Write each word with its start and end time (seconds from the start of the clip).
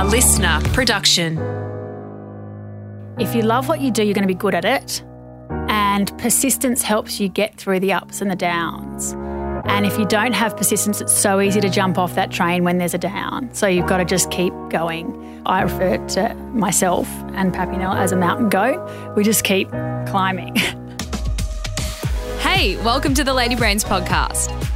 a 0.00 0.04
listener 0.04 0.58
production. 0.72 1.36
If 3.18 3.34
you 3.34 3.42
love 3.42 3.68
what 3.68 3.82
you 3.82 3.90
do, 3.90 4.02
you're 4.02 4.14
going 4.14 4.26
to 4.26 4.34
be 4.34 4.38
good 4.38 4.54
at 4.54 4.64
it. 4.64 5.04
And 5.68 6.16
persistence 6.16 6.80
helps 6.80 7.20
you 7.20 7.28
get 7.28 7.54
through 7.58 7.80
the 7.80 7.92
ups 7.92 8.22
and 8.22 8.30
the 8.30 8.36
downs. 8.36 9.12
And 9.66 9.84
if 9.84 9.98
you 9.98 10.06
don't 10.06 10.32
have 10.32 10.56
persistence, 10.56 11.02
it's 11.02 11.12
so 11.12 11.38
easy 11.38 11.60
to 11.60 11.68
jump 11.68 11.98
off 11.98 12.14
that 12.14 12.30
train 12.30 12.64
when 12.64 12.78
there's 12.78 12.94
a 12.94 12.98
down. 12.98 13.52
So 13.52 13.66
you've 13.66 13.88
got 13.88 13.98
to 13.98 14.06
just 14.06 14.30
keep 14.30 14.54
going. 14.70 15.42
I 15.44 15.60
refer 15.60 15.98
to 15.98 16.34
myself 16.54 17.06
and 17.34 17.52
Papinelle 17.52 17.94
as 17.94 18.10
a 18.10 18.16
mountain 18.16 18.48
goat. 18.48 18.80
We 19.16 19.22
just 19.22 19.44
keep 19.44 19.68
climbing. 19.68 20.56
Hey, 22.40 22.76
welcome 22.78 23.14
to 23.14 23.22
the 23.22 23.32
Lady 23.32 23.54
Brains 23.54 23.84
podcast. 23.84 24.69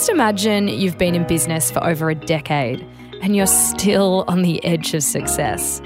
Just 0.00 0.12
imagine 0.12 0.68
you've 0.68 0.96
been 0.96 1.14
in 1.14 1.26
business 1.26 1.70
for 1.70 1.84
over 1.84 2.08
a 2.08 2.14
decade 2.14 2.80
and 3.20 3.36
you're 3.36 3.46
still 3.46 4.24
on 4.28 4.40
the 4.40 4.64
edge 4.64 4.94
of 4.94 5.02
success. 5.02 5.82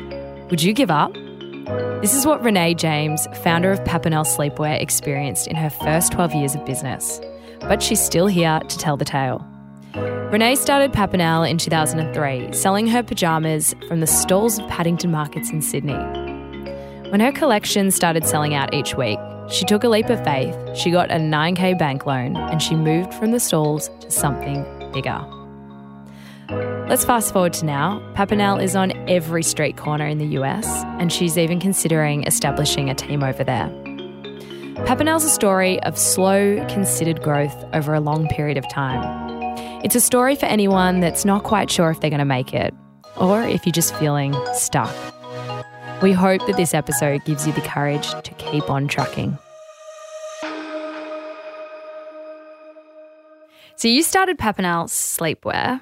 Would 0.50 0.62
you 0.62 0.72
give 0.72 0.88
up? 0.88 1.12
This 2.00 2.14
is 2.14 2.24
what 2.24 2.40
Renae 2.40 2.76
James, 2.76 3.26
founder 3.42 3.72
of 3.72 3.80
Papinelle 3.80 4.24
Sleepwear, 4.24 4.80
experienced 4.80 5.48
in 5.48 5.56
her 5.56 5.68
first 5.68 6.12
12 6.12 6.32
years 6.32 6.54
of 6.54 6.64
business. 6.64 7.20
But 7.58 7.82
she's 7.82 8.00
still 8.00 8.28
here 8.28 8.60
to 8.60 8.78
tell 8.78 8.96
the 8.96 9.04
tale. 9.04 9.44
Renae 9.94 10.56
started 10.56 10.92
Papinelle 10.92 11.50
in 11.50 11.58
2003, 11.58 12.52
selling 12.52 12.86
her 12.86 13.02
pajamas 13.02 13.74
from 13.88 13.98
the 13.98 14.06
stalls 14.06 14.60
of 14.60 14.68
Paddington 14.68 15.10
markets 15.10 15.50
in 15.50 15.60
Sydney. 15.60 15.98
When 17.10 17.18
her 17.18 17.32
collection 17.32 17.90
started 17.90 18.24
selling 18.24 18.54
out 18.54 18.74
each 18.74 18.94
week, 18.94 19.18
she 19.48 19.64
took 19.64 19.84
a 19.84 19.88
leap 19.88 20.08
of 20.08 20.22
faith, 20.24 20.56
she 20.76 20.90
got 20.90 21.10
a 21.10 21.16
9k 21.16 21.78
bank 21.78 22.06
loan, 22.06 22.36
and 22.36 22.62
she 22.62 22.74
moved 22.74 23.12
from 23.14 23.30
the 23.30 23.40
stalls 23.40 23.90
to 24.00 24.10
something 24.10 24.64
bigger. 24.92 25.24
Let's 26.88 27.04
fast 27.04 27.32
forward 27.32 27.54
to 27.54 27.64
now. 27.64 28.00
Papinelle 28.14 28.62
is 28.62 28.76
on 28.76 28.92
every 29.08 29.42
street 29.42 29.76
corner 29.76 30.06
in 30.06 30.18
the 30.18 30.26
US, 30.38 30.66
and 30.98 31.12
she's 31.12 31.38
even 31.38 31.58
considering 31.58 32.24
establishing 32.24 32.90
a 32.90 32.94
team 32.94 33.22
over 33.22 33.42
there. 33.42 33.68
Papinelle's 34.86 35.24
a 35.24 35.30
story 35.30 35.82
of 35.84 35.96
slow, 35.98 36.64
considered 36.68 37.22
growth 37.22 37.64
over 37.72 37.94
a 37.94 38.00
long 38.00 38.28
period 38.28 38.58
of 38.58 38.68
time. 38.68 39.02
It's 39.82 39.94
a 39.94 40.00
story 40.00 40.36
for 40.36 40.46
anyone 40.46 41.00
that's 41.00 41.24
not 41.24 41.44
quite 41.44 41.70
sure 41.70 41.90
if 41.90 42.00
they're 42.00 42.10
going 42.10 42.18
to 42.18 42.24
make 42.24 42.52
it, 42.52 42.74
or 43.16 43.42
if 43.42 43.64
you're 43.64 43.72
just 43.72 43.94
feeling 43.96 44.34
stuck. 44.52 44.94
We 46.02 46.12
hope 46.12 46.46
that 46.46 46.56
this 46.56 46.74
episode 46.74 47.24
gives 47.24 47.46
you 47.46 47.52
the 47.52 47.60
courage 47.62 48.10
to 48.10 48.34
keep 48.34 48.68
on 48.68 48.88
trucking. 48.88 49.38
So, 53.76 53.88
you 53.88 54.02
started 54.02 54.38
Papinelle 54.38 54.88
Sleepwear 54.88 55.80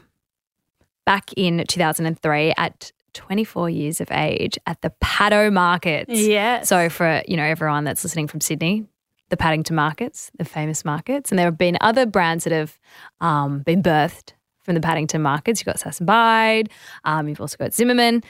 back 1.05 1.33
in 1.37 1.65
2003 1.67 2.55
at 2.57 2.93
24 3.15 3.71
years 3.71 4.01
of 4.01 4.11
age 4.11 4.59
at 4.67 4.81
the 4.83 4.93
Paddo 5.03 5.53
Markets. 5.53 6.11
Yes. 6.11 6.69
So, 6.69 6.89
for 6.89 7.23
you 7.27 7.37
know 7.37 7.45
everyone 7.45 7.85
that's 7.85 8.05
listening 8.05 8.29
from 8.29 8.41
Sydney, 8.41 8.87
the 9.31 9.37
Paddington 9.37 9.75
Markets, 9.75 10.31
the 10.39 10.45
famous 10.45 10.85
markets, 10.85 11.31
and 11.31 11.39
there 11.39 11.47
have 11.47 11.59
been 11.59 11.77
other 11.81 12.07
brands 12.07 12.45
that 12.45 12.53
have 12.53 12.79
um, 13.21 13.61
been 13.61 13.83
birthed 13.83 14.33
from 14.61 14.75
the 14.75 14.81
Paddington 14.81 15.23
Markets. 15.23 15.61
You've 15.61 15.67
got 15.67 15.81
Sass 15.81 15.99
and 15.99 16.07
Bide, 16.07 16.71
um, 17.05 17.29
you've 17.29 17.41
also 17.41 17.57
got 17.57 17.75
Zimmermann. 17.75 18.23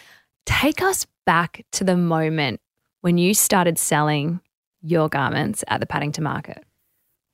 Take 0.45 0.83
us 0.83 1.07
back 1.25 1.65
to 1.73 1.85
the 1.85 1.97
moment 1.97 2.61
when 3.01 3.19
you 3.19 3.35
started 3.35 3.79
selling 3.79 4.41
your 4.83 5.09
garments 5.09 5.65
at 5.69 5.81
the 5.81 5.87
Paddington 5.87 6.25
Market. 6.25 6.65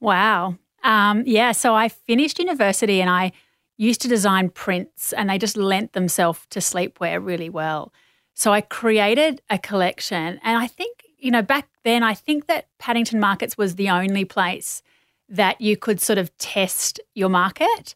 Wow. 0.01 0.57
Um, 0.83 1.25
yeah. 1.27 1.53
So 1.53 1.75
I 1.75 1.89
finished 1.89 2.39
university 2.39 3.01
and 3.01 3.11
I 3.11 3.33
used 3.77 4.01
to 4.03 4.09
design 4.09 4.51
prints 4.51 5.13
and 5.13 5.31
they 5.31 5.39
just 5.39 5.57
lent 5.57 5.93
themselves 5.93 6.41
to 6.51 6.61
sleepwear 6.61 7.25
really 7.25 7.49
well. 7.49 7.93
So 8.35 8.53
I 8.53 8.61
created 8.61 9.43
a 9.51 9.59
collection. 9.59 10.39
And 10.43 10.59
I 10.59 10.67
think, 10.67 11.03
you 11.19 11.31
know, 11.31 11.43
back 11.43 11.69
then, 11.85 12.03
I 12.03 12.15
think 12.15 12.47
that 12.47 12.69
Paddington 12.79 13.19
Markets 13.19 13.59
was 13.59 13.75
the 13.75 13.91
only 13.91 14.25
place 14.25 14.83
that 15.29 15.61
you 15.61 15.77
could 15.77 16.01
sort 16.01 16.19
of 16.19 16.37
test 16.39 17.01
your 17.15 17.29
market. 17.29 17.95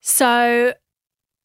So 0.00 0.74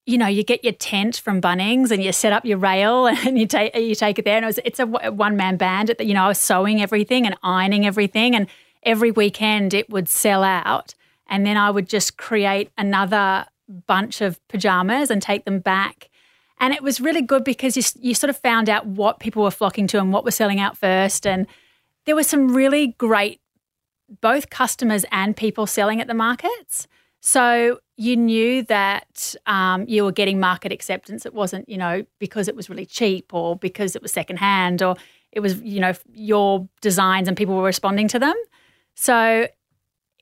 you 0.07 0.17
know, 0.17 0.25
you 0.25 0.41
get 0.41 0.63
your 0.63 0.73
tent 0.73 1.17
from 1.17 1.41
Bunnings 1.41 1.91
and 1.91 2.01
you 2.01 2.13
set 2.13 2.31
up 2.31 2.45
your 2.45 2.57
rail 2.57 3.05
and 3.25 3.37
you 3.37 3.45
take 3.45 3.75
you 3.75 3.93
take 3.93 4.17
it 4.17 4.25
there. 4.25 4.37
And 4.37 4.45
it 4.45 4.47
was, 4.47 4.59
it's 4.65 4.79
a 4.79 4.87
one 4.87 5.37
man 5.37 5.57
band. 5.57 5.93
You 5.99 6.15
know, 6.15 6.23
I 6.23 6.27
was 6.29 6.39
sewing 6.39 6.81
everything 6.81 7.27
and 7.27 7.35
ironing 7.43 7.85
everything, 7.85 8.35
and 8.35 8.47
every 8.81 9.11
weekend 9.11 9.73
it 9.73 9.89
would 9.89 10.09
sell 10.09 10.43
out, 10.43 10.95
and 11.27 11.45
then 11.45 11.57
I 11.57 11.69
would 11.69 11.87
just 11.87 12.17
create 12.17 12.71
another 12.77 13.45
bunch 13.85 14.21
of 14.21 14.39
pajamas 14.47 15.11
and 15.11 15.21
take 15.21 15.43
them 15.43 15.59
back. 15.59 16.09
And 16.59 16.73
it 16.73 16.81
was 16.81 17.01
really 17.01 17.21
good 17.21 17.43
because 17.43 17.75
you 17.75 17.83
you 17.99 18.15
sort 18.15 18.29
of 18.29 18.37
found 18.37 18.69
out 18.69 18.87
what 18.87 19.19
people 19.19 19.43
were 19.43 19.51
flocking 19.51 19.87
to 19.87 19.99
and 19.99 20.13
what 20.13 20.23
was 20.23 20.35
selling 20.35 20.59
out 20.59 20.77
first, 20.77 21.27
and 21.27 21.45
there 22.05 22.15
were 22.15 22.23
some 22.23 22.55
really 22.55 22.95
great 22.97 23.41
both 24.21 24.49
customers 24.49 25.03
and 25.11 25.35
people 25.35 25.67
selling 25.67 25.99
at 25.99 26.07
the 26.07 26.13
markets. 26.13 26.87
So 27.27 27.81
you 27.97 28.15
knew 28.15 28.63
that 28.63 29.35
um, 29.47 29.83
you 29.85 30.05
were 30.05 30.13
getting 30.13 30.39
market 30.39 30.71
acceptance. 30.71 31.25
It 31.25 31.33
wasn't, 31.33 31.67
you 31.67 31.77
know, 31.77 32.05
because 32.19 32.47
it 32.47 32.55
was 32.55 32.69
really 32.69 32.85
cheap 32.85 33.33
or 33.33 33.57
because 33.57 33.97
it 33.97 34.01
was 34.01 34.13
secondhand 34.13 34.81
or 34.81 34.95
it 35.33 35.41
was, 35.41 35.59
you 35.59 35.81
know, 35.81 35.91
your 36.13 36.69
designs 36.79 37.27
and 37.27 37.35
people 37.35 37.57
were 37.57 37.63
responding 37.63 38.07
to 38.07 38.17
them. 38.17 38.33
So 38.95 39.49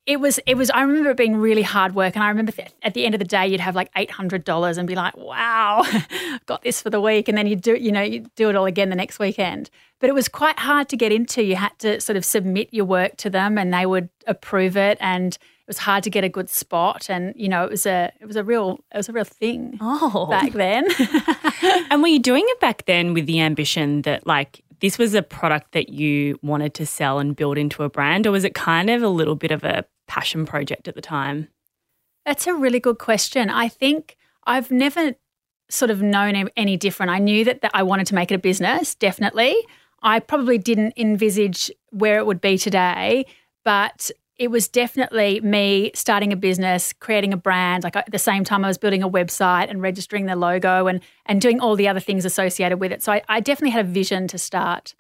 it 0.08 0.20
was, 0.20 0.40
it 0.48 0.58
was, 0.58 0.72
I 0.72 0.82
remember 0.82 1.12
it 1.12 1.18
being 1.18 1.36
really 1.38 1.62
hard 1.62 1.94
work. 1.94 2.16
And 2.16 2.24
I 2.24 2.30
remember 2.30 2.52
th- 2.52 2.72
at 2.82 2.96
the 2.96 3.06
end 3.06 3.14
of 3.14 3.20
the 3.20 3.26
day, 3.26 3.46
you'd 3.46 3.60
have 3.60 3.76
like 3.76 3.94
$800 3.94 4.76
and 4.80 4.88
be 4.88 4.96
like, 4.96 5.16
wow, 5.16 5.86
got 6.48 6.64
this 6.64 6.82
for 6.82 6.90
the 6.90 7.00
week. 7.00 7.28
And 7.28 7.38
then 7.38 7.46
you'd 7.46 7.62
do, 7.62 7.76
you 7.76 7.92
know, 7.92 8.02
you 8.02 8.26
do 8.36 8.50
it 8.50 8.56
all 8.56 8.66
again 8.66 8.90
the 8.90 8.96
next 8.96 9.20
weekend. 9.20 9.70
But 10.00 10.10
it 10.10 10.14
was 10.14 10.28
quite 10.28 10.58
hard 10.58 10.90
to 10.90 10.98
get 10.98 11.12
into. 11.12 11.44
You 11.44 11.56
had 11.56 11.78
to 11.80 12.02
sort 12.02 12.18
of 12.18 12.26
submit 12.26 12.70
your 12.72 12.86
work 12.86 13.16
to 13.18 13.30
them 13.30 13.60
and 13.60 13.72
they 13.72 13.86
would 13.86 14.10
approve 14.26 14.76
it. 14.76 14.98
And, 15.00 15.38
it 15.66 15.70
was 15.70 15.80
hard 15.80 16.04
to 16.04 16.12
get 16.12 16.24
a 16.24 16.30
good 16.30 16.48
spot 16.48 17.10
and 17.10 17.34
you 17.36 17.50
know 17.50 17.64
it 17.64 17.72
was 17.72 17.88
a 17.88 18.12
it 18.22 18.28
was 18.28 18.36
a 18.36 18.44
real 18.44 18.80
it 18.94 18.98
was 18.98 19.10
a 19.10 19.12
real 19.12 19.24
thing 19.24 19.78
oh. 19.82 20.28
back 20.30 20.52
then. 20.52 20.88
And 21.90 22.02
were 22.02 22.08
you 22.08 22.20
doing 22.20 22.44
it 22.46 22.60
back 22.60 22.86
then 22.86 23.14
with 23.14 23.26
the 23.26 23.40
ambition 23.40 24.04
that 24.04 24.28
like 24.28 24.64
this 24.80 24.98
was 24.98 25.16
a 25.16 25.24
product 25.24 25.72
that 25.72 25.90
you 25.90 26.38
wanted 26.44 26.74
to 26.76 26.86
sell 26.86 27.18
and 27.18 27.36
build 27.36 27.58
into 27.58 27.84
a 27.84 27.90
brand 27.90 28.28
or 28.28 28.32
was 28.32 28.44
it 28.44 28.54
kind 28.54 28.90
of 28.90 29.02
a 29.02 29.08
little 29.08 29.36
bit 29.36 29.52
of 29.52 29.64
a 29.64 29.86
passion 30.08 30.46
project 30.46 30.88
at 30.88 30.94
the 30.94 31.02
time? 31.02 31.48
That's 32.26 32.46
a 32.46 32.54
really 32.54 32.80
good 32.80 33.00
question. 33.00 33.50
I 33.50 33.68
think 33.68 34.18
i've 34.46 34.70
never 34.70 35.16
sort 35.70 35.90
of 35.90 36.04
known 36.04 36.50
any 36.56 36.78
different. 36.78 37.12
I 37.12 37.18
knew 37.18 37.44
that, 37.46 37.62
that 37.62 37.72
i 37.74 37.82
wanted 37.82 38.06
to 38.08 38.16
make 38.16 38.32
it 38.32 38.36
a 38.36 38.40
business 38.40 38.94
definitely. 38.94 39.56
I 40.04 40.20
probably 40.20 40.60
didn't 40.60 40.94
envisage 40.98 41.72
where 41.90 42.20
it 42.20 42.28
would 42.28 42.42
be 42.42 42.60
today 42.60 43.26
but 43.64 44.12
it 44.38 44.50
was 44.50 44.68
definitely 44.68 45.40
me 45.42 45.92
starting 45.96 46.34
a 46.34 46.36
business, 46.36 46.94
creating 46.94 47.32
a 47.34 47.38
brand. 47.38 47.84
Like 47.84 47.96
at 47.96 48.12
the 48.12 48.20
same 48.20 48.44
time, 48.44 48.66
I 48.66 48.68
was 48.68 48.78
building 48.78 49.02
a 49.04 49.10
website 49.10 49.70
and 49.70 49.82
registering 49.82 50.26
the 50.26 50.36
logo 50.36 50.88
and 50.88 51.02
and 51.26 51.40
doing 51.42 51.60
all 51.60 51.76
the 51.76 51.88
other 51.88 52.00
things 52.02 52.26
associated 52.26 52.80
with 52.80 52.92
it. 52.92 53.02
So 53.04 53.14
I, 53.14 53.22
I 53.30 53.40
definitely 53.40 53.72
had 53.72 53.86
a 53.86 53.90
vision 53.90 54.28
to 54.30 54.38
start 54.38 54.94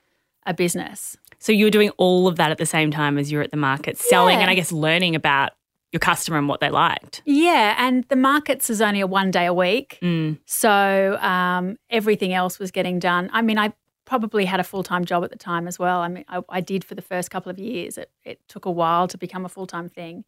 a 0.45 0.53
business. 0.53 1.17
So 1.39 1.51
you 1.51 1.65
were 1.65 1.71
doing 1.71 1.89
all 1.97 2.27
of 2.27 2.37
that 2.37 2.49
at 2.51 2.57
the 2.57 2.65
same 2.65 2.91
time 2.91 3.17
as 3.17 3.31
you 3.31 3.37
were 3.39 3.43
at 3.43 3.51
the 3.51 3.57
market, 3.57 3.97
selling 3.97 4.35
Yeah. 4.37 4.41
and 4.41 4.49
I 4.49 4.55
guess 4.55 4.71
learning 4.71 5.15
about 5.15 5.51
your 5.91 5.99
customer 5.99 6.37
and 6.37 6.47
what 6.49 6.59
they 6.59 6.69
liked. 6.69 7.21
Yeah, 7.25 7.75
and 7.77 8.03
the 8.09 8.15
markets 8.15 8.69
is 8.69 8.81
only 8.81 8.99
a 9.01 9.07
one 9.07 9.31
day 9.31 9.45
a 9.45 9.53
week, 9.53 9.97
Mm. 10.01 10.39
so 10.45 11.17
um, 11.21 11.77
everything 11.89 12.33
else 12.33 12.57
was 12.59 12.71
getting 12.71 12.99
done. 12.99 13.29
I 13.33 13.41
mean, 13.41 13.57
I 13.57 13.73
probably 14.05 14.45
had 14.45 14.59
a 14.59 14.63
full 14.63 14.83
time 14.83 15.05
job 15.05 15.23
at 15.23 15.31
the 15.31 15.37
time 15.37 15.67
as 15.67 15.77
well. 15.77 16.01
I 16.01 16.07
mean, 16.07 16.25
I, 16.27 16.41
I 16.49 16.61
did 16.61 16.83
for 16.83 16.95
the 16.95 17.01
first 17.01 17.31
couple 17.31 17.49
of 17.49 17.59
years. 17.59 17.97
It, 17.97 18.11
it 18.23 18.39
took 18.47 18.65
a 18.65 18.71
while 18.71 19.07
to 19.07 19.17
become 19.17 19.45
a 19.45 19.49
full 19.49 19.67
time 19.67 19.89
thing, 19.89 20.23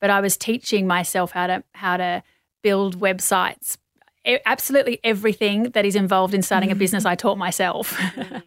but 0.00 0.10
I 0.10 0.20
was 0.20 0.36
teaching 0.36 0.86
myself 0.86 1.32
how 1.32 1.46
to 1.46 1.64
how 1.72 1.96
to 1.96 2.22
build 2.62 3.00
websites. 3.00 3.78
Absolutely 4.44 5.00
everything 5.04 5.64
that 5.70 5.84
is 5.84 5.96
involved 5.96 6.34
in 6.34 6.42
starting 6.42 6.70
a 6.70 6.72
mm-hmm. 6.72 6.80
business, 6.80 7.04
I 7.04 7.14
taught 7.14 7.38
myself. 7.38 7.98
Mm-hmm. 8.08 8.38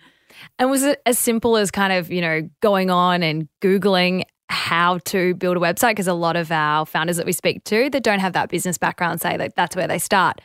And 0.60 0.70
was 0.70 0.84
it 0.84 1.02
as 1.06 1.20
simple 1.20 1.58
as 1.58 1.72
kind 1.72 1.94
of, 1.94 2.12
you 2.12 2.22
know, 2.22 2.50
going 2.62 2.90
on 2.90 3.24
and 3.24 3.48
Googling 3.62 4.24
how 4.50 5.00
to 5.06 5.34
build 5.36 5.58
a 5.58 5.60
website? 5.60 5.92
Because 5.92 6.08
a 6.08 6.14
lot 6.14 6.36
of 6.36 6.52
our 6.52 6.86
founders 6.86 7.18
that 7.18 7.26
we 7.26 7.32
speak 7.32 7.64
to 7.66 7.90
that 7.90 8.04
don't 8.04 8.20
have 8.20 8.34
that 8.34 8.50
business 8.50 8.78
background 8.78 9.22
say 9.22 9.38
that 9.38 9.56
that's 9.56 9.76
where 9.76 9.88
they 9.88 10.00
start. 10.00 10.42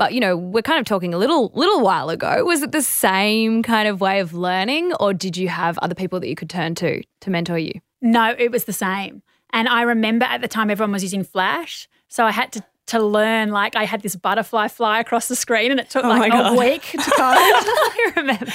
But 0.00 0.14
you 0.14 0.20
know, 0.20 0.34
we're 0.34 0.62
kind 0.62 0.80
of 0.80 0.86
talking 0.86 1.12
a 1.12 1.18
little 1.18 1.52
little 1.54 1.82
while 1.82 2.08
ago. 2.08 2.42
Was 2.46 2.62
it 2.62 2.72
the 2.72 2.80
same 2.80 3.62
kind 3.62 3.86
of 3.86 4.00
way 4.00 4.20
of 4.20 4.32
learning 4.32 4.94
or 4.94 5.12
did 5.12 5.36
you 5.36 5.48
have 5.48 5.76
other 5.82 5.94
people 5.94 6.18
that 6.20 6.26
you 6.26 6.34
could 6.34 6.48
turn 6.48 6.74
to 6.76 7.02
to 7.20 7.30
mentor 7.30 7.58
you? 7.58 7.72
No, 8.00 8.34
it 8.38 8.50
was 8.50 8.64
the 8.64 8.72
same. 8.72 9.22
And 9.50 9.68
I 9.68 9.82
remember 9.82 10.24
at 10.24 10.40
the 10.40 10.48
time 10.48 10.70
everyone 10.70 10.92
was 10.92 11.02
using 11.02 11.22
Flash. 11.22 11.86
So 12.08 12.24
I 12.24 12.30
had 12.30 12.50
to 12.52 12.64
to 12.86 12.98
learn 12.98 13.50
like 13.50 13.76
I 13.76 13.84
had 13.84 14.00
this 14.00 14.16
butterfly 14.16 14.68
fly 14.68 15.00
across 15.00 15.28
the 15.28 15.36
screen 15.36 15.70
and 15.70 15.78
it 15.78 15.90
took 15.90 16.02
Oh 16.02 16.08
like 16.08 16.32
my 16.32 16.48
a 16.48 16.58
week 16.58 16.82
to 16.92 16.96
code. 16.96 17.12
I 17.18 18.12
remember. 18.16 18.50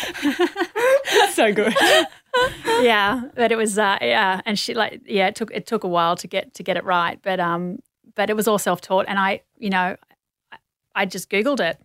so 1.33 1.53
good. 1.53 1.75
yeah, 2.83 3.21
but 3.35 3.51
it 3.51 3.55
was 3.55 3.77
uh, 3.77 3.99
yeah, 4.01 4.41
and 4.47 4.57
she 4.57 4.73
like 4.73 5.01
yeah, 5.05 5.27
it 5.27 5.35
took 5.35 5.51
it 5.53 5.67
took 5.67 5.83
a 5.83 5.87
while 5.87 6.15
to 6.15 6.27
get 6.27 6.55
to 6.55 6.63
get 6.63 6.75
it 6.75 6.83
right, 6.83 7.19
but 7.21 7.39
um, 7.39 7.83
but 8.15 8.31
it 8.31 8.35
was 8.35 8.47
all 8.47 8.57
self 8.57 8.81
taught, 8.81 9.05
and 9.07 9.19
I 9.19 9.41
you 9.59 9.69
know, 9.69 9.95
I- 10.95 11.05
just 11.05 11.29
googled 11.29 11.59
it. 11.59 11.79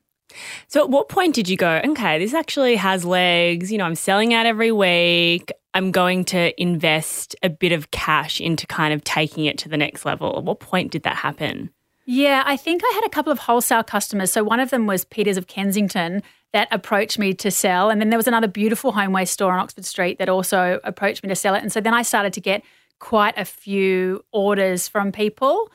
So, 0.69 0.83
at 0.83 0.91
what 0.91 1.09
point 1.09 1.35
did 1.35 1.49
you 1.49 1.57
go, 1.57 1.81
okay, 1.85 2.19
this 2.19 2.35
actually 2.35 2.77
has 2.77 3.05
legs? 3.05 3.73
You 3.73 3.79
know, 3.79 3.85
I'm 3.85 3.97
selling 3.97 4.33
out 4.33 4.47
every 4.47 4.71
week. 4.71 5.53
I'm 5.75 5.91
going 5.91 6.25
to 6.27 6.61
invest 6.61 7.37
a 7.43 7.49
bit 7.49 7.73
of 7.73 7.91
cash 7.91 8.41
into 8.41 8.67
kind 8.67 8.95
of 8.95 9.05
taking 9.05 9.45
it 9.47 9.59
to 9.59 9.69
the 9.69 9.77
next 9.77 10.05
level. 10.05 10.37
At 10.37 10.45
what 10.45 10.61
point 10.61 10.93
did 10.93 11.03
that 11.03 11.17
happen? 11.17 11.71
Yeah, 12.07 12.43
I 12.45 12.57
think 12.57 12.83
I 12.85 12.93
had 12.95 13.05
a 13.05 13.09
couple 13.09 13.31
of 13.31 13.39
wholesale 13.39 13.85
customers. 13.85 14.33
So 14.33 14.43
one 14.43 14.59
of 14.59 14.71
them 14.71 14.87
was 14.87 15.05
Peters 15.05 15.37
of 15.37 15.47
Kensington 15.47 16.23
that 16.53 16.67
approached 16.73 17.19
me 17.19 17.35
to 17.35 17.51
sell. 17.51 17.91
And 17.91 18.01
then 18.01 18.11
there 18.11 18.19
was 18.19 18.27
another 18.27 18.49
beautiful 18.49 18.91
homeware 18.91 19.27
store 19.27 19.53
on 19.53 19.61
Oxford 19.61 19.85
Street 19.85 20.19
that 20.19 20.29
also 20.29 20.81
approached 20.83 21.23
me 21.23 21.29
to 21.29 21.37
sell 21.37 21.55
it. 21.55 21.63
And 21.63 21.73
so 21.73 21.81
then 21.81 21.95
I 21.95 22.03
started 22.03 22.33
to 22.33 22.41
get 22.41 22.65
quite 22.99 23.39
a 23.39 23.45
few 23.45 24.25
orders 24.33 24.89
from 24.89 25.13
people. 25.13 25.71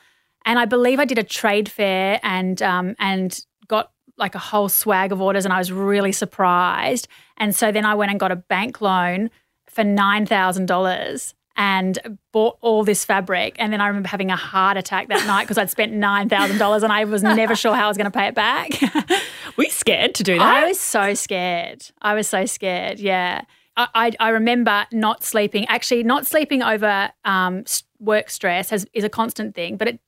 And 0.46 0.58
I 0.58 0.64
believe 0.64 1.00
I 1.00 1.04
did 1.04 1.18
a 1.18 1.24
trade 1.24 1.68
fair 1.68 2.20
and 2.22 2.62
um, 2.62 2.94
and 2.98 3.38
got 3.68 3.90
like 4.16 4.34
a 4.34 4.38
whole 4.38 4.68
swag 4.68 5.12
of 5.12 5.20
orders 5.20 5.44
and 5.44 5.52
I 5.52 5.58
was 5.58 5.70
really 5.70 6.12
surprised. 6.12 7.08
And 7.36 7.54
so 7.54 7.70
then 7.70 7.84
I 7.84 7.94
went 7.94 8.10
and 8.10 8.18
got 8.18 8.32
a 8.32 8.36
bank 8.36 8.80
loan 8.80 9.30
for 9.68 9.84
nine 9.84 10.24
thousand 10.24 10.66
dollars 10.66 11.34
and 11.56 12.18
bought 12.32 12.58
all 12.60 12.84
this 12.84 13.04
fabric. 13.04 13.56
And 13.58 13.72
then 13.72 13.80
I 13.80 13.88
remember 13.88 14.08
having 14.08 14.30
a 14.30 14.36
heart 14.36 14.76
attack 14.76 15.08
that 15.08 15.26
night 15.26 15.44
because 15.44 15.58
I'd 15.58 15.70
spent 15.70 15.92
nine 15.92 16.28
thousand 16.28 16.58
dollars 16.58 16.82
and 16.82 16.92
I 16.92 17.04
was 17.04 17.22
never 17.22 17.56
sure 17.56 17.74
how 17.74 17.86
I 17.86 17.88
was 17.88 17.96
going 17.96 18.10
to 18.10 18.16
pay 18.16 18.28
it 18.28 18.34
back. 18.34 18.70
Were 19.56 19.64
you 19.64 19.70
scared 19.70 20.14
to 20.16 20.22
do 20.22 20.38
that? 20.38 20.64
I 20.64 20.68
was 20.68 20.78
so 20.78 21.14
scared. 21.14 21.84
I 22.00 22.14
was 22.14 22.28
so 22.28 22.46
scared. 22.46 23.00
Yeah. 23.00 23.42
I, 23.76 23.88
I, 23.94 24.12
I 24.20 24.28
remember 24.30 24.86
not 24.92 25.24
sleeping. 25.24 25.66
Actually, 25.66 26.02
not 26.02 26.26
sleeping 26.26 26.62
over 26.62 27.10
um, 27.24 27.64
work 27.98 28.30
stress 28.30 28.70
has, 28.70 28.86
is 28.92 29.04
a 29.04 29.08
constant 29.08 29.54
thing, 29.54 29.76
but 29.76 29.88
it, 29.88 30.00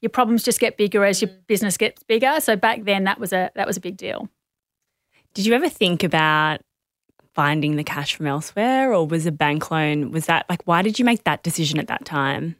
your 0.00 0.10
problems 0.10 0.42
just 0.42 0.60
get 0.60 0.76
bigger 0.76 1.04
as 1.04 1.22
your 1.22 1.30
business 1.46 1.76
gets 1.76 2.02
bigger. 2.02 2.40
So 2.40 2.56
back 2.56 2.84
then, 2.84 3.04
that 3.04 3.18
was 3.18 3.32
a 3.32 3.50
that 3.54 3.66
was 3.66 3.76
a 3.76 3.80
big 3.80 3.96
deal. 3.96 4.28
Did 5.34 5.46
you 5.46 5.54
ever 5.54 5.68
think 5.68 6.02
about 6.02 6.60
finding 7.36 7.76
the 7.76 7.84
cash 7.84 8.16
from 8.16 8.26
elsewhere 8.26 8.94
or 8.94 9.06
was 9.06 9.26
a 9.26 9.30
bank 9.30 9.70
loan, 9.70 10.10
was 10.10 10.24
that 10.24 10.46
like, 10.48 10.62
why 10.64 10.80
did 10.80 10.98
you 10.98 11.04
make 11.04 11.22
that 11.24 11.42
decision 11.42 11.78
at 11.78 11.86
that 11.86 12.06
time? 12.06 12.56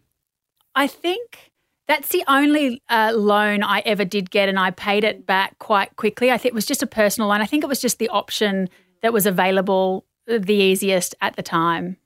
I 0.74 0.86
think 0.86 1.50
that's 1.88 2.10
the 2.10 2.22
only 2.28 2.82
uh, 2.90 3.12
loan 3.16 3.62
I 3.62 3.80
ever 3.80 4.04
did 4.04 4.30
get, 4.30 4.50
and 4.50 4.58
I 4.58 4.72
paid 4.72 5.02
it 5.02 5.24
back 5.24 5.58
quite 5.58 5.96
quickly. 5.96 6.30
I 6.30 6.36
think 6.36 6.52
it 6.52 6.54
was 6.54 6.66
just 6.66 6.82
a 6.82 6.86
personal 6.86 7.30
loan. 7.30 7.40
I 7.40 7.46
think 7.46 7.64
it 7.64 7.68
was 7.68 7.80
just 7.80 7.98
the 7.98 8.10
option 8.10 8.68
that 9.00 9.14
was 9.14 9.24
available, 9.24 10.04
uh, 10.30 10.38
the 10.38 10.54
easiest 10.54 11.14
at 11.22 11.36
the 11.36 11.42
time. 11.42 11.96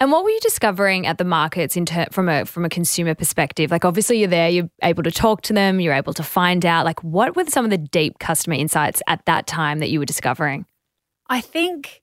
And 0.00 0.12
what 0.12 0.22
were 0.22 0.30
you 0.30 0.38
discovering 0.40 1.06
at 1.06 1.18
the 1.18 1.24
markets 1.24 1.76
in 1.76 1.84
ter- 1.84 2.06
from 2.12 2.28
a 2.28 2.44
from 2.44 2.64
a 2.64 2.68
consumer 2.68 3.14
perspective? 3.14 3.70
Like 3.70 3.84
obviously 3.84 4.18
you're 4.18 4.28
there, 4.28 4.48
you're 4.48 4.70
able 4.82 5.02
to 5.02 5.10
talk 5.10 5.42
to 5.42 5.52
them, 5.52 5.80
you're 5.80 5.94
able 5.94 6.14
to 6.14 6.22
find 6.22 6.64
out 6.64 6.84
like 6.84 7.02
what 7.02 7.34
were 7.34 7.44
some 7.46 7.64
of 7.64 7.70
the 7.70 7.78
deep 7.78 8.18
customer 8.20 8.54
insights 8.54 9.02
at 9.08 9.24
that 9.26 9.46
time 9.46 9.80
that 9.80 9.90
you 9.90 9.98
were 9.98 10.04
discovering? 10.04 10.66
I 11.28 11.40
think 11.40 12.02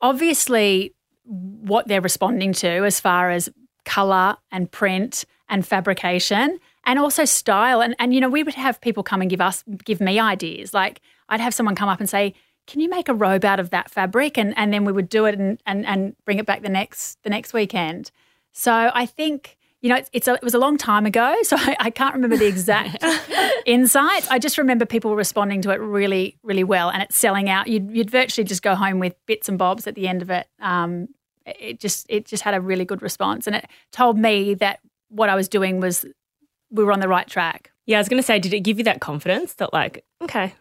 obviously 0.00 0.94
what 1.24 1.88
they're 1.88 2.00
responding 2.00 2.52
to 2.52 2.68
as 2.68 3.00
far 3.00 3.30
as 3.30 3.48
color 3.84 4.36
and 4.52 4.70
print 4.70 5.24
and 5.48 5.66
fabrication 5.66 6.58
and 6.84 6.98
also 6.98 7.24
style 7.24 7.80
and 7.80 7.96
and 7.98 8.14
you 8.14 8.20
know 8.20 8.28
we 8.28 8.42
would 8.42 8.54
have 8.54 8.80
people 8.80 9.02
come 9.02 9.20
and 9.20 9.30
give 9.30 9.40
us 9.40 9.64
give 9.84 10.00
me 10.00 10.20
ideas 10.20 10.72
like 10.72 11.00
I'd 11.28 11.40
have 11.40 11.54
someone 11.54 11.74
come 11.74 11.88
up 11.88 11.98
and 11.98 12.08
say 12.08 12.34
can 12.70 12.80
you 12.80 12.88
make 12.88 13.08
a 13.08 13.14
robe 13.14 13.44
out 13.44 13.60
of 13.60 13.70
that 13.70 13.90
fabric? 13.90 14.38
And 14.38 14.56
and 14.56 14.72
then 14.72 14.84
we 14.84 14.92
would 14.92 15.08
do 15.08 15.26
it 15.26 15.38
and 15.38 15.60
and, 15.66 15.84
and 15.86 16.16
bring 16.24 16.38
it 16.38 16.46
back 16.46 16.62
the 16.62 16.68
next 16.68 17.22
the 17.22 17.30
next 17.30 17.52
weekend. 17.52 18.10
So 18.52 18.90
I 18.94 19.06
think 19.06 19.56
you 19.80 19.88
know 19.88 19.96
it's, 19.96 20.10
it's 20.12 20.28
a, 20.28 20.34
it 20.34 20.42
was 20.42 20.54
a 20.54 20.58
long 20.58 20.76
time 20.76 21.06
ago 21.06 21.34
so 21.42 21.56
I, 21.58 21.76
I 21.80 21.90
can't 21.90 22.14
remember 22.14 22.36
the 22.36 22.46
exact 22.46 23.04
insights. 23.66 24.28
I 24.28 24.38
just 24.38 24.58
remember 24.58 24.86
people 24.86 25.16
responding 25.16 25.62
to 25.62 25.70
it 25.70 25.76
really 25.80 26.38
really 26.42 26.64
well 26.64 26.90
and 26.90 27.02
it's 27.02 27.18
selling 27.18 27.50
out. 27.50 27.66
You'd, 27.66 27.90
you'd 27.90 28.10
virtually 28.10 28.44
just 28.44 28.62
go 28.62 28.74
home 28.74 28.98
with 28.98 29.14
bits 29.26 29.48
and 29.48 29.58
bobs 29.58 29.86
at 29.86 29.94
the 29.94 30.06
end 30.06 30.22
of 30.22 30.30
it. 30.30 30.46
Um, 30.60 31.08
it 31.46 31.80
just 31.80 32.06
it 32.08 32.26
just 32.26 32.42
had 32.44 32.54
a 32.54 32.60
really 32.60 32.84
good 32.84 33.02
response 33.02 33.46
and 33.46 33.56
it 33.56 33.66
told 33.90 34.18
me 34.18 34.54
that 34.54 34.80
what 35.08 35.28
I 35.28 35.34
was 35.34 35.48
doing 35.48 35.80
was 35.80 36.06
we 36.70 36.84
were 36.84 36.92
on 36.92 37.00
the 37.00 37.08
right 37.08 37.26
track. 37.26 37.72
Yeah, 37.86 37.98
I 37.98 38.00
was 38.00 38.08
going 38.08 38.22
to 38.22 38.26
say, 38.26 38.38
did 38.38 38.54
it 38.54 38.60
give 38.60 38.78
you 38.78 38.84
that 38.84 39.00
confidence 39.00 39.54
that, 39.54 39.72
like, 39.72 40.04
okay, 40.22 40.54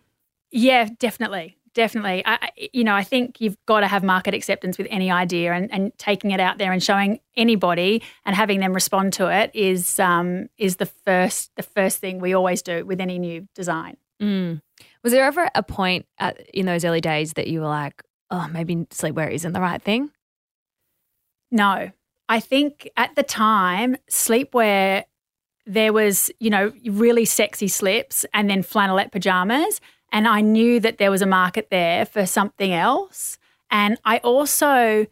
Yeah, 0.52 0.90
definitely. 0.98 1.58
Definitely. 1.74 2.24
I, 2.25 2.50
you 2.74 2.83
know, 2.83 2.95
I 2.95 3.04
think 3.04 3.39
you've 3.39 3.57
got 3.66 3.81
to 3.81 3.88
have 3.88 4.04
market 4.04 4.33
acceptance 4.33 4.77
with 4.77 4.88
any 4.89 5.12
idea 5.12 5.54
and, 5.54 5.71
and 5.71 5.92
taking 5.98 6.31
it 6.31 6.39
out 6.39 6.57
there 6.57 6.71
and 6.71 6.81
showing 6.81 7.19
anybody 7.36 8.01
and 8.25 8.36
having 8.36 8.60
them 8.60 8.74
respond 8.74 9.13
to 9.13 9.27
it 9.27 9.51
is 9.54 10.00
um, 10.00 10.50
is 10.57 10.77
the 10.77 10.86
first 10.86 11.51
the 11.56 11.63
first 11.63 12.00
thing 12.00 12.19
we 12.19 12.33
always 12.33 12.62
do 12.62 12.86
with 12.86 13.00
any 13.00 13.19
new 13.19 13.48
design. 13.56 13.98
Mm. 14.21 14.62
Was 15.04 15.13
there 15.13 15.25
ever 15.25 15.50
a 15.56 15.63
point 15.63 16.06
at, 16.18 16.39
in 16.50 16.66
those 16.66 16.83
early 16.83 17.01
days 17.01 17.33
that 17.33 17.48
you 17.48 17.62
were 17.62 17.68
like, 17.68 18.04
oh, 18.31 18.48
maybe 18.48 18.75
sleepwear 18.75 19.31
isn't 19.31 19.54
the 19.54 19.62
right 19.62 19.81
thing? 19.81 20.12
No. 21.51 21.92
I 22.27 22.39
think 22.39 22.89
at 22.95 23.16
the 23.16 23.24
time, 23.24 23.95
sleepwear, 24.10 25.04
there 25.66 25.94
was, 25.94 26.31
you 26.39 26.50
know, 26.50 26.74
really 26.86 27.25
sexy 27.25 27.68
slips 27.68 28.25
and 28.33 28.50
then 28.50 28.63
flannelette 28.63 29.12
pajamas. 29.12 29.80
And 30.12 30.28
I 30.28 30.42
knew 30.42 30.80
that 30.80 30.98
there 30.98 31.12
was 31.12 31.22
a 31.22 31.26
market 31.28 31.68
there 31.70 32.06
for 32.06 32.26
something 32.26 32.74
else. 32.74 33.38
And 33.70 33.98
I 34.06 34.18
also, 34.20 35.06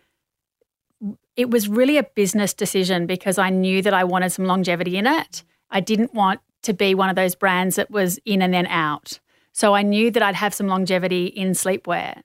it 1.36 1.50
was 1.52 1.68
really 1.70 1.98
a 1.98 2.04
business 2.04 2.54
decision 2.54 3.06
because 3.06 3.38
I 3.38 3.50
knew 3.50 3.82
that 3.84 3.94
I 3.94 4.04
wanted 4.04 4.32
some 4.32 4.46
longevity 4.46 4.98
in 4.98 5.06
it. 5.06 5.44
I 5.70 5.80
didn't 5.80 6.14
want 6.14 6.40
to 6.64 6.74
be 6.74 6.96
one 6.96 7.10
of 7.10 7.16
those 7.16 7.36
brands 7.36 7.76
that 7.76 7.92
was 7.92 8.20
in 8.26 8.42
and 8.42 8.54
then 8.54 8.66
out. 8.68 9.20
So 9.54 9.74
I 9.76 9.84
knew 9.84 10.10
that 10.12 10.24
I'd 10.24 10.36
have 10.36 10.54
some 10.54 10.68
longevity 10.68 11.26
in 11.28 11.52
sleepwear. 11.52 12.21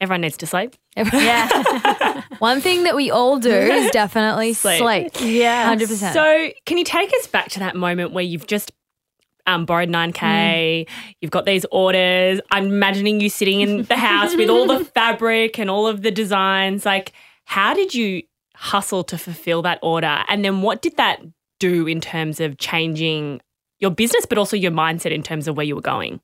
everyone 0.00 0.20
needs 0.22 0.36
to 0.38 0.46
sleep. 0.46 0.74
Yeah. 0.96 2.22
One 2.38 2.60
thing 2.60 2.84
that 2.84 2.94
we 2.96 3.10
all 3.10 3.38
do 3.38 3.50
is 3.50 3.90
definitely 3.90 4.52
Sleep. 4.54 4.78
sleep. 4.78 5.12
yeah. 5.20 5.74
100%. 5.74 6.12
So, 6.12 6.50
can 6.64 6.78
you 6.78 6.84
take 6.84 7.12
us 7.14 7.26
back 7.26 7.48
to 7.50 7.58
that 7.60 7.76
moment 7.76 8.12
where 8.12 8.24
you've 8.24 8.46
just 8.46 8.72
um, 9.46 9.64
borrowed 9.64 9.88
9K, 9.88 10.88
you've 11.20 11.30
got 11.30 11.44
these 11.44 11.64
orders? 11.70 12.40
I'm 12.50 12.66
imagining 12.66 13.20
you 13.20 13.28
sitting 13.30 13.60
in 13.60 13.82
the 13.84 13.96
house 13.96 14.34
with 14.36 14.48
all 14.48 14.66
the 14.66 14.84
fabric 14.94 15.58
and 15.58 15.70
all 15.70 15.86
of 15.86 16.02
the 16.02 16.10
designs. 16.10 16.84
Like, 16.84 17.12
how 17.44 17.74
did 17.74 17.94
you 17.94 18.22
hustle 18.54 19.04
to 19.04 19.18
fulfill 19.18 19.62
that 19.62 19.78
order? 19.82 20.24
And 20.28 20.44
then 20.44 20.62
what 20.62 20.82
did 20.82 20.96
that 20.96 21.20
do 21.58 21.86
in 21.86 22.00
terms 22.00 22.40
of 22.40 22.58
changing 22.58 23.40
your 23.78 23.90
business, 23.90 24.26
but 24.26 24.38
also 24.38 24.56
your 24.56 24.72
mindset 24.72 25.12
in 25.12 25.22
terms 25.22 25.48
of 25.48 25.56
where 25.56 25.66
you 25.66 25.74
were 25.74 25.82
going? 25.82 26.20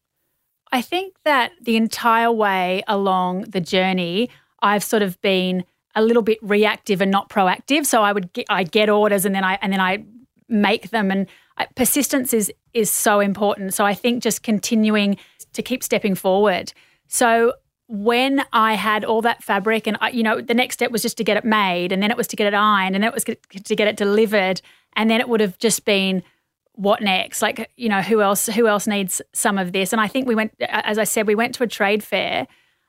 I 0.73 0.81
think 0.81 1.15
that 1.25 1.53
the 1.61 1.77
entire 1.77 2.33
way 2.33 2.83
along 2.89 3.43
the 3.43 3.61
journey, 3.61 4.31
I've 4.63 4.83
sort 4.83 5.03
of 5.03 5.21
been 5.21 5.65
a 5.95 6.03
little 6.03 6.23
bit 6.23 6.39
reactive 6.41 7.03
and 7.03 7.11
not 7.11 7.29
proactive. 7.29 7.85
So 7.85 8.03
I 8.03 8.13
would 8.13 8.33
get, 8.33 8.47
I 8.49 8.65
get 8.65 8.89
orders 8.89 9.27
and 9.27 9.35
then 9.35 9.45
I 9.45 9.59
and 9.61 9.73
then 9.73 9.81
I 9.81 10.05
make 10.49 10.91
them, 10.91 11.11
and 11.11 11.27
persistence 11.75 12.33
is 12.33 12.53
is 12.73 12.91
so 12.91 13.21
important. 13.21 13.75
So 13.75 13.85
I 13.85 13.95
think 13.95 14.23
just 14.23 14.43
continuing 14.43 15.17
to 15.53 15.63
keep 15.63 15.83
stepping 15.83 16.15
forward. 16.15 16.73
So 17.09 17.55
when 17.89 18.43
I 18.53 18.75
had 18.75 19.05
all 19.05 19.21
that 19.23 19.43
fabric, 19.43 19.87
and 19.87 19.99
I, 20.01 20.11
you 20.11 20.23
know, 20.23 20.41
the 20.41 20.55
next 20.55 20.75
step 20.75 20.91
was 20.91 21.03
just 21.03 21.19
to 21.19 21.25
get 21.25 21.37
it 21.37 21.45
made, 21.45 21.93
and 21.93 22.03
then 22.03 22.11
it 22.11 22.17
was 22.17 22.27
to 22.29 22.37
get 22.37 22.47
it 22.47 22.55
ironed, 22.55 22.95
and 22.95 23.05
then 23.05 23.11
it 23.11 23.15
was 23.15 23.25
to 23.25 23.77
get 23.77 23.89
it 23.89 23.97
delivered, 23.97 24.63
and 24.97 25.11
then 25.11 25.21
it 25.21 25.29
would 25.29 25.41
have 25.41 25.59
just 25.59 25.85
been 25.85 26.23
what 26.75 27.03
next? 27.03 27.43
Like 27.43 27.71
you 27.77 27.89
know 27.89 28.01
who 28.01 28.23
else 28.23 28.47
who 28.47 28.67
else 28.67 28.87
needs 28.87 29.21
some 29.33 29.59
of 29.59 29.73
this? 29.73 29.93
And 29.93 30.01
i 30.01 30.09
think 30.09 30.27
we 30.27 30.35
went 30.35 30.55
as 30.61 30.99
i 30.99 31.05
said 31.05 31.27
we 31.27 31.35
went 31.35 31.55
to 31.57 31.63
a 31.65 31.67
trade 31.67 32.03
fair 32.03 32.47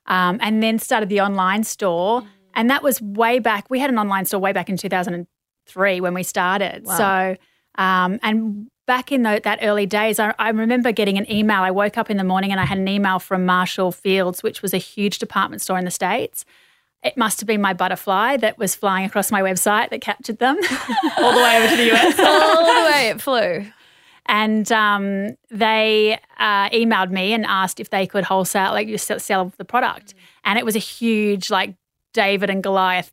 um, 0.08 0.38
and 0.42 0.62
then 0.62 0.80
started 0.80 1.10
the 1.10 1.22
online 1.22 1.64
store. 1.64 2.24
And 2.56 2.70
that 2.70 2.84
was 2.84 3.02
way 3.02 3.40
back 3.40 3.66
we 3.70 3.80
had 3.80 3.90
an 3.90 3.98
online 3.98 4.26
store 4.26 4.40
way 4.40 4.54
back 4.54 4.70
in 4.70 4.78
2003 4.78 6.02
when 6.02 6.14
we 6.14 6.24
started. 6.24 6.88
So 6.88 7.36
um, 7.76 8.20
and 8.24 8.68
back 8.86 9.12
in 9.12 9.24
the, 9.24 9.40
that 9.44 9.60
early 9.62 9.86
days 9.86 10.20
I, 10.20 10.34
I 10.38 10.50
remember 10.50 10.92
getting 10.92 11.18
an 11.18 11.30
email 11.32 11.62
i 11.62 11.72
woke 11.72 11.98
up 11.98 12.10
in 12.10 12.18
the 12.18 12.24
morning 12.24 12.52
and 12.52 12.60
i 12.60 12.66
had 12.66 12.78
an 12.78 12.88
email 12.88 13.20
from 13.20 13.46
Marshall 13.46 13.92
Field's 13.92 14.44
which 14.44 14.62
was 14.62 14.74
a 14.74 14.78
huge 14.78 15.20
department 15.20 15.62
store 15.62 15.78
in 15.78 15.86
the 15.86 15.92
states 15.92 16.46
it 17.04 17.18
must 17.18 17.40
have 17.42 17.48
been 17.48 17.62
my 17.62 17.74
butterfly 17.74 18.38
that 18.38 18.58
was 18.58 18.76
flying 18.76 19.06
across 19.06 19.32
my 19.32 19.42
website 19.42 19.90
that 19.90 20.02
captured 20.02 20.40
them 20.40 20.58
All 21.18 21.34
the 21.34 21.40
way 21.40 21.58
over 21.58 21.68
to 21.68 21.76
the 21.76 21.92
US. 21.92 22.20
all 22.20 22.66
the 22.66 22.92
way 22.92 23.10
it 23.10 23.22
flew. 23.22 23.66
And 24.26 24.72
um, 24.72 25.36
they 25.50 26.18
uh, 26.40 26.70
emailed 26.70 27.12
me 27.12 27.34
and 27.34 27.46
asked 27.46 27.82
if 27.82 27.90
they 27.90 28.08
could 28.08 28.24
wholesale, 28.24 28.72
like 28.72 28.88
you 28.88 28.98
sell, 28.98 29.20
sell 29.20 29.54
the 29.58 29.66
product. 29.66 30.14
And 30.46 30.58
it 30.58 30.64
was 30.64 30.78
a 30.78 30.80
huge, 30.80 31.50
like 31.50 31.76
David 32.14 32.50
and 32.50 32.64
Goliath 32.64 33.12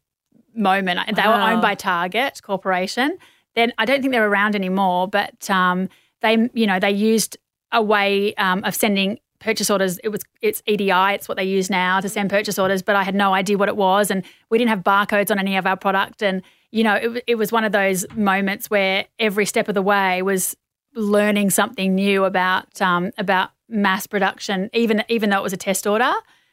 moment. 0.54 1.00
They 1.16 1.26
were 1.26 1.32
owned 1.32 1.62
by 1.62 1.74
Target 1.74 2.40
Corporation. 2.42 3.18
Then 3.54 3.72
I 3.78 3.84
don't 3.84 4.00
think 4.00 4.12
they're 4.12 4.28
around 4.28 4.54
anymore, 4.54 5.08
but 5.08 5.48
um, 5.50 5.88
they, 6.22 6.48
you 6.54 6.66
know, 6.66 6.78
they 6.78 6.90
used 6.90 7.36
a 7.72 7.82
way 7.82 8.34
um, 8.34 8.62
of 8.64 8.74
sending 8.74 9.18
purchase 9.40 9.70
orders. 9.70 9.98
It 10.04 10.10
was 10.10 10.22
it's 10.40 10.62
EDI. 10.66 11.14
It's 11.14 11.28
what 11.28 11.36
they 11.36 11.44
use 11.44 11.70
now 11.70 12.00
to 12.00 12.08
send 12.08 12.30
purchase 12.30 12.58
orders. 12.58 12.82
But 12.82 12.96
I 12.96 13.02
had 13.02 13.14
no 13.14 13.34
idea 13.34 13.58
what 13.58 13.68
it 13.68 13.76
was, 13.76 14.10
and 14.10 14.24
we 14.50 14.58
didn't 14.58 14.70
have 14.70 14.80
barcodes 14.80 15.30
on 15.30 15.38
any 15.38 15.56
of 15.56 15.66
our 15.66 15.76
product. 15.76 16.22
And 16.22 16.42
you 16.70 16.84
know, 16.84 16.94
it, 16.94 17.24
it 17.26 17.34
was 17.34 17.50
one 17.50 17.64
of 17.64 17.72
those 17.72 18.06
moments 18.14 18.70
where 18.70 19.06
every 19.18 19.46
step 19.46 19.68
of 19.68 19.74
the 19.74 19.82
way 19.82 20.22
was 20.22 20.56
learning 20.94 21.50
something 21.50 21.94
new 21.94 22.24
about 22.24 22.80
um, 22.80 23.10
about 23.18 23.50
mass 23.68 24.06
production, 24.06 24.70
even 24.72 25.02
even 25.08 25.30
though 25.30 25.38
it 25.38 25.42
was 25.42 25.52
a 25.52 25.58
test 25.58 25.86
order, 25.86 26.12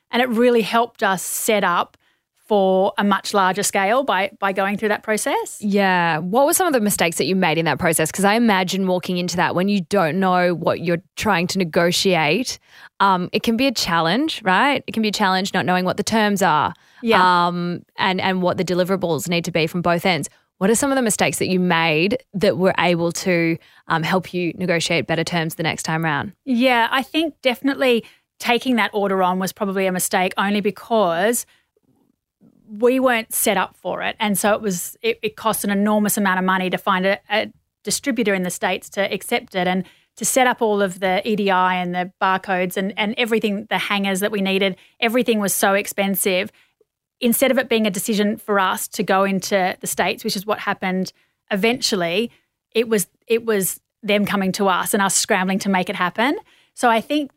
and 0.10 0.22
it 0.22 0.30
really 0.30 0.62
helped 0.62 1.04
us 1.04 1.22
set 1.22 1.64
up 1.64 1.98
for 2.48 2.94
a 2.98 3.04
much 3.04 3.34
larger 3.34 3.64
scale 3.64 4.04
by 4.04 4.32
by 4.40 4.54
going 4.54 4.78
through 4.78 4.90
that 4.90 5.04
process. 5.04 5.62
Yeah. 5.62 6.20
What 6.20 6.46
were 6.46 6.54
some 6.54 6.68
of 6.68 6.74
the 6.74 6.80
mistakes 6.80 7.18
that 7.18 7.26
you 7.26 7.36
made 7.36 7.58
in 7.58 7.66
that 7.66 7.80
process? 7.80 8.10
Because 8.12 8.26
I 8.26 8.36
imagine 8.36 8.88
walking 8.88 9.18
into 9.18 9.36
that 9.38 9.54
when 9.56 9.68
you 9.68 9.82
don't 9.82 10.20
know 10.20 10.54
what 10.56 10.80
you're 10.82 11.02
trying 11.16 11.48
to 11.48 11.58
negotiate, 11.58 12.60
um, 13.00 13.30
it 13.32 13.44
can 13.44 13.58
be 13.58 13.68
a 13.68 13.72
challenge, 13.72 14.42
right? 14.44 14.84
It 14.88 14.94
can 14.94 15.02
be 15.04 15.10
a 15.10 15.14
challenge 15.14 15.54
not 15.54 15.66
knowing 15.66 15.86
what 15.86 15.98
the 15.98 16.04
terms 16.04 16.42
are 16.42 16.74
Yeah. 17.02 17.48
um, 17.48 17.84
and, 17.98 18.20
and 18.22 18.42
what 18.42 18.58
the 18.58 18.64
deliverables 18.66 19.30
need 19.30 19.46
to 19.46 19.52
be 19.52 19.68
from 19.68 19.82
both 19.82 20.06
ends. 20.06 20.30
What 20.58 20.72
are 20.72 20.76
some 20.76 20.92
of 20.92 20.96
the 20.96 21.04
mistakes 21.04 21.38
that 21.38 21.48
you 21.50 21.60
made 21.60 22.18
that 22.34 22.58
were 22.58 22.74
able 22.80 23.12
to 23.12 23.58
um, 23.90 24.02
help 24.02 24.34
you 24.34 24.54
negotiate 24.56 25.06
better 25.06 25.24
terms 25.24 25.56
the 25.56 25.64
next 25.64 25.84
time 25.84 26.04
round? 26.04 26.34
Yeah, 26.46 26.88
I 26.90 27.04
think 27.04 27.36
definitely 27.44 28.04
taking 28.40 28.76
that 28.78 28.90
order 28.94 29.22
on 29.22 29.38
was 29.38 29.54
probably 29.54 29.86
a 29.86 29.92
mistake 29.92 30.34
only 30.38 30.62
because 30.62 31.46
we 32.70 33.00
weren't 33.00 33.34
set 33.34 33.58
up 33.58 33.76
for 33.76 34.02
it. 34.02 34.16
And 34.20 34.38
so 34.38 34.54
it 34.54 34.62
was 34.62 34.98
it, 35.02 35.20
it 35.22 35.36
cost 35.36 35.64
an 35.64 35.70
enormous 35.70 36.18
amount 36.18 36.40
of 36.40 36.46
money 36.46 36.70
to 36.70 36.78
find 36.78 37.06
a, 37.06 37.20
a 37.30 37.52
distributor 37.84 38.34
in 38.34 38.44
the 38.44 38.50
States 38.50 38.90
to 38.92 39.02
accept 39.14 39.56
it 39.56 39.68
and 39.68 39.86
to 40.18 40.26
set 40.26 40.48
up 40.48 40.62
all 40.62 40.82
of 40.82 41.00
the 41.00 41.28
EDI 41.28 41.50
and 41.52 41.94
the 41.94 42.12
barcodes 42.20 42.76
and, 42.76 42.94
and 42.98 43.14
everything, 43.18 43.68
the 43.70 43.78
hangers 43.78 44.20
that 44.20 44.32
we 44.32 44.42
needed, 44.42 44.76
everything 45.00 45.40
was 45.40 45.54
so 45.54 45.74
expensive. 45.74 46.52
Instead 47.22 47.52
of 47.52 47.58
it 47.58 47.70
being 47.70 47.86
a 47.86 47.92
decision 47.92 48.36
for 48.36 48.60
us 48.60 48.88
to 48.88 49.04
go 49.04 49.24
into 49.24 49.78
the 49.80 49.88
States, 49.88 50.24
which 50.24 50.36
is 50.36 50.46
what 50.46 50.60
happened 50.60 51.14
eventually, 51.52 52.32
it 52.72 52.90
was 52.90 53.08
it 53.28 53.46
was 53.46 53.80
them 54.04 54.26
coming 54.26 54.52
to 54.54 54.68
us 54.68 54.94
and 54.94 55.02
us 55.02 55.16
scrambling 55.16 55.60
to 55.60 55.70
make 55.70 55.90
it 55.90 55.96
happen. 55.96 56.38
So 56.74 56.90
I 56.90 57.02
think 57.02 57.32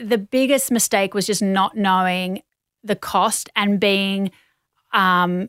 the 0.00 0.18
biggest 0.18 0.70
mistake 0.70 1.14
was 1.14 1.26
just 1.26 1.42
not 1.42 1.76
knowing 1.76 2.42
the 2.82 2.96
cost 2.96 3.50
and 3.54 3.78
being 3.78 4.30
um, 4.92 5.48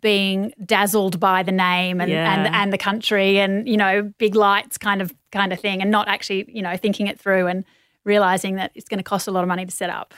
being 0.00 0.52
dazzled 0.64 1.18
by 1.18 1.42
the 1.42 1.52
name 1.52 2.00
and, 2.00 2.10
Yeah. 2.10 2.32
and 2.34 2.54
and 2.54 2.72
the 2.72 2.78
country 2.78 3.38
and 3.40 3.68
you 3.68 3.76
know 3.76 4.12
big 4.18 4.34
lights 4.36 4.78
kind 4.78 5.02
of 5.02 5.12
kind 5.32 5.52
of 5.52 5.58
thing 5.58 5.82
and 5.82 5.90
not 5.90 6.06
actually 6.08 6.44
you 6.48 6.62
know 6.62 6.76
thinking 6.76 7.08
it 7.08 7.18
through 7.18 7.48
and 7.48 7.64
realizing 8.04 8.56
that 8.56 8.70
it's 8.74 8.88
going 8.88 8.98
to 8.98 9.04
cost 9.04 9.26
a 9.28 9.30
lot 9.30 9.42
of 9.42 9.48
money 9.48 9.64
to 9.64 9.70
set 9.72 9.90
up. 9.90 10.12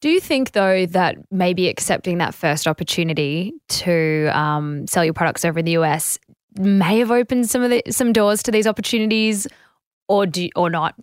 Do 0.00 0.08
you 0.08 0.20
think, 0.20 0.52
though, 0.52 0.86
that 0.86 1.16
maybe 1.30 1.68
accepting 1.68 2.18
that 2.18 2.34
first 2.34 2.66
opportunity 2.66 3.52
to 3.68 4.28
um, 4.32 4.86
sell 4.86 5.04
your 5.04 5.12
products 5.12 5.44
over 5.44 5.58
in 5.58 5.66
the 5.66 5.72
US 5.72 6.18
may 6.58 6.98
have 6.98 7.10
opened 7.10 7.48
some 7.50 7.62
of 7.62 7.70
the 7.70 7.82
some 7.90 8.12
doors 8.12 8.42
to 8.44 8.50
these 8.50 8.66
opportunities, 8.66 9.46
or 10.08 10.24
do 10.26 10.48
or 10.56 10.70
not? 10.70 10.94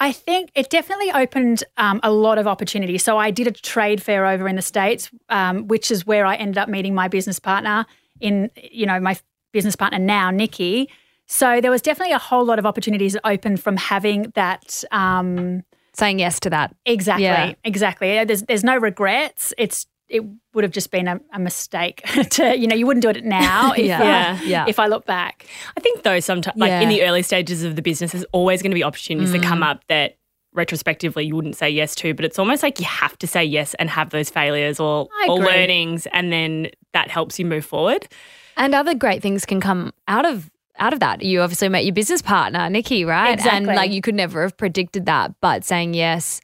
I 0.00 0.12
think 0.12 0.50
it 0.54 0.70
definitely 0.70 1.10
opened 1.12 1.64
um, 1.76 1.98
a 2.02 2.10
lot 2.12 2.38
of 2.38 2.46
opportunities. 2.46 3.02
So 3.02 3.18
I 3.18 3.30
did 3.30 3.46
a 3.46 3.50
trade 3.50 4.00
fair 4.02 4.26
over 4.26 4.46
in 4.48 4.56
the 4.56 4.62
states, 4.62 5.10
um, 5.28 5.66
which 5.68 5.90
is 5.90 6.06
where 6.06 6.24
I 6.24 6.36
ended 6.36 6.58
up 6.58 6.68
meeting 6.68 6.94
my 6.94 7.08
business 7.08 7.38
partner. 7.38 7.84
In 8.20 8.50
you 8.72 8.84
know 8.86 8.98
my 9.00 9.16
business 9.52 9.76
partner 9.76 9.98
now, 9.98 10.30
Nikki. 10.30 10.90
So 11.26 11.60
there 11.60 11.70
was 11.70 11.82
definitely 11.82 12.14
a 12.14 12.18
whole 12.18 12.44
lot 12.44 12.58
of 12.58 12.66
opportunities 12.66 13.12
that 13.12 13.26
opened 13.26 13.60
from 13.62 13.76
having 13.76 14.32
that. 14.34 14.82
Um, 14.90 15.62
Saying 15.94 16.18
yes 16.20 16.40
to 16.40 16.50
that. 16.50 16.74
exactly, 16.86 17.24
Yeah. 17.24 17.54
exactly. 17.64 18.24
There's 18.24 18.42
there's 18.44 18.64
no 18.64 18.76
regrets. 18.76 19.52
It's 19.58 19.86
it 20.08 20.24
would 20.54 20.64
have 20.64 20.72
just 20.72 20.90
been 20.90 21.06
a, 21.08 21.20
a 21.32 21.38
mistake 21.38 22.02
to 22.30 22.56
you 22.58 22.66
know 22.66 22.74
you 22.74 22.86
wouldn't 22.86 23.02
do 23.02 23.10
it 23.10 23.24
now. 23.24 23.72
If, 23.76 23.84
Yeah. 23.86 24.00
uh, 24.00 24.04
Yeah. 24.04 24.40
Yeah. 24.42 24.64
If 24.68 24.78
I 24.78 24.86
look 24.86 25.04
back. 25.06 25.46
I 25.76 25.80
think 25.80 26.02
though 26.02 26.20
sometimes 26.20 26.56
like 26.58 26.70
Yeah. 26.70 26.80
in 26.80 26.88
the 26.88 27.02
early 27.04 27.22
stages 27.22 27.62
of 27.64 27.76
the 27.76 27.82
business 27.82 28.12
there's 28.12 28.24
always 28.32 28.62
going 28.62 28.70
to 28.70 28.74
be 28.74 28.84
opportunities 28.84 29.32
that 29.32 29.42
come 29.42 29.62
up 29.62 29.82
that 29.88 30.16
retrospectively 30.54 31.24
you 31.24 31.36
wouldn't 31.36 31.56
say 31.56 31.68
yes 31.68 31.94
to 31.94 32.14
but 32.14 32.24
it's 32.24 32.38
almost 32.38 32.62
like 32.62 32.80
you 32.80 32.86
have 32.86 33.16
to 33.18 33.26
say 33.26 33.44
yes 33.44 33.74
and 33.74 33.90
have 33.90 34.10
those 34.10 34.30
failures 34.30 34.80
or, 34.80 35.08
or 35.28 35.38
learnings 35.38 36.06
and 36.12 36.32
then 36.32 36.68
that 36.92 37.10
helps 37.10 37.38
you 37.38 37.44
move 37.44 37.64
forward. 37.64 38.08
And 38.56 38.74
other 38.74 38.94
great 38.94 39.22
things 39.22 39.44
can 39.46 39.60
come 39.60 39.92
out 40.08 40.24
of 40.26 40.50
out 40.80 40.92
of 40.92 41.00
that. 41.00 41.22
You 41.22 41.42
obviously 41.42 41.68
met 41.68 41.84
your 41.84 41.92
business 41.94 42.22
partner, 42.22 42.70
Nikki, 42.70 43.04
right? 43.04 43.32
Exactly. 43.34 43.56
And 43.56 43.66
like 43.66 43.90
you 43.90 44.00
could 44.00 44.14
never 44.14 44.42
have 44.42 44.56
predicted 44.56 45.06
that, 45.06 45.32
but 45.40 45.64
saying 45.64 45.94
yes, 45.94 46.40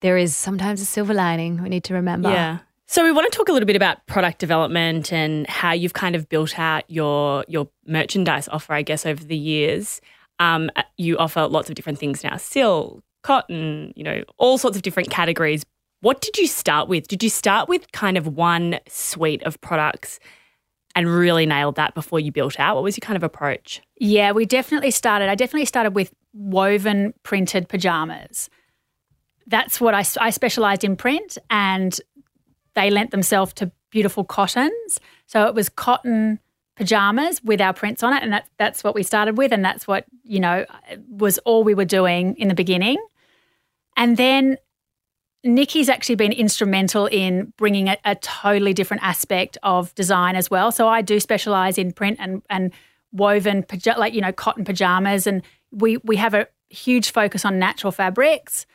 there 0.00 0.16
is 0.16 0.34
sometimes 0.34 0.80
a 0.80 0.84
silver 0.84 1.12
lining. 1.14 1.62
We 1.62 1.68
need 1.68 1.84
to 1.84 1.94
remember. 1.94 2.30
Yeah. 2.30 2.58
So 2.86 3.02
we 3.02 3.12
want 3.12 3.30
to 3.30 3.36
talk 3.36 3.48
a 3.48 3.52
little 3.52 3.66
bit 3.66 3.76
about 3.76 4.06
product 4.06 4.38
development 4.38 5.12
and 5.12 5.46
how 5.48 5.72
you've 5.72 5.94
kind 5.94 6.14
of 6.14 6.28
built 6.28 6.58
out 6.58 6.84
your 6.88 7.44
your 7.48 7.68
merchandise 7.86 8.48
offer, 8.48 8.74
I 8.74 8.82
guess, 8.82 9.06
over 9.06 9.24
the 9.24 9.36
years. 9.36 10.00
Um, 10.38 10.70
you 10.98 11.16
offer 11.16 11.46
lots 11.46 11.68
of 11.68 11.74
different 11.76 11.98
things 11.98 12.22
now: 12.22 12.36
silk, 12.36 13.02
cotton, 13.22 13.92
you 13.96 14.04
know, 14.04 14.22
all 14.36 14.58
sorts 14.58 14.76
of 14.76 14.82
different 14.82 15.10
categories. 15.10 15.64
What 16.00 16.20
did 16.20 16.36
you 16.36 16.46
start 16.46 16.88
with? 16.88 17.08
Did 17.08 17.22
you 17.22 17.30
start 17.30 17.68
with 17.68 17.90
kind 17.92 18.18
of 18.18 18.26
one 18.26 18.78
suite 18.86 19.42
of 19.44 19.58
products 19.62 20.20
and 20.94 21.08
really 21.08 21.46
nailed 21.46 21.76
that 21.76 21.94
before 21.94 22.20
you 22.20 22.30
built 22.30 22.60
out? 22.60 22.74
What 22.74 22.84
was 22.84 22.96
your 22.96 23.06
kind 23.06 23.16
of 23.16 23.22
approach? 23.22 23.80
Yeah, 23.98 24.32
we 24.32 24.44
definitely 24.44 24.90
started. 24.90 25.30
I 25.30 25.34
definitely 25.34 25.64
started 25.64 25.94
with 25.94 26.12
woven 26.34 27.14
printed 27.22 27.70
pajamas. 27.70 28.50
That's 29.46 29.80
what 29.80 29.94
I, 29.94 30.04
I 30.20 30.30
specialized 30.30 30.84
in 30.84 30.96
print, 30.96 31.38
and 31.48 31.98
they 32.74 32.90
lent 32.90 33.10
themselves 33.10 33.52
to 33.54 33.70
beautiful 33.90 34.24
cottons. 34.24 35.00
So 35.26 35.46
it 35.46 35.54
was 35.54 35.68
cotton 35.68 36.40
pajamas 36.76 37.42
with 37.44 37.60
our 37.60 37.72
prints 37.72 38.02
on 38.02 38.12
it, 38.12 38.22
and 38.22 38.32
that, 38.32 38.48
that's 38.58 38.82
what 38.82 38.94
we 38.94 39.02
started 39.02 39.38
with, 39.38 39.52
and 39.52 39.64
that's 39.64 39.86
what 39.86 40.04
you 40.24 40.40
know 40.40 40.66
was 41.08 41.38
all 41.38 41.64
we 41.64 41.74
were 41.74 41.84
doing 41.84 42.36
in 42.36 42.48
the 42.48 42.54
beginning. 42.54 42.98
And 43.96 44.16
then 44.16 44.58
Nikki's 45.44 45.88
actually 45.88 46.16
been 46.16 46.32
instrumental 46.32 47.06
in 47.06 47.52
bringing 47.56 47.88
a, 47.88 47.96
a 48.04 48.16
totally 48.16 48.72
different 48.72 49.02
aspect 49.02 49.58
of 49.62 49.94
design 49.94 50.36
as 50.36 50.50
well. 50.50 50.72
So 50.72 50.88
I 50.88 51.02
do 51.02 51.20
specialize 51.20 51.78
in 51.78 51.92
print 51.92 52.16
and 52.20 52.42
and 52.50 52.72
woven 53.12 53.64
like 53.96 54.14
you 54.14 54.20
know 54.20 54.32
cotton 54.32 54.64
pajamas, 54.64 55.26
and 55.26 55.42
we 55.70 55.98
we 55.98 56.16
have 56.16 56.34
a 56.34 56.48
huge 56.70 57.12
focus 57.12 57.44
on 57.44 57.58
natural 57.58 57.92
fabrics. 57.92 58.66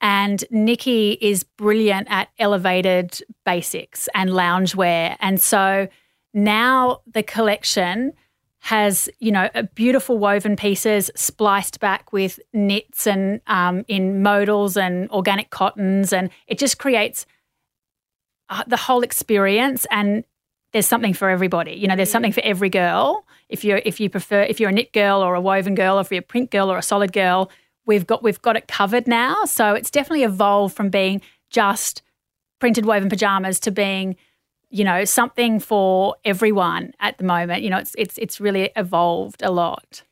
And 0.00 0.44
Nikki 0.50 1.12
is 1.20 1.42
brilliant 1.42 2.08
at 2.10 2.28
elevated 2.38 3.20
basics 3.44 4.08
and 4.14 4.30
loungewear, 4.30 5.16
and 5.20 5.40
so 5.40 5.88
now 6.34 7.00
the 7.06 7.22
collection 7.22 8.12
has 8.60 9.08
you 9.20 9.30
know 9.30 9.48
beautiful 9.74 10.18
woven 10.18 10.56
pieces 10.56 11.08
spliced 11.14 11.78
back 11.78 12.12
with 12.12 12.40
knits 12.52 13.06
and 13.06 13.40
um, 13.46 13.84
in 13.86 14.22
modals 14.22 14.76
and 14.76 15.08
organic 15.10 15.50
cottons. 15.50 16.12
And 16.12 16.30
it 16.48 16.58
just 16.58 16.78
creates 16.78 17.26
uh, 18.48 18.64
the 18.66 18.76
whole 18.76 19.02
experience. 19.02 19.86
And 19.90 20.24
there's 20.72 20.86
something 20.86 21.14
for 21.14 21.30
everybody. 21.30 21.74
You 21.74 21.86
know 21.86 21.96
there's 21.96 22.10
something 22.10 22.32
for 22.32 22.42
every 22.42 22.68
girl. 22.68 23.24
If 23.48 23.64
you're 23.64 23.80
if 23.84 24.00
you 24.00 24.10
prefer 24.10 24.42
if 24.42 24.58
you're 24.58 24.70
a 24.70 24.72
knit 24.72 24.92
girl 24.92 25.22
or 25.22 25.34
a 25.34 25.40
woven 25.40 25.74
girl 25.74 25.98
or 25.98 26.00
if 26.00 26.10
you're 26.10 26.18
a 26.18 26.22
print 26.22 26.50
girl 26.50 26.70
or 26.70 26.76
a 26.76 26.82
solid 26.82 27.12
girl 27.12 27.50
we've 27.86 28.06
got 28.06 28.22
we've 28.22 28.42
got 28.42 28.56
it 28.56 28.68
covered 28.68 29.06
now 29.06 29.44
so 29.44 29.74
it's 29.74 29.90
definitely 29.90 30.24
evolved 30.24 30.76
from 30.76 30.90
being 30.90 31.20
just 31.50 32.02
printed 32.60 32.84
woven 32.84 33.08
pajamas 33.08 33.60
to 33.60 33.70
being 33.70 34.16
you 34.70 34.84
know 34.84 35.04
something 35.04 35.60
for 35.60 36.16
everyone 36.24 36.92
at 37.00 37.16
the 37.18 37.24
moment 37.24 37.62
you 37.62 37.70
know 37.70 37.78
it's 37.78 37.94
it's 37.96 38.18
it's 38.18 38.40
really 38.40 38.70
evolved 38.76 39.42
a 39.42 39.50
lot 39.50 40.02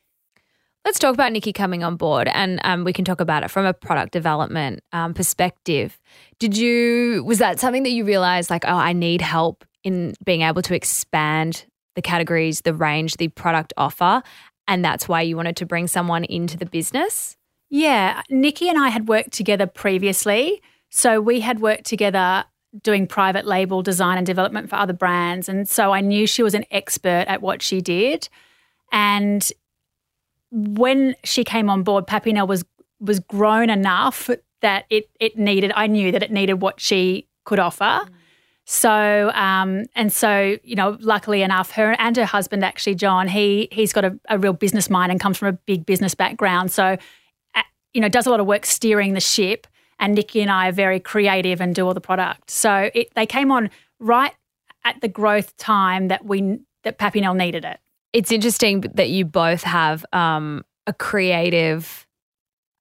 Let's 0.85 0.99
talk 0.99 1.15
about 1.15 1.31
Nikki 1.31 1.51
coming 1.51 1.83
on 1.83 1.95
board, 1.95 2.29
and 2.31 2.59
um, 2.63 2.83
we 2.83 2.93
can 2.93 3.05
talk 3.05 3.19
about 3.19 3.41
it 3.41 3.49
from 3.49 3.65
a 3.65 3.73
product 3.73 4.13
development 4.13 4.81
um, 4.93 5.15
perspective. 5.15 5.99
Did 6.37 6.55
you 6.55 7.23
was 7.25 7.39
that 7.39 7.59
something 7.59 7.81
that 7.81 7.89
you 7.89 8.05
realized, 8.05 8.51
like, 8.51 8.65
oh, 8.67 8.75
I 8.75 8.93
need 8.93 9.19
help 9.19 9.65
in 9.83 10.13
being 10.23 10.43
able 10.43 10.61
to 10.61 10.75
expand 10.75 11.65
the 11.95 12.03
categories, 12.03 12.61
the 12.61 12.73
range, 12.75 13.17
the 13.17 13.29
product 13.29 13.73
offer, 13.77 14.21
and 14.67 14.85
that's 14.85 15.07
why 15.07 15.23
you 15.23 15.35
wanted 15.35 15.55
to 15.55 15.65
bring 15.65 15.87
someone 15.87 16.23
into 16.23 16.55
the 16.55 16.67
business? 16.67 17.35
Yeah 17.69 18.21
nikki 18.29 18.69
and 18.69 18.77
i 18.77 18.89
had 18.89 19.07
worked 19.07 19.31
together 19.31 19.67
previously 19.67 20.61
so 20.89 21.19
we 21.19 21.41
had 21.41 21.59
worked 21.59 21.85
together 21.85 22.45
doing 22.81 23.07
private 23.07 23.45
label 23.45 23.81
design 23.81 24.17
and 24.17 24.27
development 24.27 24.69
for 24.69 24.75
other 24.75 24.93
brands 24.93 25.49
and 25.49 25.67
so 25.67 25.91
i 25.91 26.01
knew 26.01 26.27
she 26.27 26.43
was 26.43 26.53
an 26.53 26.65
expert 26.71 27.25
at 27.27 27.41
what 27.41 27.61
she 27.61 27.81
did 27.81 28.29
and 28.91 29.51
when 30.55 31.15
she 31.23 31.43
came 31.43 31.69
on 31.69 31.83
board, 31.83 32.07
Papinelle 32.07 32.47
was 32.47 32.63
was 32.99 33.19
grown 33.19 33.69
enough 33.69 34.29
that 34.61 34.85
it 34.89 35.09
it 35.19 35.37
needed. 35.37 35.71
I 35.75 35.87
knew 35.87 36.11
that 36.11 36.23
it 36.23 36.31
needed 36.31 36.55
what 36.55 36.79
she 36.79 37.27
could 37.43 37.59
offer. 37.59 37.83
Mm. 37.83 38.09
So 38.63 39.31
um, 39.33 39.83
and 39.95 40.11
so 40.11 40.57
you 40.63 40.75
know, 40.75 40.97
luckily 41.01 41.41
enough, 41.41 41.71
her 41.71 41.95
and 41.99 42.15
her 42.15 42.25
husband 42.25 42.63
actually, 42.63 42.95
John, 42.95 43.27
he 43.27 43.67
he's 43.71 43.91
got 43.91 44.05
a, 44.05 44.17
a 44.29 44.39
real 44.39 44.53
business 44.53 44.89
mind 44.89 45.11
and 45.11 45.19
comes 45.19 45.37
from 45.37 45.49
a 45.49 45.53
big 45.53 45.85
business 45.85 46.15
background. 46.15 46.71
So 46.71 46.97
you 47.95 48.01
know, 48.01 48.09
does 48.09 48.27
a 48.27 48.29
lot 48.29 48.41
of 48.41 48.45
work 48.45 48.65
steering 48.65 49.13
the 49.13 49.21
ship. 49.21 49.65
And 49.97 50.13
Nikki 50.13 50.41
and 50.41 50.51
I 50.51 50.67
are 50.67 50.73
very 50.73 50.99
creative 50.99 51.61
and 51.61 51.73
do 51.73 51.87
all 51.87 51.93
the 51.93 52.01
product. 52.01 52.51
So 52.51 52.91
it, 52.93 53.07
they 53.15 53.25
came 53.25 53.49
on 53.51 53.69
right 53.99 54.33
at 54.83 54.99
the 54.99 55.07
growth 55.07 55.55
time 55.55 56.09
that 56.09 56.25
we 56.25 56.59
that 56.83 56.99
Papinelle 56.99 57.35
needed 57.35 57.63
it. 57.63 57.79
It's 58.11 58.31
interesting 58.31 58.81
that 58.81 59.09
you 59.09 59.23
both 59.23 59.63
have 59.63 60.05
um, 60.11 60.65
a 60.85 60.93
creative 60.93 62.05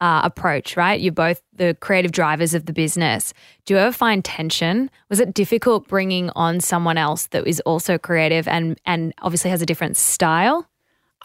uh, 0.00 0.22
approach, 0.24 0.76
right? 0.76 1.00
You're 1.00 1.12
both 1.12 1.40
the 1.54 1.76
creative 1.80 2.10
drivers 2.10 2.52
of 2.52 2.66
the 2.66 2.72
business. 2.72 3.32
Do 3.64 3.74
you 3.74 3.80
ever 3.80 3.92
find 3.92 4.24
tension? 4.24 4.90
Was 5.08 5.20
it 5.20 5.32
difficult 5.32 5.86
bringing 5.86 6.30
on 6.30 6.60
someone 6.60 6.98
else 6.98 7.28
that 7.28 7.46
is 7.46 7.60
also 7.60 7.96
creative 7.98 8.48
and 8.48 8.80
and 8.84 9.14
obviously 9.22 9.50
has 9.50 9.62
a 9.62 9.66
different 9.66 9.96
style? 9.96 10.68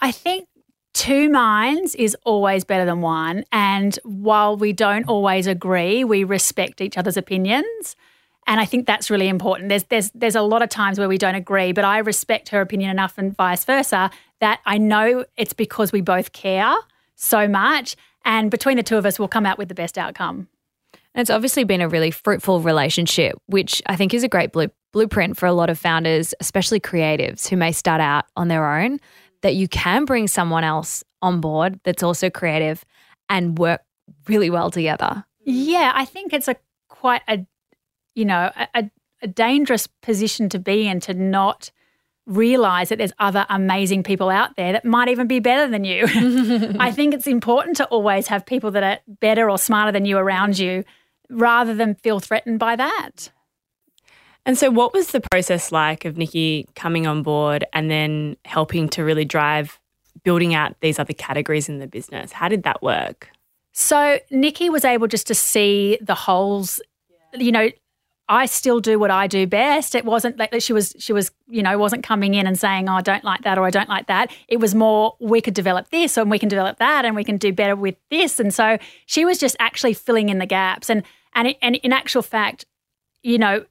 I 0.00 0.12
think 0.12 0.46
two 0.92 1.28
minds 1.30 1.94
is 1.94 2.16
always 2.24 2.64
better 2.64 2.84
than 2.84 3.00
one. 3.00 3.44
And 3.52 3.98
while 4.04 4.56
we 4.56 4.72
don't 4.72 5.04
always 5.04 5.46
agree, 5.46 6.04
we 6.04 6.24
respect 6.24 6.80
each 6.80 6.98
other's 6.98 7.16
opinions. 7.16 7.96
And 8.46 8.60
I 8.60 8.64
think 8.64 8.86
that's 8.86 9.10
really 9.10 9.28
important. 9.28 9.68
There's 9.68 9.84
there's 9.84 10.10
there's 10.12 10.34
a 10.34 10.42
lot 10.42 10.62
of 10.62 10.68
times 10.68 10.98
where 10.98 11.08
we 11.08 11.18
don't 11.18 11.34
agree, 11.34 11.72
but 11.72 11.84
I 11.84 11.98
respect 11.98 12.48
her 12.48 12.60
opinion 12.60 12.90
enough 12.90 13.18
and 13.18 13.36
vice 13.36 13.64
versa 13.64 14.10
that 14.40 14.60
I 14.66 14.78
know 14.78 15.24
it's 15.36 15.52
because 15.52 15.92
we 15.92 16.00
both 16.00 16.32
care 16.32 16.74
so 17.14 17.46
much 17.46 17.96
and 18.24 18.50
between 18.50 18.76
the 18.76 18.82
two 18.82 18.96
of 18.96 19.06
us, 19.06 19.18
we'll 19.18 19.28
come 19.28 19.46
out 19.46 19.58
with 19.58 19.68
the 19.68 19.74
best 19.74 19.96
outcome. 19.96 20.48
And 21.14 21.22
it's 21.22 21.30
obviously 21.30 21.64
been 21.64 21.80
a 21.80 21.88
really 21.88 22.10
fruitful 22.10 22.60
relationship, 22.60 23.36
which 23.46 23.82
I 23.86 23.96
think 23.96 24.14
is 24.14 24.22
a 24.22 24.28
great 24.28 24.52
blue, 24.52 24.68
blueprint 24.92 25.36
for 25.36 25.46
a 25.46 25.52
lot 25.52 25.70
of 25.70 25.78
founders, 25.78 26.34
especially 26.40 26.80
creatives 26.80 27.48
who 27.48 27.56
may 27.56 27.72
start 27.72 28.00
out 28.00 28.26
on 28.36 28.48
their 28.48 28.70
own, 28.70 29.00
that 29.42 29.54
you 29.54 29.68
can 29.68 30.04
bring 30.04 30.28
someone 30.28 30.64
else 30.64 31.02
on 31.22 31.40
board 31.40 31.80
that's 31.84 32.02
also 32.02 32.30
creative 32.30 32.84
and 33.28 33.58
work 33.58 33.82
really 34.26 34.50
well 34.50 34.70
together. 34.70 35.24
Yeah, 35.44 35.92
I 35.94 36.04
think 36.04 36.32
it's 36.32 36.48
a 36.48 36.56
quite 36.88 37.22
a, 37.28 37.46
you 38.14 38.24
know, 38.24 38.50
a, 38.74 38.90
a 39.22 39.26
dangerous 39.26 39.86
position 39.86 40.48
to 40.50 40.58
be 40.58 40.86
in 40.86 41.00
to 41.00 41.14
not 41.14 41.70
realize 42.26 42.90
that 42.90 42.98
there's 42.98 43.12
other 43.18 43.44
amazing 43.48 44.02
people 44.02 44.30
out 44.30 44.56
there 44.56 44.72
that 44.72 44.84
might 44.84 45.08
even 45.08 45.26
be 45.26 45.40
better 45.40 45.70
than 45.70 45.84
you. 45.84 46.04
I 46.78 46.92
think 46.92 47.12
it's 47.12 47.26
important 47.26 47.76
to 47.78 47.86
always 47.86 48.28
have 48.28 48.46
people 48.46 48.70
that 48.72 48.82
are 48.82 48.98
better 49.20 49.50
or 49.50 49.58
smarter 49.58 49.90
than 49.90 50.04
you 50.04 50.16
around 50.16 50.58
you 50.58 50.84
rather 51.28 51.74
than 51.74 51.94
feel 51.96 52.20
threatened 52.20 52.58
by 52.58 52.76
that. 52.76 53.30
And 54.46 54.56
so, 54.56 54.70
what 54.70 54.92
was 54.92 55.12
the 55.12 55.20
process 55.30 55.70
like 55.70 56.04
of 56.04 56.16
Nikki 56.16 56.66
coming 56.74 57.06
on 57.06 57.22
board 57.22 57.64
and 57.72 57.90
then 57.90 58.36
helping 58.44 58.88
to 58.90 59.04
really 59.04 59.24
drive 59.24 59.78
building 60.24 60.54
out 60.54 60.74
these 60.80 60.98
other 60.98 61.12
categories 61.12 61.68
in 61.68 61.78
the 61.78 61.86
business? 61.86 62.32
How 62.32 62.48
did 62.48 62.62
that 62.62 62.82
work? 62.82 63.30
So, 63.72 64.18
Nikki 64.30 64.70
was 64.70 64.84
able 64.84 65.06
just 65.06 65.26
to 65.26 65.34
see 65.34 65.98
the 66.00 66.14
holes. 66.14 66.80
You 67.34 67.52
know, 67.52 67.70
I 68.30 68.46
still 68.46 68.78
do 68.78 68.96
what 68.96 69.10
I 69.10 69.26
do 69.26 69.44
best. 69.48 69.96
It 69.96 70.04
wasn't 70.04 70.38
like 70.38 70.54
she 70.60 70.72
was 70.72 70.94
she 71.00 71.12
was 71.12 71.32
you 71.48 71.64
know 71.64 71.76
wasn't 71.76 72.04
coming 72.04 72.34
in 72.34 72.46
and 72.46 72.56
saying 72.56 72.88
oh 72.88 72.94
I 72.94 73.00
don't 73.02 73.24
like 73.24 73.42
that 73.42 73.58
or 73.58 73.66
I 73.66 73.70
don't 73.70 73.88
like 73.88 74.06
that. 74.06 74.30
It 74.46 74.58
was 74.60 74.72
more 74.72 75.16
we 75.18 75.40
could 75.40 75.52
develop 75.52 75.90
this 75.90 76.16
and 76.16 76.30
we 76.30 76.38
can 76.38 76.48
develop 76.48 76.78
that 76.78 77.04
and 77.04 77.16
we 77.16 77.24
can 77.24 77.38
do 77.38 77.52
better 77.52 77.74
with 77.74 77.96
this. 78.08 78.38
And 78.38 78.54
so 78.54 78.78
she 79.06 79.24
was 79.24 79.36
just 79.36 79.56
actually 79.58 79.94
filling 79.94 80.28
in 80.28 80.38
the 80.38 80.46
gaps. 80.46 80.88
And 80.88 81.02
and 81.34 81.56
and 81.60 81.74
in 81.76 81.92
actual 81.92 82.22
fact, 82.22 82.66
you 83.24 83.36
know, 83.36 83.64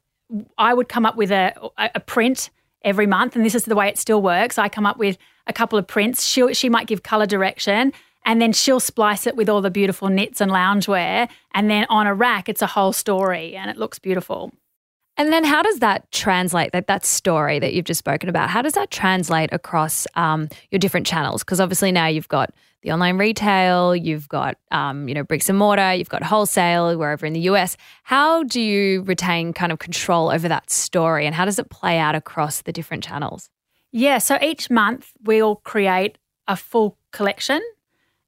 I 0.57 0.73
would 0.73 0.89
come 0.89 1.05
up 1.05 1.15
with 1.15 1.31
a 1.31 1.53
a 1.77 1.99
print 1.99 2.49
every 2.83 3.07
month, 3.07 3.35
and 3.35 3.45
this 3.45 3.55
is 3.55 3.65
the 3.65 3.75
way 3.75 3.87
it 3.87 3.97
still 3.97 4.21
works. 4.21 4.57
I 4.57 4.69
come 4.69 4.85
up 4.85 4.97
with 4.97 5.17
a 5.47 5.53
couple 5.53 5.79
of 5.79 5.87
prints. 5.87 6.25
She 6.25 6.53
she 6.53 6.69
might 6.69 6.87
give 6.87 7.03
color 7.03 7.25
direction 7.25 7.93
and 8.25 8.41
then 8.41 8.53
she'll 8.53 8.79
splice 8.79 9.25
it 9.25 9.35
with 9.35 9.49
all 9.49 9.61
the 9.61 9.71
beautiful 9.71 10.09
knits 10.09 10.41
and 10.41 10.51
loungewear 10.51 11.29
and 11.53 11.69
then 11.69 11.85
on 11.89 12.07
a 12.07 12.13
rack 12.13 12.49
it's 12.49 12.61
a 12.61 12.67
whole 12.67 12.93
story 12.93 13.55
and 13.55 13.71
it 13.71 13.77
looks 13.77 13.99
beautiful 13.99 14.51
and 15.19 15.33
then 15.33 15.43
how 15.43 15.61
does 15.61 15.79
that 15.79 16.09
translate 16.11 16.71
that 16.71 16.87
that 16.87 17.05
story 17.05 17.59
that 17.59 17.73
you've 17.73 17.85
just 17.85 17.99
spoken 17.99 18.29
about 18.29 18.49
how 18.49 18.61
does 18.61 18.73
that 18.73 18.89
translate 18.89 19.49
across 19.51 20.07
um, 20.15 20.49
your 20.71 20.79
different 20.79 21.05
channels? 21.05 21.43
Because 21.43 21.59
obviously 21.59 21.91
now 21.91 22.07
you've 22.07 22.29
got 22.29 22.51
the 22.81 22.91
online 22.93 23.17
retail 23.17 23.93
you've 23.93 24.29
got 24.29 24.57
um, 24.71 25.09
you 25.09 25.13
know 25.13 25.23
bricks 25.23 25.49
and 25.49 25.57
mortar 25.59 25.93
you've 25.93 26.09
got 26.09 26.23
wholesale 26.23 26.97
wherever 26.97 27.25
in 27.25 27.33
the 27.33 27.41
us 27.41 27.75
how 28.03 28.43
do 28.43 28.61
you 28.61 29.01
retain 29.01 29.51
kind 29.51 29.73
of 29.73 29.79
control 29.79 30.31
over 30.31 30.47
that 30.47 30.71
story 30.71 31.25
and 31.25 31.35
how 31.35 31.43
does 31.43 31.59
it 31.59 31.69
play 31.69 31.99
out 31.99 32.15
across 32.15 32.61
the 32.61 32.71
different 32.71 33.03
channels? 33.03 33.49
Yeah 33.91 34.17
so 34.17 34.39
each 34.41 34.69
month 34.69 35.11
we'll 35.23 35.57
create 35.57 36.17
a 36.47 36.55
full 36.55 36.97
collection 37.11 37.61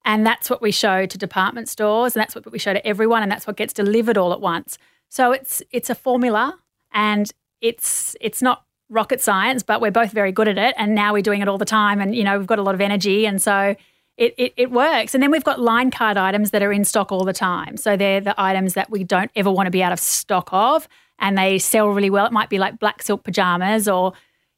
and 0.04 0.26
that's 0.26 0.50
what 0.50 0.62
we 0.62 0.72
show 0.72 1.06
to 1.06 1.18
department 1.18 1.70
stores 1.70 2.16
and 2.16 2.22
that's 2.22 2.36
what 2.36 2.52
we 2.52 2.60
show 2.60 2.74
to 2.74 2.86
everyone 2.86 3.24
and 3.24 3.32
that's 3.32 3.48
what 3.48 3.56
gets 3.56 3.72
delivered 3.72 4.18
all 4.18 4.34
at 4.34 4.42
once. 4.42 4.78
So 5.08 5.32
it's 5.32 5.62
it's 5.72 5.90
a 5.90 5.96
formula 5.96 6.58
and 6.94 7.32
it's 7.62 8.16
it's 8.22 8.42
not 8.42 8.66
rocket 8.90 9.22
science, 9.22 9.64
but 9.64 9.80
we're 9.80 9.92
both 9.92 10.12
very 10.12 10.32
good 10.32 10.48
at 10.48 10.58
it 10.58 10.76
and 10.78 10.94
now 10.94 11.14
we're 11.14 11.22
doing 11.22 11.42
it 11.42 11.48
all 11.48 11.58
the 11.58 11.66
time 11.66 12.02
and 12.02 12.16
you 12.16 12.24
know, 12.24 12.38
we've 12.38 12.48
got 12.48 12.60
a 12.60 12.64
lot 12.64 12.76
of 12.76 12.82
energy 12.82 13.26
and 13.26 13.42
so 13.42 13.76
it, 14.18 14.36
it, 14.38 14.54
it 14.58 14.72
works. 14.72 15.14
And 15.14 15.24
then 15.24 15.32
we've 15.32 15.44
got 15.44 15.60
line 15.60 15.90
card 15.90 16.18
items 16.18 16.52
that 16.52 16.62
are 16.62 16.74
in 16.74 16.84
stock 16.84 17.12
all 17.12 17.24
the 17.24 17.34
time. 17.34 17.78
So 17.78 17.96
they're 17.96 18.20
the 18.20 18.40
items 18.40 18.74
that 18.74 18.90
we 18.90 19.04
don't 19.06 19.32
ever 19.36 19.50
want 19.50 19.68
to 19.68 19.72
be 19.72 19.82
out 19.82 19.94
of 19.94 20.00
stock 20.00 20.50
of 20.52 20.88
and 21.20 21.38
they 21.38 21.58
sell 21.58 21.88
really 21.88 22.10
well. 22.10 22.26
It 22.26 22.34
might 22.34 22.50
be 22.50 22.60
like 22.60 22.80
black 22.80 23.02
silk 23.02 23.24
pajamas 23.24 23.88
or 23.88 24.14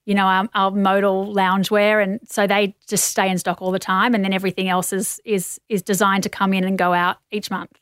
you 0.06 0.14
know, 0.14 0.26
our, 0.26 0.50
our 0.54 0.72
modal 0.72 1.34
loungewear, 1.34 2.04
and 2.04 2.20
so 2.30 2.46
they 2.46 2.76
just 2.88 3.06
stay 3.06 3.30
in 3.30 3.38
stock 3.38 3.62
all 3.62 3.72
the 3.72 3.80
time, 3.80 4.14
and 4.14 4.24
then 4.24 4.34
everything 4.34 4.68
else 4.68 4.92
is 4.92 5.22
is 5.24 5.60
is 5.70 5.82
designed 5.82 6.24
to 6.24 6.30
come 6.30 6.54
in 6.54 6.64
and 6.64 6.78
go 6.78 6.94
out 6.94 7.18
each 7.32 7.50
month. 7.50 7.80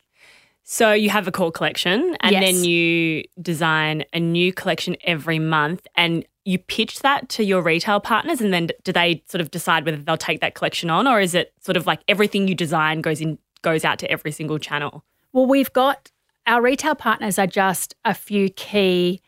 So 0.64 0.92
you 0.92 1.10
have 1.10 1.26
a 1.26 1.32
core 1.32 1.52
collection, 1.52 2.16
and 2.20 2.32
yes. 2.32 2.44
then 2.44 2.64
you 2.64 3.24
design 3.40 4.04
a 4.12 4.20
new 4.20 4.52
collection 4.52 4.96
every 5.04 5.38
month, 5.38 5.86
and 5.96 6.24
you 6.44 6.58
pitch 6.58 7.00
that 7.00 7.28
to 7.30 7.44
your 7.44 7.62
retail 7.62 8.00
partners, 8.00 8.40
and 8.40 8.52
then 8.52 8.68
do 8.84 8.92
they 8.92 9.22
sort 9.28 9.40
of 9.40 9.50
decide 9.50 9.84
whether 9.84 9.98
they'll 9.98 10.16
take 10.16 10.40
that 10.40 10.54
collection 10.54 10.88
on, 10.88 11.06
or 11.06 11.20
is 11.20 11.34
it 11.34 11.52
sort 11.60 11.76
of 11.76 11.86
like 11.86 12.00
everything 12.08 12.48
you 12.48 12.54
design 12.54 13.00
goes 13.00 13.20
in 13.20 13.38
goes 13.62 13.84
out 13.84 13.98
to 14.00 14.10
every 14.10 14.32
single 14.32 14.58
channel? 14.58 15.04
Well, 15.32 15.46
we've 15.46 15.72
got 15.72 16.10
our 16.46 16.62
retail 16.62 16.94
partners 16.94 17.38
are 17.38 17.46
just 17.46 17.94
a 18.04 18.14
few 18.14 18.50
key 18.50 19.20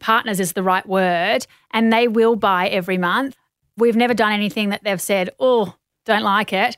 partners 0.00 0.40
is 0.40 0.52
the 0.52 0.62
right 0.62 0.86
word, 0.86 1.46
and 1.72 1.92
they 1.92 2.08
will 2.08 2.36
buy 2.36 2.68
every 2.68 2.98
month. 2.98 3.36
We've 3.76 3.96
never 3.96 4.14
done 4.14 4.32
anything 4.32 4.70
that 4.70 4.82
they've 4.84 5.00
said, 5.00 5.30
oh, 5.38 5.74
don't 6.04 6.22
like 6.22 6.52
it. 6.52 6.76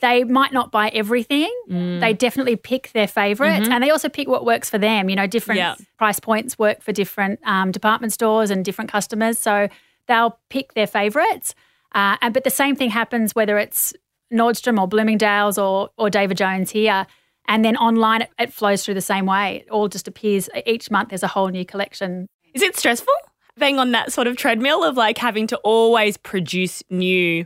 They 0.00 0.24
might 0.24 0.52
not 0.52 0.70
buy 0.70 0.88
everything. 0.90 1.50
Mm. 1.70 2.00
They 2.00 2.12
definitely 2.12 2.56
pick 2.56 2.92
their 2.92 3.06
favorites 3.06 3.64
mm-hmm. 3.64 3.72
and 3.72 3.82
they 3.82 3.90
also 3.90 4.08
pick 4.08 4.28
what 4.28 4.44
works 4.44 4.68
for 4.68 4.76
them. 4.76 5.08
You 5.08 5.16
know, 5.16 5.26
different 5.26 5.58
yeah. 5.58 5.76
price 5.96 6.20
points 6.20 6.58
work 6.58 6.82
for 6.82 6.92
different 6.92 7.40
um, 7.44 7.72
department 7.72 8.12
stores 8.12 8.50
and 8.50 8.64
different 8.64 8.90
customers. 8.90 9.38
So 9.38 9.68
they'll 10.06 10.38
pick 10.50 10.74
their 10.74 10.86
favorites. 10.86 11.54
Uh, 11.94 12.16
and, 12.20 12.34
but 12.34 12.44
the 12.44 12.50
same 12.50 12.76
thing 12.76 12.90
happens 12.90 13.34
whether 13.34 13.56
it's 13.58 13.94
Nordstrom 14.32 14.78
or 14.78 14.86
Bloomingdale's 14.86 15.56
or, 15.56 15.88
or 15.96 16.10
David 16.10 16.36
Jones 16.36 16.70
here. 16.70 17.06
And 17.46 17.64
then 17.64 17.78
online, 17.78 18.22
it, 18.22 18.30
it 18.38 18.52
flows 18.52 18.84
through 18.84 18.94
the 18.94 19.00
same 19.00 19.24
way. 19.24 19.64
It 19.64 19.70
all 19.70 19.88
just 19.88 20.06
appears 20.06 20.50
each 20.66 20.90
month, 20.90 21.08
there's 21.08 21.22
a 21.22 21.28
whole 21.28 21.48
new 21.48 21.64
collection. 21.64 22.26
Is 22.52 22.60
it 22.60 22.76
stressful 22.76 23.14
being 23.58 23.78
on 23.78 23.92
that 23.92 24.12
sort 24.12 24.26
of 24.26 24.36
treadmill 24.36 24.84
of 24.84 24.96
like 24.96 25.18
having 25.18 25.46
to 25.48 25.56
always 25.58 26.16
produce 26.16 26.82
new 26.90 27.44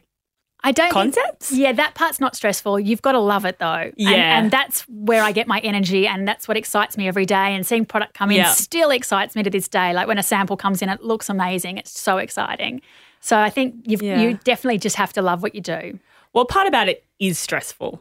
I 0.64 0.72
don't 0.72 0.92
concepts. 0.92 1.48
Think, 1.48 1.60
yeah, 1.60 1.72
that 1.72 1.94
part's 1.94 2.20
not 2.20 2.36
stressful. 2.36 2.78
You've 2.78 3.02
got 3.02 3.12
to 3.12 3.18
love 3.18 3.44
it 3.44 3.58
though. 3.58 3.90
Yeah, 3.96 4.10
and, 4.10 4.20
and, 4.20 4.50
that's 4.50 4.82
where 4.82 5.22
I 5.22 5.32
get 5.32 5.48
my 5.48 5.58
energy, 5.60 6.06
and 6.06 6.26
that's 6.26 6.46
what 6.46 6.56
excites 6.56 6.96
me 6.96 7.08
every 7.08 7.26
day. 7.26 7.54
And 7.54 7.66
seeing 7.66 7.84
product 7.84 8.14
come 8.14 8.30
in 8.30 8.36
yep. 8.36 8.54
still 8.54 8.90
excites 8.90 9.34
me 9.34 9.42
to 9.42 9.50
this 9.50 9.68
day. 9.68 9.92
Like 9.92 10.06
when 10.06 10.18
a 10.18 10.22
sample 10.22 10.56
comes 10.56 10.80
in, 10.80 10.88
it 10.88 11.02
looks 11.02 11.28
amazing. 11.28 11.78
It's 11.78 11.98
so 11.98 12.18
exciting. 12.18 12.80
So 13.20 13.38
I 13.38 13.50
think 13.50 13.74
yeah. 13.84 14.20
you 14.20 14.38
definitely 14.44 14.78
just 14.78 14.96
have 14.96 15.12
to 15.14 15.22
love 15.22 15.42
what 15.42 15.54
you 15.54 15.60
do. 15.60 15.98
Well, 16.32 16.44
part 16.44 16.66
about 16.66 16.88
it 16.88 17.04
is 17.18 17.38
stressful. 17.38 18.00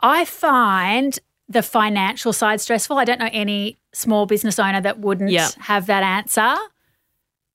I 0.00 0.24
find 0.24 1.18
the 1.48 1.62
financial 1.62 2.32
side 2.32 2.60
stressful. 2.60 2.98
I 2.98 3.04
don't 3.04 3.18
know 3.18 3.30
any 3.32 3.78
small 3.92 4.26
business 4.26 4.58
owner 4.58 4.80
that 4.80 4.98
wouldn't 5.00 5.30
yep. 5.30 5.52
have 5.54 5.86
that 5.86 6.02
answer. 6.02 6.54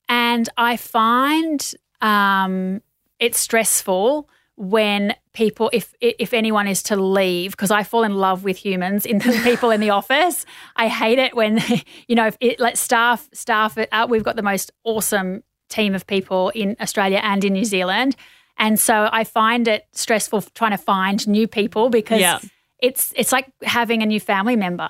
And 0.09 0.49
I 0.57 0.77
find 0.77 1.73
um, 2.01 2.81
it's 3.25 3.39
stressful 3.39 4.27
when 4.55 5.15
people 5.33 5.69
if 5.73 5.85
if 5.99 6.31
anyone 6.33 6.67
is 6.67 6.83
to 6.83 6.95
leave 6.95 7.51
because 7.51 7.71
I 7.71 7.83
fall 7.83 8.03
in 8.03 8.15
love 8.27 8.43
with 8.43 8.57
humans 8.57 9.05
in 9.05 9.17
the 9.19 9.41
people 9.49 9.71
in 9.75 9.81
the 9.81 9.89
office. 9.89 10.45
I 10.75 10.87
hate 10.87 11.19
it 11.25 11.35
when 11.35 11.59
you 12.09 12.15
know 12.15 12.27
if 12.27 12.37
it 12.39 12.59
like 12.59 12.77
staff 12.77 13.19
staff 13.33 13.77
uh, 13.77 14.07
we've 14.09 14.23
got 14.29 14.35
the 14.35 14.43
most 14.53 14.71
awesome 14.83 15.43
team 15.69 15.95
of 15.95 16.05
people 16.05 16.49
in 16.53 16.75
Australia 16.79 17.19
and 17.23 17.43
in 17.43 17.53
New 17.53 17.65
Zealand 17.65 18.15
And 18.57 18.79
so 18.79 19.09
I 19.19 19.23
find 19.23 19.67
it 19.67 19.81
stressful 19.93 20.41
trying 20.59 20.71
to 20.77 20.83
find 20.93 21.27
new 21.27 21.47
people 21.47 21.89
because 21.89 22.21
Yeah. 22.21 22.39
it's 22.87 23.11
it's 23.15 23.31
like 23.31 23.47
having 23.63 24.03
a 24.03 24.05
new 24.05 24.19
family 24.19 24.55
member. 24.55 24.89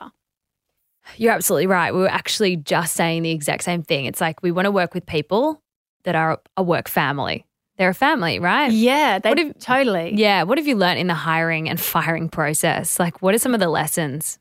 You're 1.18 1.32
absolutely 1.34 1.68
right. 1.68 1.94
We 1.94 2.00
were 2.00 2.16
actually 2.22 2.56
just 2.58 2.92
saying 2.96 3.24
the 3.24 3.32
exact 3.32 3.64
same 3.64 3.84
thing. 3.84 4.06
It's 4.06 4.20
like 4.22 4.42
we 4.44 4.52
want 4.52 4.66
to 4.66 4.72
work 4.72 4.94
with 4.94 5.06
people 5.06 5.62
that 6.04 6.16
are 6.16 6.42
a 6.58 6.64
work 6.64 6.88
family. 6.90 7.46
They're 7.78 7.90
a 7.90 7.94
family, 7.94 8.38
right? 8.40 8.72
Yeah, 8.72 9.20
they 9.20 9.30
What 9.30 9.40
if- 9.40 9.58
totally. 9.60 10.14
Yeah. 10.16 10.44
What 10.44 10.58
have 10.58 10.68
you 10.68 10.76
learned 10.76 11.00
in 11.00 11.08
the 11.08 11.14
hiring 11.16 11.70
and 11.70 11.80
firing 11.80 12.30
process? 12.30 13.00
Like, 13.00 13.22
what 13.22 13.34
are 13.34 13.40
some 13.40 13.54
of 13.54 13.60
the 13.60 13.70
lessons? 13.70 14.38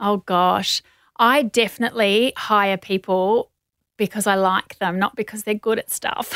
Oh 0.00 0.18
gosh, 0.18 0.82
I 1.16 1.42
definitely 1.42 2.32
hire 2.36 2.76
people 2.76 3.50
because 3.96 4.26
I 4.26 4.34
like 4.34 4.76
them, 4.80 4.98
not 4.98 5.14
because 5.14 5.44
they're 5.44 5.54
good 5.54 5.78
at 5.78 5.90
stuff. 5.90 6.32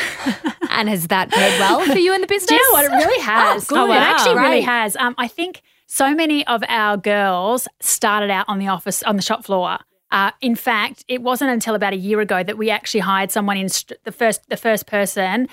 And 0.71 0.89
has 0.89 1.09
that 1.09 1.29
paid 1.33 1.59
well 1.59 1.81
for 1.85 1.99
you 1.99 2.15
in 2.15 2.21
the 2.21 2.29
business? 2.29 2.47
Do 2.51 2.55
you 2.55 2.63
know 2.63 2.73
what? 2.73 2.85
It 2.85 3.05
really 3.05 3.21
has. 3.23 3.67
Oh, 3.73 3.87
good. 3.89 3.97
It 3.97 4.01
actually 4.01 4.37
Wow. 4.37 4.43
really 4.43 4.61
has. 4.61 4.95
Um, 4.95 5.17
I 5.19 5.27
think 5.27 5.63
so 5.87 6.15
many 6.15 6.47
of 6.47 6.63
our 6.69 6.97
girls 6.97 7.67
started 7.81 8.31
out 8.31 8.45
on 8.49 8.61
the 8.61 8.69
office 8.69 9.03
on 9.03 9.17
the 9.17 9.23
shop 9.23 9.45
floor. 9.45 9.79
Uh, 10.13 10.31
in 10.41 10.55
fact, 10.55 11.05
it 11.09 11.21
wasn't 11.21 11.51
until 11.51 11.75
about 11.75 11.95
a 11.95 11.97
year 11.97 12.21
ago 12.21 12.45
that 12.45 12.57
we 12.57 12.71
actually 12.71 13.01
hired 13.01 13.33
someone 13.33 13.57
in 13.57 13.69
st- 13.69 13.99
the 14.05 14.13
first 14.13 14.49
the 14.51 14.57
first 14.57 14.87
person. 14.87 15.49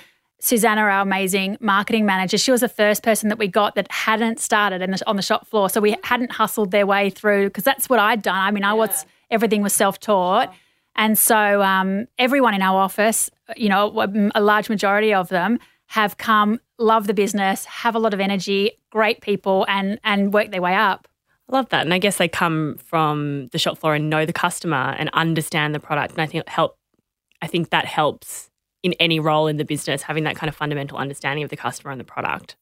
Susanna, 0.46 0.82
our 0.82 1.00
amazing 1.00 1.56
marketing 1.60 2.06
manager, 2.06 2.38
she 2.38 2.52
was 2.52 2.60
the 2.60 2.68
first 2.68 3.02
person 3.02 3.28
that 3.30 3.38
we 3.38 3.48
got 3.48 3.74
that 3.74 3.90
hadn't 3.90 4.38
started 4.38 4.80
in 4.80 4.92
the, 4.92 5.02
on 5.06 5.16
the 5.16 5.22
shop 5.22 5.46
floor. 5.48 5.68
So 5.68 5.80
we 5.80 5.96
hadn't 6.04 6.30
hustled 6.30 6.70
their 6.70 6.86
way 6.86 7.10
through 7.10 7.46
because 7.48 7.64
that's 7.64 7.88
what 7.88 7.98
I'd 7.98 8.22
done. 8.22 8.36
I 8.36 8.52
mean, 8.52 8.62
I 8.62 8.72
was 8.72 9.04
everything 9.28 9.62
was 9.62 9.72
self 9.72 9.98
taught, 9.98 10.54
and 10.94 11.18
so 11.18 11.62
um, 11.62 12.06
everyone 12.16 12.54
in 12.54 12.62
our 12.62 12.80
office, 12.80 13.28
you 13.56 13.68
know, 13.68 14.30
a 14.34 14.40
large 14.40 14.68
majority 14.68 15.12
of 15.12 15.28
them 15.30 15.58
have 15.86 16.16
come, 16.16 16.60
love 16.78 17.08
the 17.08 17.14
business, 17.14 17.64
have 17.64 17.94
a 17.96 17.98
lot 17.98 18.14
of 18.14 18.20
energy, 18.20 18.72
great 18.90 19.20
people, 19.20 19.66
and 19.68 19.98
and 20.04 20.32
work 20.32 20.52
their 20.52 20.62
way 20.62 20.74
up. 20.74 21.08
I 21.48 21.56
love 21.56 21.68
that. 21.70 21.82
And 21.82 21.92
I 21.92 21.98
guess 21.98 22.18
they 22.18 22.28
come 22.28 22.76
from 22.84 23.48
the 23.52 23.58
shop 23.58 23.78
floor 23.78 23.94
and 23.94 24.08
know 24.08 24.26
the 24.26 24.32
customer 24.32 24.94
and 24.96 25.10
understand 25.12 25.74
the 25.74 25.80
product. 25.80 26.12
And 26.12 26.22
I 26.22 26.26
think 26.26 26.48
help 26.48 26.78
I 27.42 27.48
think 27.48 27.70
that 27.70 27.84
helps 27.84 28.50
in 28.86 28.92
any 28.94 29.20
role 29.20 29.46
in 29.48 29.56
the 29.56 29.64
business, 29.64 30.02
having 30.02 30.24
that 30.24 30.36
kind 30.36 30.48
of 30.48 30.54
fundamental 30.56 30.96
understanding 30.96 31.42
of 31.44 31.50
the 31.50 31.56
customer 31.56 31.90
and 31.90 32.00
the 32.00 32.04
product. 32.04 32.56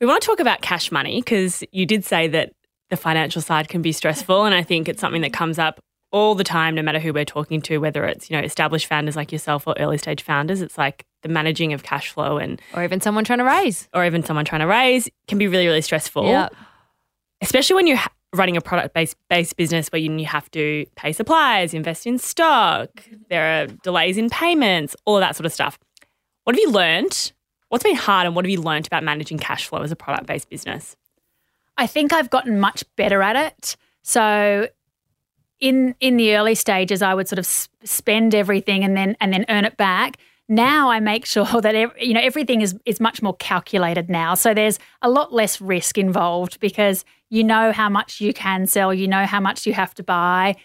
We 0.00 0.06
want 0.06 0.22
to 0.22 0.26
talk 0.26 0.40
about 0.40 0.62
cash 0.62 0.92
money 0.92 1.20
because 1.20 1.62
you 1.72 1.84
did 1.84 2.04
say 2.04 2.28
that 2.28 2.52
the 2.90 2.96
financial 2.96 3.42
side 3.42 3.68
can 3.68 3.82
be 3.82 3.92
stressful. 3.92 4.44
And 4.44 4.54
I 4.54 4.62
think 4.62 4.88
it's 4.88 5.00
something 5.00 5.22
that 5.22 5.32
comes 5.32 5.58
up 5.58 5.80
all 6.12 6.36
the 6.36 6.44
time, 6.44 6.74
no 6.76 6.82
matter 6.82 7.00
who 7.00 7.12
we're 7.12 7.24
talking 7.24 7.60
to, 7.62 7.78
whether 7.78 8.04
it's, 8.04 8.30
you 8.30 8.36
know, 8.36 8.42
established 8.42 8.86
founders 8.86 9.16
like 9.16 9.32
yourself 9.32 9.66
or 9.66 9.74
early 9.78 9.98
stage 9.98 10.22
founders. 10.22 10.60
It's 10.60 10.78
like 10.78 11.04
the 11.22 11.28
managing 11.28 11.72
of 11.72 11.82
cash 11.82 12.10
flow 12.10 12.38
and 12.38 12.62
Or 12.74 12.84
even 12.84 13.00
someone 13.00 13.24
trying 13.24 13.40
to 13.40 13.44
raise? 13.44 13.88
or 13.92 14.06
even 14.06 14.22
someone 14.22 14.44
trying 14.44 14.60
to 14.60 14.66
raise 14.68 15.08
can 15.26 15.38
be 15.38 15.48
really, 15.48 15.66
really 15.66 15.80
stressful 15.82 16.26
Yeah. 16.28 16.48
especially 17.42 17.74
when 17.74 17.86
you're 17.88 17.96
ha- 17.96 18.12
running 18.34 18.56
a 18.56 18.60
product 18.60 18.94
based 18.94 19.16
based 19.28 19.56
business 19.56 19.88
where 19.88 20.00
you, 20.00 20.24
have 20.26 20.50
to 20.52 20.86
pay 20.96 21.12
suppliers, 21.12 21.74
invest 21.74 22.06
in 22.06 22.18
stock, 22.18 22.88
there 23.30 23.62
are 23.62 23.66
delays 23.66 24.16
in 24.16 24.30
payments, 24.30 24.96
all 25.04 25.20
that 25.20 25.36
sort 25.36 25.46
of 25.46 25.52
stuff. 25.52 25.78
What 26.44 26.54
have 26.56 26.60
you 26.60 26.70
learned? 26.70 27.32
What's 27.68 27.82
been 27.82 27.96
hard, 27.96 28.26
and 28.26 28.36
what 28.36 28.44
have 28.44 28.50
you 28.50 28.60
learned 28.60 28.86
about 28.86 29.02
managing 29.02 29.38
cash 29.38 29.66
flow 29.66 29.82
as 29.82 29.90
a 29.90 29.96
product 29.96 30.26
based 30.26 30.48
business? 30.48 30.96
I 31.76 31.86
think 31.86 32.12
I've 32.12 32.30
gotten 32.30 32.60
much 32.60 32.84
better 32.96 33.22
at 33.22 33.36
it. 33.36 33.76
So 34.02 34.68
in 35.60 35.94
in 36.00 36.16
the 36.16 36.36
early 36.36 36.54
stages, 36.54 37.02
I 37.02 37.14
would 37.14 37.28
sort 37.28 37.38
of 37.38 37.46
spend 37.46 38.34
everything 38.34 38.84
and 38.84 38.96
then 38.96 39.16
and 39.20 39.32
then 39.32 39.44
earn 39.48 39.64
it 39.64 39.76
back. 39.76 40.18
Now 40.48 40.90
I 40.90 41.00
make 41.00 41.26
sure 41.26 41.44
that 41.60 41.74
you 42.00 42.14
know 42.14 42.20
everything 42.20 42.60
is 42.60 42.76
is 42.84 43.00
much 43.00 43.22
more 43.22 43.34
calculated 43.36 44.08
now. 44.08 44.34
So 44.34 44.54
there's 44.54 44.78
a 45.02 45.10
lot 45.10 45.32
less 45.32 45.60
risk 45.60 45.98
involved 45.98 46.60
because 46.60 47.04
you 47.30 47.42
know 47.42 47.72
how 47.72 47.88
much 47.88 48.20
you 48.20 48.32
can 48.32 48.66
sell, 48.66 48.94
you 48.94 49.08
know 49.08 49.26
how 49.26 49.40
much 49.40 49.66
you 49.66 49.72
have 49.72 49.94
to 49.94 50.02
buy. 50.02 50.56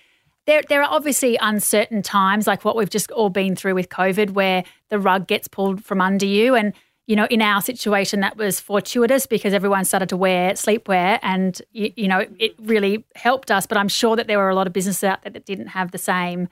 There, 0.47 0.63
there 0.69 0.81
are 0.81 0.91
obviously 0.91 1.37
uncertain 1.37 2.01
times 2.01 2.47
like 2.47 2.65
what 2.65 2.75
we've 2.75 2.89
just 2.89 3.11
all 3.11 3.29
been 3.29 3.55
through 3.55 3.75
with 3.75 3.89
COVID, 3.89 4.31
where 4.31 4.63
the 4.89 4.99
rug 4.99 5.27
gets 5.27 5.47
pulled 5.47 5.83
from 5.83 6.01
under 6.01 6.25
you. 6.25 6.55
And, 6.55 6.73
you 7.05 7.15
know, 7.15 7.25
in 7.25 7.41
our 7.41 7.61
situation, 7.61 8.21
that 8.21 8.37
was 8.37 8.59
fortuitous 8.59 9.27
because 9.27 9.53
everyone 9.53 9.85
started 9.85 10.09
to 10.09 10.17
wear 10.17 10.53
sleepwear 10.53 11.19
and, 11.21 11.61
you, 11.71 11.93
you 11.95 12.07
know, 12.07 12.25
it 12.39 12.55
really 12.59 13.05
helped 13.15 13.51
us. 13.51 13.67
But 13.67 13.77
I'm 13.77 13.87
sure 13.87 14.15
that 14.15 14.27
there 14.27 14.39
were 14.39 14.49
a 14.49 14.55
lot 14.55 14.65
of 14.65 14.73
businesses 14.73 15.03
out 15.03 15.21
there 15.21 15.31
that 15.31 15.45
didn't 15.45 15.67
have 15.67 15.91
the 15.91 15.99
same 15.99 16.47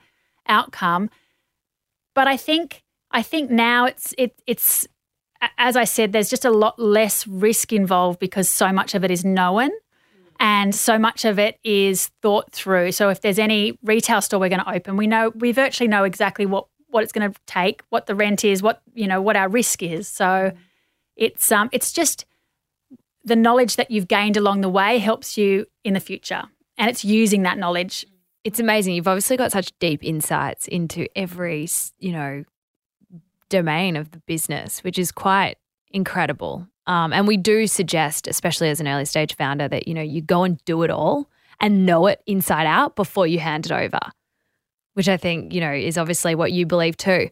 outcome. 0.46 1.10
But 2.14 2.28
I 2.28 2.36
think, 2.36 2.84
I 3.10 3.22
think 3.22 3.50
now 3.50 3.86
it's, 3.86 4.14
it, 4.16 4.40
it's, 4.46 4.86
as 5.58 5.76
I 5.76 5.84
said, 5.84 6.12
there's 6.12 6.30
just 6.30 6.44
a 6.44 6.50
lot 6.50 6.78
less 6.78 7.26
risk 7.26 7.72
involved 7.72 8.18
because 8.18 8.48
so 8.48 8.72
much 8.72 8.94
of 8.94 9.04
it 9.04 9.10
is 9.10 9.24
known 9.24 9.70
and 10.40 10.74
so 10.74 10.98
much 10.98 11.24
of 11.24 11.38
it 11.38 11.58
is 11.62 12.10
thought 12.22 12.50
through. 12.50 12.92
So 12.92 13.10
if 13.10 13.20
there's 13.20 13.38
any 13.38 13.78
retail 13.82 14.22
store 14.22 14.40
we're 14.40 14.48
going 14.48 14.64
to 14.64 14.72
open, 14.72 14.96
we 14.96 15.06
know 15.06 15.32
we 15.34 15.52
virtually 15.52 15.86
know 15.86 16.04
exactly 16.04 16.46
what 16.46 16.66
what 16.88 17.04
it's 17.04 17.12
going 17.12 17.30
to 17.30 17.40
take, 17.46 17.82
what 17.90 18.06
the 18.06 18.16
rent 18.16 18.44
is, 18.44 18.62
what 18.62 18.82
you 18.94 19.06
know, 19.06 19.22
what 19.22 19.36
our 19.36 19.48
risk 19.48 19.82
is. 19.82 20.08
So 20.08 20.52
it's 21.14 21.52
um 21.52 21.68
it's 21.72 21.92
just 21.92 22.24
the 23.22 23.36
knowledge 23.36 23.76
that 23.76 23.90
you've 23.90 24.08
gained 24.08 24.38
along 24.38 24.62
the 24.62 24.68
way 24.70 24.98
helps 24.98 25.36
you 25.36 25.66
in 25.84 25.92
the 25.92 26.00
future, 26.00 26.44
and 26.78 26.88
it's 26.88 27.04
using 27.04 27.42
that 27.42 27.58
knowledge. 27.58 28.06
It's 28.42 28.58
amazing. 28.58 28.94
You've 28.94 29.08
obviously 29.08 29.36
got 29.36 29.52
such 29.52 29.78
deep 29.78 30.02
insights 30.02 30.66
into 30.66 31.06
every, 31.14 31.68
you 31.98 32.12
know, 32.12 32.44
domain 33.50 33.96
of 33.96 34.12
the 34.12 34.20
business, 34.20 34.82
which 34.82 34.98
is 34.98 35.12
quite 35.12 35.56
incredible. 35.90 36.66
Um, 36.86 37.12
and 37.12 37.28
we 37.28 37.36
do 37.36 37.66
suggest, 37.66 38.26
especially 38.26 38.70
as 38.70 38.80
an 38.80 38.88
early 38.88 39.04
stage 39.04 39.36
founder, 39.36 39.68
that 39.68 39.86
you 39.86 39.94
know 39.94 40.02
you 40.02 40.22
go 40.22 40.44
and 40.44 40.64
do 40.64 40.82
it 40.82 40.90
all 40.90 41.28
and 41.60 41.84
know 41.84 42.06
it 42.06 42.22
inside 42.26 42.66
out 42.66 42.96
before 42.96 43.26
you 43.26 43.38
hand 43.38 43.66
it 43.66 43.72
over, 43.72 44.00
which 44.94 45.08
I 45.08 45.16
think 45.16 45.52
you 45.52 45.60
know 45.60 45.72
is 45.72 45.98
obviously 45.98 46.34
what 46.34 46.52
you 46.52 46.66
believe 46.66 46.96
too. 46.96 47.28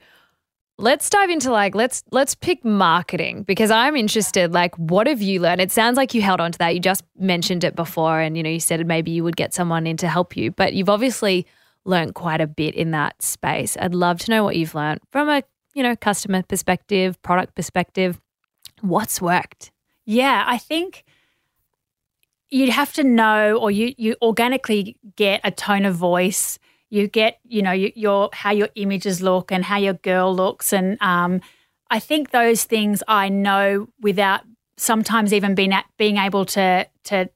Let's 0.81 1.11
dive 1.11 1.31
into 1.31 1.51
like 1.51 1.75
let's 1.75 2.05
let's 2.13 2.35
pick 2.35 2.65
marketing 2.65 3.43
because 3.43 3.71
I'm 3.71 3.97
interested. 3.97 4.53
Like, 4.53 4.77
what 4.77 5.07
have 5.09 5.23
you 5.23 5.41
learned? 5.41 5.61
It 5.61 5.73
sounds 5.73 5.97
like 5.97 6.15
you 6.15 6.23
held 6.23 6.41
on 6.41 6.53
to 6.53 6.59
that. 6.59 6.75
You 6.75 6.81
just 6.81 7.03
mentioned 7.19 7.65
it 7.65 7.75
before, 7.75 8.21
and 8.21 8.37
you 8.37 8.43
know 8.43 8.51
you 8.51 8.61
said 8.61 8.87
maybe 8.87 9.11
you 9.11 9.25
would 9.25 9.37
get 9.37 9.55
someone 9.55 9.87
in 9.87 9.97
to 9.97 10.09
help 10.09 10.37
you, 10.37 10.53
but 10.53 10.75
you've 10.75 10.91
obviously 10.91 11.47
learned 11.85 12.15
quite 12.15 12.41
a 12.41 12.47
bit 12.47 12.75
in 12.75 12.93
that 12.93 13.21
space. 13.23 13.77
I'd 13.81 13.95
love 13.95 14.21
to 14.21 14.31
know 14.31 14.45
what 14.45 14.57
you've 14.57 14.75
learned 14.75 15.01
from 15.11 15.29
a 15.29 15.43
you 15.79 15.85
know 15.85 15.95
customer 15.95 16.43
perspective, 16.43 17.23
product 17.23 17.55
perspective. 17.55 18.21
What's 18.81 19.23
worked? 19.23 19.71
Yeah, 20.05 20.43
I 20.45 20.59
think 20.59 21.05
you'd 22.51 22.71
have 22.71 22.93
to 22.95 23.05
know, 23.05 23.57
or 23.57 23.71
you 23.71 23.95
you 23.97 24.17
organically 24.21 24.97
get 25.15 25.41
a 25.45 25.53
tone 25.53 25.85
of 25.85 25.95
voice. 25.95 26.59
You 26.91 27.07
get, 27.07 27.39
you 27.45 27.63
know, 27.63 27.71
you, 27.71 27.93
your 27.95 28.29
how 28.33 28.51
your 28.51 28.71
images 28.75 29.23
look 29.23 29.53
and 29.53 29.65
how 29.65 29.77
your 29.77 29.95
girl 29.95 30.35
looks, 30.35 30.73
and 30.73 31.01
um, 31.01 31.41
I 31.91 32.01
think 32.01 32.33
those 32.33 32.65
things 32.65 33.05
I 33.07 33.29
know 33.29 33.89
without 34.01 34.41
sometimes 34.77 35.33
even 35.33 35.55
being 35.55 35.73
at, 35.73 35.85
being 35.97 36.17
able 36.17 36.45
to 36.47 36.89
to 37.05 37.31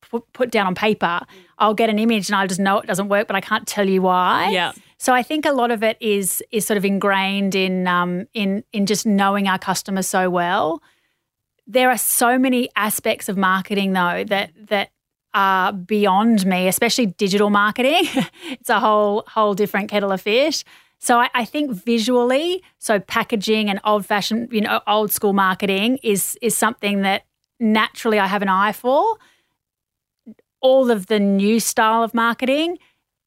put, 0.00 0.32
put 0.32 0.50
down 0.50 0.66
on 0.66 0.74
paper. 0.74 1.20
I'll 1.58 1.74
get 1.74 1.90
an 1.90 1.98
image 1.98 2.30
and 2.30 2.36
I 2.36 2.46
just 2.46 2.60
know 2.60 2.78
it 2.78 2.86
doesn't 2.86 3.08
work, 3.08 3.26
but 3.26 3.36
I 3.36 3.42
can't 3.42 3.66
tell 3.66 3.86
you 3.86 4.00
why. 4.00 4.50
Yeah. 4.50 4.72
So 4.98 5.12
I 5.12 5.22
think 5.22 5.44
a 5.44 5.52
lot 5.52 5.70
of 5.70 5.82
it 5.82 5.96
is 6.00 6.42
is 6.50 6.66
sort 6.66 6.76
of 6.76 6.84
ingrained 6.84 7.54
in 7.54 7.86
um, 7.86 8.26
in 8.32 8.64
in 8.72 8.86
just 8.86 9.06
knowing 9.06 9.48
our 9.48 9.58
customers 9.58 10.06
so 10.06 10.30
well. 10.30 10.82
There 11.66 11.90
are 11.90 11.98
so 11.98 12.38
many 12.38 12.70
aspects 12.76 13.28
of 13.28 13.36
marketing 13.36 13.92
though 13.92 14.24
that 14.24 14.52
that 14.68 14.90
are 15.34 15.72
beyond 15.72 16.46
me, 16.46 16.66
especially 16.66 17.06
digital 17.06 17.50
marketing. 17.50 18.04
it's 18.50 18.70
a 18.70 18.80
whole 18.80 19.24
whole 19.28 19.54
different 19.54 19.90
kettle 19.90 20.12
of 20.12 20.22
fish. 20.22 20.64
So 20.98 21.18
I, 21.20 21.28
I 21.34 21.44
think 21.44 21.72
visually, 21.72 22.62
so 22.78 22.98
packaging 22.98 23.68
and 23.68 23.78
old 23.84 24.06
fashioned, 24.06 24.48
you 24.50 24.62
know, 24.62 24.80
old 24.86 25.12
school 25.12 25.34
marketing 25.34 25.98
is 26.02 26.38
is 26.40 26.56
something 26.56 27.02
that 27.02 27.26
naturally 27.60 28.18
I 28.18 28.26
have 28.26 28.42
an 28.42 28.48
eye 28.48 28.72
for. 28.72 29.18
All 30.60 30.90
of 30.90 31.06
the 31.06 31.20
new 31.20 31.60
style 31.60 32.02
of 32.02 32.14
marketing, 32.14 32.78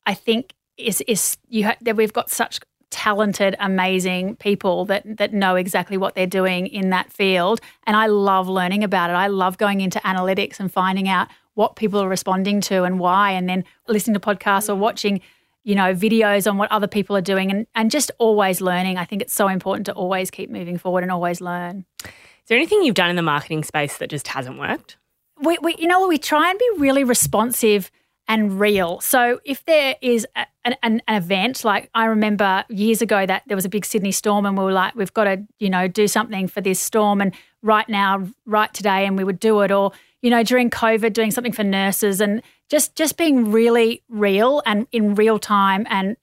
I 0.05 0.15
think 0.15 0.55
is 0.79 1.01
is 1.01 1.37
you 1.47 1.65
ha- 1.65 1.77
that 1.81 1.95
we've 1.95 2.13
got 2.13 2.29
such 2.29 2.59
talented, 2.89 3.55
amazing 3.59 4.35
people 4.37 4.85
that 4.85 5.17
that 5.17 5.33
know 5.33 5.55
exactly 5.55 5.97
what 5.97 6.15
they're 6.15 6.27
doing 6.27 6.67
in 6.67 6.89
that 6.89 7.11
field, 7.11 7.61
and 7.85 7.95
I 7.95 8.07
love 8.07 8.47
learning 8.47 8.83
about 8.83 9.09
it. 9.09 9.13
I 9.13 9.27
love 9.27 9.57
going 9.57 9.81
into 9.81 9.99
analytics 9.99 10.59
and 10.59 10.71
finding 10.71 11.07
out 11.07 11.27
what 11.53 11.75
people 11.75 12.01
are 12.01 12.09
responding 12.09 12.61
to 12.61 12.83
and 12.83 12.99
why, 12.99 13.31
and 13.31 13.47
then 13.47 13.63
listening 13.87 14.13
to 14.13 14.19
podcasts 14.19 14.69
or 14.69 14.75
watching, 14.75 15.21
you 15.63 15.75
know, 15.75 15.93
videos 15.93 16.49
on 16.49 16.57
what 16.57 16.71
other 16.71 16.87
people 16.87 17.15
are 17.15 17.21
doing, 17.21 17.51
and 17.51 17.67
and 17.75 17.91
just 17.91 18.11
always 18.17 18.61
learning. 18.61 18.97
I 18.97 19.05
think 19.05 19.21
it's 19.21 19.33
so 19.33 19.47
important 19.47 19.85
to 19.87 19.93
always 19.93 20.31
keep 20.31 20.49
moving 20.49 20.77
forward 20.77 21.03
and 21.03 21.11
always 21.11 21.41
learn. 21.41 21.85
Is 22.03 22.47
there 22.47 22.57
anything 22.57 22.83
you've 22.83 22.95
done 22.95 23.11
in 23.11 23.15
the 23.15 23.21
marketing 23.21 23.63
space 23.63 23.97
that 23.97 24.09
just 24.09 24.27
hasn't 24.29 24.57
worked? 24.57 24.97
we, 25.39 25.57
we 25.61 25.75
you 25.77 25.87
know 25.87 26.07
we 26.07 26.17
try 26.17 26.49
and 26.49 26.59
be 26.59 26.69
really 26.77 27.03
responsive 27.03 27.91
and 28.29 28.59
real. 28.59 29.01
So 29.01 29.41
if 29.43 29.65
there 29.65 29.95
is 30.01 30.25
a, 30.35 30.45
an, 30.63 30.75
an, 30.83 31.01
event, 31.09 31.65
like 31.65 31.89
I 31.95 32.05
remember 32.05 32.63
years 32.69 33.01
ago 33.01 33.25
that 33.25 33.41
there 33.47 33.57
was 33.57 33.65
a 33.65 33.69
big 33.69 33.83
Sydney 33.83 34.11
storm 34.11 34.45
and 34.45 34.55
we 34.55 34.63
were 34.63 34.71
like, 34.71 34.95
we've 34.95 35.13
got 35.13 35.23
to, 35.23 35.43
you 35.57 35.69
know, 35.69 35.87
do 35.87 36.07
something 36.07 36.47
for 36.47 36.61
this 36.61 36.79
storm 36.79 37.21
and 37.21 37.33
right 37.63 37.89
now, 37.89 38.27
right 38.45 38.71
today, 38.71 39.07
and 39.07 39.17
we 39.17 39.23
would 39.23 39.39
do 39.39 39.59
it. 39.61 39.71
Or, 39.71 39.91
you 40.21 40.29
know, 40.29 40.43
during 40.43 40.69
COVID, 40.69 41.11
doing 41.11 41.31
something 41.31 41.51
for 41.51 41.63
nurses 41.63 42.21
and 42.21 42.43
just 42.69 42.95
just 42.95 43.17
being 43.17 43.51
really 43.51 44.03
real 44.09 44.61
and 44.63 44.85
in 44.91 45.15
real 45.15 45.39
time. 45.39 45.87
And 45.89 46.15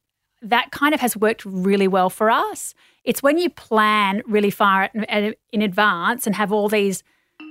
that 0.43 0.71
kind 0.71 0.95
of 0.95 1.01
has 1.01 1.17
worked 1.17 1.45
really 1.45 1.89
well 1.89 2.09
for 2.09 2.31
us. 2.31 2.73
It's 3.03 3.21
when 3.21 3.37
you 3.37 3.51
plan 3.51 4.23
really 4.27 4.51
far 4.51 4.91
in, 4.95 5.35
advance 5.61 6.25
and 6.27 6.37
have 6.37 6.53
all 6.53 6.69
these 6.69 7.03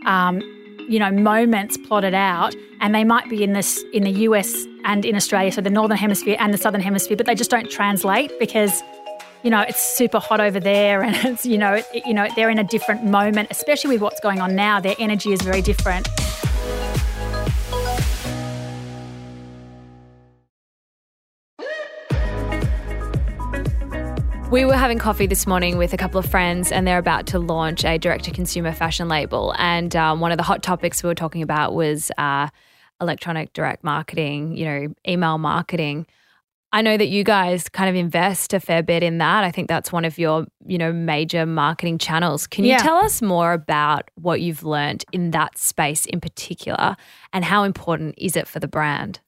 um, 0.06 0.42
you 0.88 1.00
know 1.00 1.12
moments 1.12 1.78
plotted 1.78 2.14
out 2.14 2.56
and 2.82 2.94
they 2.94 3.04
might 3.04 3.30
be 3.30 3.44
in 3.44 3.54
this 3.54 3.84
in 3.94 4.04
the 4.04 4.12
US 4.28 4.66
and 4.84 5.06
in 5.06 5.16
Australia 5.16 5.52
so 5.52 5.62
the 5.62 5.70
northern 5.70 5.98
hemisphere 5.98 6.38
and 6.40 6.54
the 6.54 6.58
southern 6.58 6.82
hemisphere 6.82 7.18
but 7.18 7.26
they 7.26 7.36
just 7.36 7.50
don't 7.50 7.70
translate 7.70 8.32
because 8.40 8.84
you 9.44 9.50
know 9.50 9.62
it's 9.62 9.82
super 9.82 10.20
hot 10.20 10.40
over 10.40 10.60
there 10.60 11.02
and 11.06 11.16
it's 11.26 11.46
you 11.46 11.58
know 11.58 11.74
it, 11.94 12.06
you 12.06 12.14
know 12.14 12.28
they're 12.36 12.50
in 12.50 12.60
a 12.60 12.64
different 12.64 13.04
moment 13.04 13.48
especially 13.52 13.92
with 13.96 14.02
what's 14.02 14.20
going 14.20 14.42
on 14.42 14.56
now. 14.56 14.80
Their 14.80 14.96
energy 15.00 15.34
is 15.34 15.42
very 15.42 15.62
different 15.62 16.08
We 24.52 24.64
were 24.64 24.76
having 24.76 25.00
coffee 25.00 25.26
this 25.28 25.48
morning 25.48 25.78
with 25.78 25.92
a 25.92 25.98
couple 25.98 26.18
of 26.20 26.26
friends, 26.28 26.72
and 26.72 26.88
they're 26.88 27.00
about 27.00 27.26
to 27.28 27.40
launch 27.40 27.84
a 27.84 27.98
direct 27.98 28.24
to 28.26 28.32
consumer 28.32 28.72
fashion 28.72 29.10
label. 29.10 29.54
And 29.58 29.94
um, 29.96 30.20
one 30.22 30.32
of 30.32 30.38
the 30.38 30.44
hot 30.44 30.64
topics 30.64 31.04
we 31.04 31.08
were 31.08 31.16
talking 31.16 31.42
about 31.42 31.74
was 31.74 32.10
uh, 32.18 32.48
electronic 33.02 33.52
direct 33.54 33.84
marketing, 33.84 34.56
you 34.56 34.66
know, 34.66 34.94
email 35.08 35.40
marketing. 35.40 36.06
I 36.72 36.82
know 36.84 36.96
that 36.96 37.08
you 37.08 37.24
guys 37.24 37.68
kind 37.70 37.90
of 37.90 37.96
invest 37.96 38.54
a 38.54 38.60
fair 38.60 38.82
bit 38.84 39.02
in 39.04 39.18
that. 39.18 39.44
I 39.44 39.52
think 39.52 39.68
that's 39.68 39.92
one 39.92 40.06
of 40.06 40.18
your, 40.18 40.46
you 40.66 40.78
know, 40.78 40.94
major 40.94 41.46
marketing 41.46 41.98
channels. 41.98 42.48
Can 42.48 42.64
you 42.66 42.72
Yeah. 42.72 42.78
tell 42.78 42.98
us 42.98 43.22
more 43.22 43.52
about 43.52 44.10
what 44.16 44.42
you've 44.42 44.64
learned 44.64 45.04
in 45.12 45.32
that 45.32 45.58
space 45.58 46.06
in 46.06 46.22
particular 46.22 46.96
and 47.34 47.44
how 47.44 47.64
important 47.64 48.16
is 48.18 48.36
it 48.38 48.48
for 48.48 48.60
the 48.60 48.68
brand? 48.68 49.20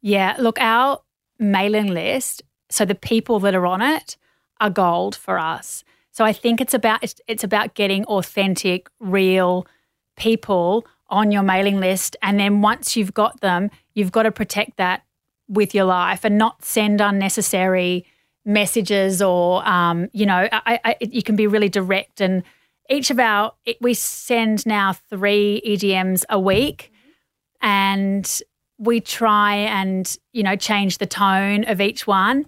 Yeah, 0.00 0.34
look, 0.38 0.60
our 0.60 1.00
mailing 1.38 1.88
list, 1.88 2.42
so 2.70 2.84
the 2.84 2.94
people 2.94 3.38
that 3.40 3.54
are 3.54 3.66
on 3.66 3.82
it 3.82 4.16
are 4.62 4.70
gold 4.70 5.16
for 5.16 5.38
us. 5.38 5.84
So 6.12 6.24
I 6.24 6.32
think 6.32 6.60
it's 6.60 6.72
about 6.72 7.02
it's, 7.02 7.20
it's 7.26 7.44
about 7.44 7.74
getting 7.74 8.04
authentic, 8.04 8.88
real 9.00 9.66
people 10.16 10.86
on 11.08 11.32
your 11.32 11.42
mailing 11.42 11.80
list. 11.80 12.16
And 12.22 12.38
then 12.38 12.62
once 12.62 12.96
you've 12.96 13.12
got 13.12 13.40
them, 13.40 13.70
you've 13.94 14.12
got 14.12 14.22
to 14.22 14.32
protect 14.32 14.76
that 14.76 15.02
with 15.48 15.74
your 15.74 15.84
life 15.84 16.24
and 16.24 16.38
not 16.38 16.64
send 16.64 17.00
unnecessary 17.00 18.06
messages 18.44 19.20
or 19.20 19.66
um, 19.68 20.08
you 20.12 20.26
know, 20.26 20.48
I, 20.52 20.80
I, 20.84 20.96
you 21.00 21.22
can 21.22 21.36
be 21.36 21.46
really 21.46 21.68
direct. 21.68 22.20
And 22.20 22.44
each 22.88 23.10
of 23.10 23.18
our 23.18 23.52
we 23.80 23.94
send 23.94 24.64
now 24.64 24.92
3 24.92 25.60
EDMs 25.66 26.24
a 26.30 26.38
week. 26.38 26.92
And 27.60 28.40
we 28.78 29.00
try 29.00 29.54
and 29.54 30.16
you 30.32 30.42
know 30.42 30.56
change 30.56 30.98
the 30.98 31.06
tone 31.06 31.64
of 31.64 31.80
each 31.80 32.06
one 32.06 32.46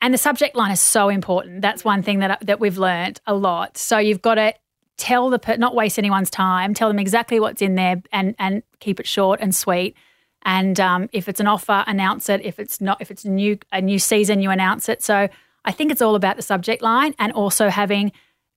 and 0.00 0.14
the 0.14 0.18
subject 0.18 0.54
line 0.56 0.70
is 0.70 0.80
so 0.80 1.08
important. 1.08 1.62
That's 1.62 1.84
one 1.84 2.02
thing 2.02 2.20
that 2.20 2.40
that 2.46 2.60
we've 2.60 2.78
learnt 2.78 3.20
a 3.26 3.34
lot. 3.34 3.76
So 3.76 3.98
you've 3.98 4.22
got 4.22 4.34
to 4.36 4.54
tell 4.96 5.30
the 5.30 5.38
per- 5.38 5.56
not 5.56 5.74
waste 5.74 5.98
anyone's 5.98 6.28
time 6.30 6.74
tell 6.74 6.88
them 6.88 6.98
exactly 6.98 7.38
what's 7.40 7.62
in 7.62 7.74
there 7.76 8.02
and 8.12 8.34
and 8.38 8.62
keep 8.80 8.98
it 9.00 9.06
short 9.06 9.40
and 9.40 9.54
sweet. 9.54 9.94
And 10.42 10.78
um, 10.80 11.08
if 11.12 11.28
it's 11.28 11.40
an 11.40 11.46
offer 11.46 11.84
announce 11.86 12.28
it. 12.28 12.40
If 12.44 12.58
it's 12.58 12.80
not 12.80 13.00
if 13.00 13.10
it's 13.10 13.24
a 13.24 13.30
new 13.30 13.58
a 13.72 13.80
new 13.80 13.98
season 13.98 14.40
you 14.40 14.50
announce 14.50 14.88
it. 14.88 15.02
So 15.02 15.28
i 15.64 15.72
think 15.72 15.90
it's 15.92 16.00
all 16.00 16.14
about 16.14 16.36
the 16.36 16.42
subject 16.42 16.80
line 16.82 17.14
and 17.18 17.32
also 17.32 17.68
having 17.68 18.12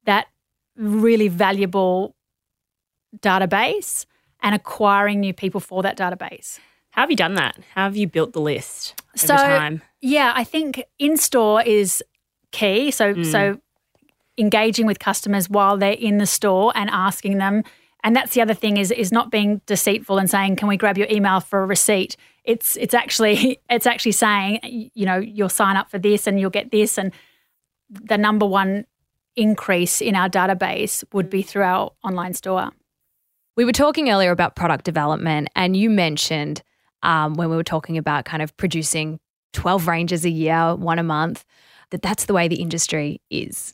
that 0.06 0.28
really 0.78 1.28
valuable 1.28 2.16
database 3.20 4.06
and 4.42 4.56
acquiring 4.56 5.20
new 5.20 5.34
people 5.34 5.60
for 5.60 5.84
that 5.84 5.98
database. 5.98 6.60
How 6.92 7.02
have 7.04 7.10
you 7.12 7.18
done 7.18 7.36
that? 7.36 7.58
How 7.74 7.84
have 7.84 7.96
you 7.98 8.08
built 8.08 8.34
the 8.34 8.42
list 8.42 9.02
over 9.18 9.28
So- 9.28 9.36
time? 9.38 9.82
Yeah, 10.02 10.34
I 10.36 10.44
think 10.44 10.84
in 11.00 11.16
store 11.18 11.62
is 11.62 12.04
key. 12.52 12.92
So 12.92 13.24
so 13.24 13.60
engaging 14.38 14.86
with 14.86 15.00
customers 15.00 15.50
while 15.50 15.78
they're 15.78 15.94
in 15.94 16.18
the 16.18 16.26
store 16.26 16.72
and 16.76 16.90
asking 16.90 17.38
them. 17.38 17.64
And 18.04 18.16
that's 18.16 18.34
the 18.34 18.42
other 18.42 18.56
thing 18.56 18.78
is 18.78 18.92
is 18.92 19.12
not 19.12 19.30
being 19.30 19.62
deceitful 19.68 20.18
and 20.18 20.30
saying, 20.30 20.56
"Can 20.56 20.68
we 20.68 20.78
grab 20.78 20.98
your 20.98 21.08
email 21.10 21.40
for 21.40 21.62
a 21.62 21.66
receipt?" 21.66 22.18
It's 22.44 22.76
it's 22.78 22.96
actually 22.96 23.60
it's 23.70 23.86
actually 23.86 24.14
saying, 24.14 24.90
you 24.94 25.06
know, 25.06 25.18
you'll 25.18 25.50
sign 25.50 25.78
up 25.78 25.92
for 25.92 26.00
this 26.00 26.26
and 26.26 26.40
you'll 26.40 26.50
get 26.50 26.72
this. 26.72 26.98
And 26.98 27.14
the 27.90 28.18
number 28.18 28.46
one 28.46 28.86
increase 29.36 30.02
in 30.02 30.16
our 30.16 30.30
database 30.30 31.04
would 31.14 31.30
be 31.30 31.42
through 31.42 31.64
our 31.64 31.92
online 32.04 32.34
store. 32.34 32.72
We 33.56 33.66
were 33.66 33.72
talking 33.72 34.10
earlier 34.10 34.32
about 34.32 34.56
product 34.56 34.84
development, 34.84 35.50
and 35.56 35.78
you 35.78 35.90
mentioned 35.90 36.64
um, 37.04 37.36
when 37.36 37.50
we 37.50 37.56
were 37.56 37.64
talking 37.64 37.98
about 37.98 38.26
kind 38.26 38.42
of 38.42 38.56
producing 38.58 39.20
12 39.54 39.88
ranges 39.88 40.26
a 40.26 40.30
year, 40.30 40.76
one 40.76 41.00
a 41.00 41.04
month, 41.04 41.46
that 41.92 42.02
that's 42.02 42.26
the 42.26 42.34
way 42.34 42.48
the 42.48 42.62
industry 42.62 43.22
is. 43.30 43.74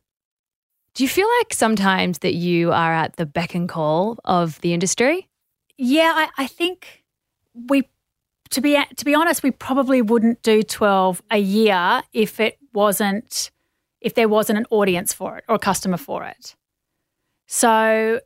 Do 0.94 1.04
you 1.04 1.10
feel 1.10 1.28
like 1.40 1.54
sometimes 1.54 2.20
that 2.20 2.34
you 2.34 2.72
are 2.72 2.94
at 2.94 3.18
the 3.18 3.26
beck 3.26 3.54
and 3.54 3.70
call 3.70 4.18
of 4.26 4.60
the 4.62 4.74
industry? 4.74 5.28
Yeah, 5.78 6.12
I, 6.16 6.44
I 6.44 6.48
think 6.48 7.04
we 7.70 7.88
to 8.50 8.62
be 8.62 8.82
to 8.96 9.06
be 9.06 9.14
honest, 9.14 9.44
we 9.44 9.52
probably 9.52 10.02
wouldn't 10.02 10.42
do 10.42 10.64
twelve 10.64 11.22
a 11.30 11.38
year 11.38 12.02
if 12.14 12.40
it 12.40 12.58
wasn't 12.74 13.52
if 14.02 14.16
there 14.16 14.28
wasn't 14.28 14.58
an 14.58 14.66
audience 14.70 15.14
for 15.14 15.38
it 15.38 15.44
or 15.48 15.56
a 15.56 15.60
customer 15.60 15.98
for 15.98 16.24
it. 16.24 16.56
So, 17.48 18.20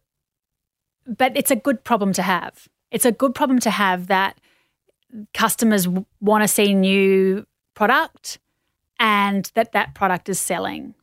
but 1.06 1.36
it's 1.36 1.52
a 1.52 1.56
good 1.56 1.84
problem 1.84 2.14
to 2.14 2.22
have. 2.22 2.68
It's 2.92 3.06
a 3.06 3.12
good 3.12 3.34
problem 3.36 3.60
to 3.60 3.70
have 3.70 4.08
that 4.08 4.38
customers 5.34 5.88
want 6.20 6.44
to 6.44 6.48
see 6.48 6.74
new 6.74 7.46
product 7.74 8.40
and 9.00 9.52
that 9.56 9.72
that 9.72 9.96
product 9.96 10.30
is 10.30 10.40
selling. 10.40 10.94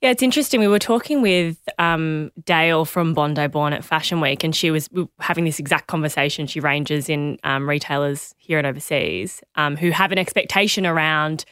Yeah, 0.00 0.10
it's 0.10 0.22
interesting. 0.22 0.60
We 0.60 0.68
were 0.68 0.78
talking 0.78 1.22
with 1.22 1.58
um, 1.78 2.30
Dale 2.44 2.84
from 2.84 3.14
Bondi 3.14 3.48
Born 3.48 3.72
at 3.72 3.84
Fashion 3.84 4.20
Week, 4.20 4.44
and 4.44 4.54
she 4.54 4.70
was 4.70 4.88
having 5.18 5.44
this 5.44 5.58
exact 5.58 5.88
conversation. 5.88 6.46
She 6.46 6.60
ranges 6.60 7.08
in 7.08 7.36
um, 7.42 7.68
retailers 7.68 8.32
here 8.38 8.58
and 8.58 8.66
overseas 8.66 9.42
um, 9.56 9.76
who 9.76 9.90
have 9.90 10.12
an 10.12 10.18
expectation 10.18 10.86
around 10.86 11.44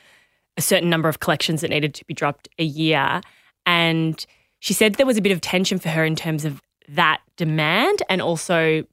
a 0.57 0.63
certain 0.63 0.89
number 0.89 1.09
of 1.09 1.19
collections 1.19 1.61
that 1.61 1.71
needed 1.71 1.93
to 1.95 2.05
be 2.05 2.15
dropped 2.15 2.49
a 2.59 2.65
year. 2.65 3.21
And 3.67 4.25
she 4.61 4.73
said 4.73 4.95
there 4.95 5.07
was 5.07 5.19
a 5.19 5.23
bit 5.23 5.33
of 5.33 5.41
tension 5.41 5.81
for 5.81 5.89
her 5.89 6.05
in 6.05 6.15
terms 6.15 6.45
of 6.45 6.63
that 6.89 7.21
demand 7.37 8.03
and 8.09 8.23
also 8.23 8.85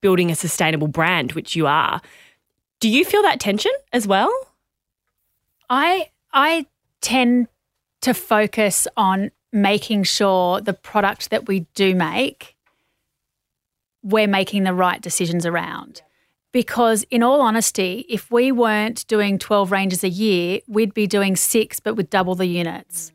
building 0.00 0.30
a 0.30 0.34
sustainable 0.34 0.88
brand, 0.88 1.32
which 1.32 1.56
you 1.56 1.66
are. 1.66 2.00
Do 2.80 2.88
you 2.88 3.04
feel 3.04 3.22
that 3.22 3.40
tension 3.40 3.72
as 3.92 4.06
well? 4.06 4.32
I 5.68 6.10
I 6.32 6.66
tend 7.00 7.48
to 8.00 8.14
focus 8.14 8.86
on 8.96 9.30
making 9.52 10.04
sure 10.04 10.60
the 10.60 10.72
product 10.72 11.30
that 11.30 11.48
we 11.48 11.60
do 11.74 11.94
make 11.94 12.56
we're 14.02 14.28
making 14.28 14.64
the 14.64 14.72
right 14.74 15.00
decisions 15.00 15.44
around. 15.44 16.02
Because 16.52 17.04
in 17.10 17.22
all 17.22 17.40
honesty, 17.40 18.06
if 18.08 18.30
we 18.30 18.50
weren't 18.50 19.06
doing 19.06 19.38
12 19.38 19.70
ranges 19.70 20.02
a 20.02 20.08
year, 20.08 20.60
we'd 20.66 20.94
be 20.94 21.06
doing 21.06 21.36
6 21.36 21.80
but 21.80 21.94
with 21.94 22.08
double 22.08 22.34
the 22.34 22.46
units. 22.46 23.12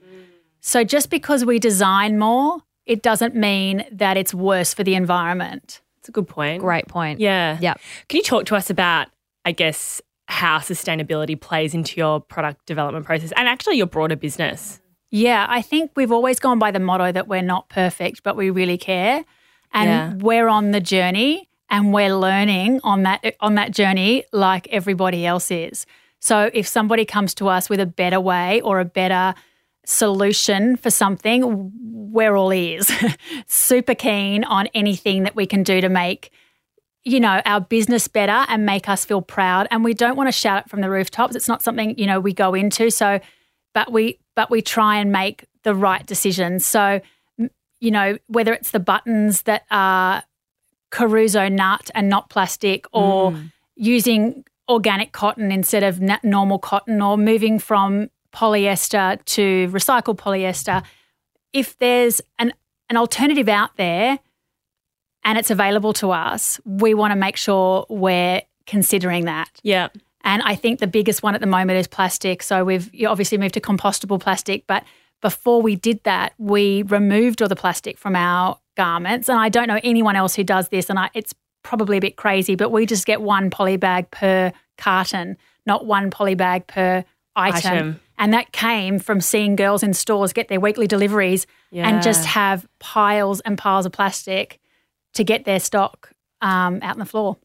So 0.61 0.83
just 0.83 1.09
because 1.09 1.43
we 1.43 1.59
design 1.59 2.19
more, 2.19 2.59
it 2.85 3.01
doesn't 3.01 3.35
mean 3.35 3.85
that 3.91 4.17
it's 4.17 4.33
worse 4.33 4.73
for 4.73 4.83
the 4.83 4.95
environment. 4.95 5.81
It's 6.03 6.09
a 6.09 6.11
good 6.11 6.27
point. 6.27 6.59
Great 6.59 6.89
point. 6.89 7.21
Yeah. 7.21 7.57
Yeah. 7.61 7.75
Can 8.09 8.17
you 8.17 8.23
talk 8.23 8.43
to 8.47 8.57
us 8.57 8.69
about, 8.69 9.07
I 9.45 9.53
guess, 9.53 10.01
how 10.27 10.57
sustainability 10.57 11.39
plays 11.39 11.73
into 11.73 11.95
your 11.95 12.19
product 12.19 12.65
development 12.65 13.05
process 13.05 13.31
and 13.37 13.47
actually 13.47 13.77
your 13.77 13.87
broader 13.87 14.17
business? 14.17 14.81
Yeah, 15.11 15.45
I 15.47 15.61
think 15.61 15.91
we've 15.95 16.11
always 16.11 16.39
gone 16.41 16.59
by 16.59 16.71
the 16.71 16.79
motto 16.81 17.13
that 17.13 17.29
we're 17.29 17.41
not 17.41 17.69
perfect, 17.69 18.21
but 18.21 18.35
we 18.35 18.49
really 18.49 18.77
care. 18.77 19.23
And 19.71 19.89
Yeah. 19.89 20.13
we're 20.25 20.49
on 20.49 20.71
the 20.71 20.81
journey 20.81 21.47
and 21.69 21.93
we're 21.93 22.13
learning 22.13 22.81
on 22.83 23.03
that 23.03 23.35
on 23.39 23.55
that 23.55 23.71
journey 23.71 24.25
like 24.33 24.67
everybody 24.71 25.25
else 25.25 25.51
is. 25.51 25.85
So 26.19 26.49
if 26.53 26.67
somebody 26.67 27.05
comes 27.05 27.33
to 27.35 27.47
us 27.47 27.69
with 27.69 27.79
a 27.79 27.85
better 27.85 28.19
way 28.19 28.59
or 28.59 28.81
a 28.81 28.85
better 28.85 29.35
solution 29.85 30.75
for 30.75 30.89
something, 30.89 31.71
we're 32.11 32.35
all 32.35 32.53
ears. 32.53 32.91
Super 33.47 33.95
keen 33.95 34.43
on 34.43 34.67
anything 34.73 35.23
that 35.23 35.35
we 35.35 35.45
can 35.45 35.63
do 35.63 35.81
to 35.81 35.89
make 35.89 36.31
you 37.05 37.19
know 37.19 37.41
our 37.45 37.59
business 37.59 38.07
better 38.07 38.45
and 38.47 38.65
make 38.65 38.87
us 38.87 39.05
feel 39.05 39.21
proud. 39.21 39.67
And 39.71 39.83
we 39.83 39.93
don't 39.93 40.15
want 40.15 40.27
to 40.27 40.31
shout 40.31 40.65
it 40.65 40.69
from 40.69 40.81
the 40.81 40.89
rooftops. 40.89 41.35
It's 41.35 41.47
not 41.47 41.61
something 41.61 41.97
you 41.97 42.07
know 42.07 42.19
we 42.19 42.33
go 42.33 42.53
into. 42.53 42.89
So 42.89 43.19
but 43.73 43.91
we 43.91 44.19
but 44.35 44.49
we 44.49 44.61
try 44.61 44.97
and 44.97 45.11
make 45.11 45.45
the 45.63 45.75
right 45.75 46.05
decisions. 46.05 46.65
So 46.65 47.01
you 47.79 47.91
know 47.91 48.17
whether 48.27 48.53
it's 48.53 48.71
the 48.71 48.79
buttons 48.79 49.43
that 49.43 49.63
are 49.69 50.23
corozo 50.91 51.51
nut 51.51 51.89
and 51.95 52.07
not 52.07 52.29
plastic 52.29 52.85
or 52.93 53.31
mm. 53.31 53.51
using 53.75 54.45
organic 54.69 55.11
cotton 55.11 55.51
instead 55.51 55.83
of 55.83 55.99
normal 56.23 56.59
cotton 56.59 57.01
or 57.01 57.17
moving 57.17 57.59
from 57.59 58.09
polyester 58.33 59.23
to 59.25 59.69
recycled 59.69 60.17
polyester. 60.17 60.83
If 61.53 61.77
there's 61.77 62.21
an, 62.39 62.53
an 62.89 62.97
alternative 62.97 63.47
out 63.47 63.77
there 63.77 64.19
and 65.23 65.37
it's 65.37 65.51
available 65.51 65.93
to 65.93 66.11
us, 66.11 66.59
we 66.65 66.93
want 66.93 67.11
to 67.11 67.15
make 67.15 67.37
sure 67.37 67.85
we're 67.89 68.41
considering 68.65 69.25
that. 69.25 69.49
Yeah. 69.61 69.89
And 70.23 70.41
I 70.41 70.55
think 70.55 70.79
the 70.79 70.87
biggest 70.87 71.21
one 71.21 71.35
at 71.35 71.41
the 71.41 71.47
moment 71.47 71.77
is 71.77 71.87
plastic. 71.87 72.41
So 72.43 72.63
we've 72.63 72.89
obviously 73.05 73.37
moved 73.37 73.53
to 73.55 73.61
compostable 73.61 74.19
plastic, 74.19 74.65
but 74.67 74.83
before 75.21 75.61
we 75.61 75.75
did 75.75 76.03
that, 76.03 76.33
we 76.37 76.83
removed 76.83 77.41
all 77.41 77.47
the 77.47 77.55
plastic 77.55 77.97
from 77.97 78.15
our 78.15 78.57
garments. 78.75 79.29
And 79.29 79.39
I 79.39 79.49
don't 79.49 79.67
know 79.67 79.79
anyone 79.83 80.15
else 80.15 80.35
who 80.35 80.43
does 80.43 80.69
this, 80.69 80.89
and 80.89 80.97
I, 80.99 81.09
it's 81.13 81.33
probably 81.63 81.97
a 81.97 82.01
bit 82.01 82.17
crazy, 82.17 82.55
but 82.55 82.71
we 82.71 82.85
just 82.85 83.05
get 83.05 83.21
one 83.21 83.49
poly 83.49 83.77
bag 83.77 84.11
per 84.11 84.51
carton, 84.77 85.37
not 85.65 85.85
one 85.85 86.09
poly 86.09 86.35
bag 86.35 86.67
per 86.67 87.05
item. 87.35 87.71
Item. 87.73 87.99
And 88.17 88.33
that 88.33 88.51
came 88.51 88.99
from 88.99 89.21
seeing 89.21 89.55
girls 89.55 89.83
in 89.83 89.93
stores 89.93 90.33
get 90.33 90.47
their 90.47 90.59
weekly 90.59 90.87
deliveries 90.87 91.45
Yeah. 91.71 91.87
and 91.89 92.01
just 92.03 92.25
have 92.25 92.65
piles 92.79 93.39
and 93.41 93.57
piles 93.57 93.85
of 93.85 93.91
plastic 93.91 94.59
to 95.13 95.23
get 95.23 95.45
their 95.45 95.59
stock 95.59 96.11
um, 96.41 96.79
out 96.81 96.93
on 96.93 96.99
the 96.99 97.05
floor. 97.05 97.37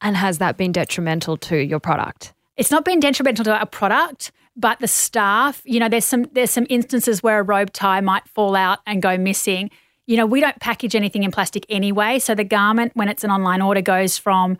And 0.00 0.16
has 0.16 0.38
that 0.38 0.56
been 0.56 0.72
detrimental 0.72 1.36
to 1.38 1.56
your 1.56 1.80
product? 1.80 2.32
It's 2.56 2.70
not 2.70 2.84
been 2.84 3.00
detrimental 3.00 3.44
to 3.46 3.56
our 3.58 3.66
product, 3.66 4.30
but 4.56 4.78
the 4.78 4.86
staff, 4.88 5.62
you 5.64 5.80
know, 5.80 5.88
there's 5.88 6.04
some 6.04 6.26
there's 6.32 6.50
some 6.50 6.66
instances 6.70 7.22
where 7.22 7.40
a 7.40 7.42
robe 7.42 7.72
tie 7.72 8.00
might 8.00 8.28
fall 8.28 8.54
out 8.54 8.78
and 8.86 9.02
go 9.02 9.16
missing. 9.18 9.70
You 10.06 10.16
know, 10.18 10.26
we 10.26 10.40
don't 10.40 10.60
package 10.60 10.94
anything 10.94 11.22
in 11.24 11.32
plastic 11.32 11.64
anyway, 11.68 12.18
so 12.18 12.34
the 12.34 12.44
garment 12.44 12.92
when 12.94 13.08
it's 13.08 13.24
an 13.24 13.30
online 13.30 13.62
order 13.62 13.80
goes 13.80 14.18
from 14.18 14.58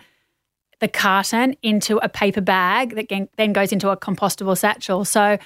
the 0.80 0.88
carton 0.88 1.56
into 1.62 1.98
a 1.98 2.08
paper 2.08 2.40
bag 2.40 2.94
that 2.96 3.28
then 3.36 3.52
goes 3.52 3.72
into 3.72 3.90
a 3.90 3.96
compostable 3.96 4.56
satchel. 4.56 5.04
So 5.04 5.38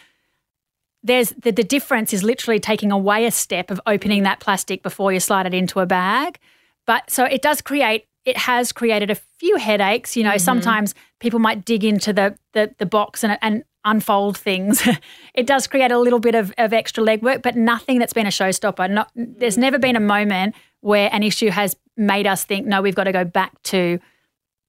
there's 1.03 1.31
the, 1.31 1.53
the 1.53 1.65
difference 1.65 2.13
is 2.13 2.23
literally 2.23 2.61
taking 2.61 2.91
away 2.91 3.25
a 3.27 3.31
step 3.31 3.71
of 3.71 3.81
opening 3.87 4.25
that 4.25 4.41
plastic 4.41 4.83
before 4.83 5.13
you 5.13 5.21
slide 5.21 5.47
it 5.47 5.55
into 5.55 5.81
a 5.81 5.87
bag. 5.87 6.39
But 6.87 7.11
so 7.11 7.25
it 7.25 7.43
does 7.43 7.61
create 7.61 8.07
it 8.25 8.37
has 8.37 8.73
created 8.73 9.11
a 9.11 9.15
few 9.15 9.57
headaches. 9.57 10.17
You 10.17 10.25
know, 10.25 10.31
mm-hmm. 10.31 10.39
sometimes 10.39 10.95
people 11.19 11.39
might 11.39 11.65
dig 11.65 11.85
into 11.85 12.13
the 12.13 12.37
the, 12.53 12.75
the 12.79 12.87
box 12.87 13.23
and, 13.25 13.39
and 13.43 13.65
unfold 13.85 14.37
things. 14.37 14.87
it 15.35 15.47
does 15.47 15.67
create 15.67 15.91
a 15.91 15.99
little 15.99 16.19
bit 16.19 16.35
of, 16.35 16.53
of 16.59 16.73
extra 16.73 17.03
legwork, 17.03 17.43
but 17.43 17.57
nothing 17.57 17.99
that's 17.99 18.13
been 18.13 18.27
a 18.27 18.31
showstopper. 18.31 18.91
Not 18.91 19.11
there's 19.15 19.59
never 19.59 19.79
been 19.79 19.97
a 19.97 20.01
moment 20.01 20.55
where 20.81 21.09
an 21.13 21.23
issue 21.23 21.51
has 21.51 21.77
made 21.97 22.27
us 22.27 22.45
think, 22.45 22.67
no, 22.67 22.83
we've 22.83 22.95
got 22.95 23.05
to 23.05 23.13
go 23.13 23.25
back 23.25 23.61
to 23.65 23.99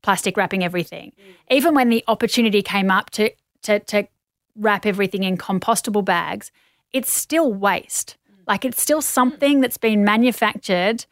plastic 0.02 0.38
wrapping 0.38 0.64
everything. 0.64 1.12
Even 1.50 1.76
when 1.76 1.90
the 1.90 2.04
opportunity 2.08 2.62
came 2.62 2.90
up 2.90 3.10
to 3.12 3.32
to 3.64 3.80
to 3.80 4.08
wrap 4.56 4.86
everything 4.86 5.24
in 5.24 5.38
compostable 5.38 6.04
bags, 6.04 6.52
it's 6.92 7.12
still 7.12 7.54
waste. 7.54 8.18
Like 8.48 8.66
it's 8.66 8.82
still 8.82 9.02
something 9.02 9.62
that's 9.62 9.78
been 9.78 10.04
manufactured 10.04 11.06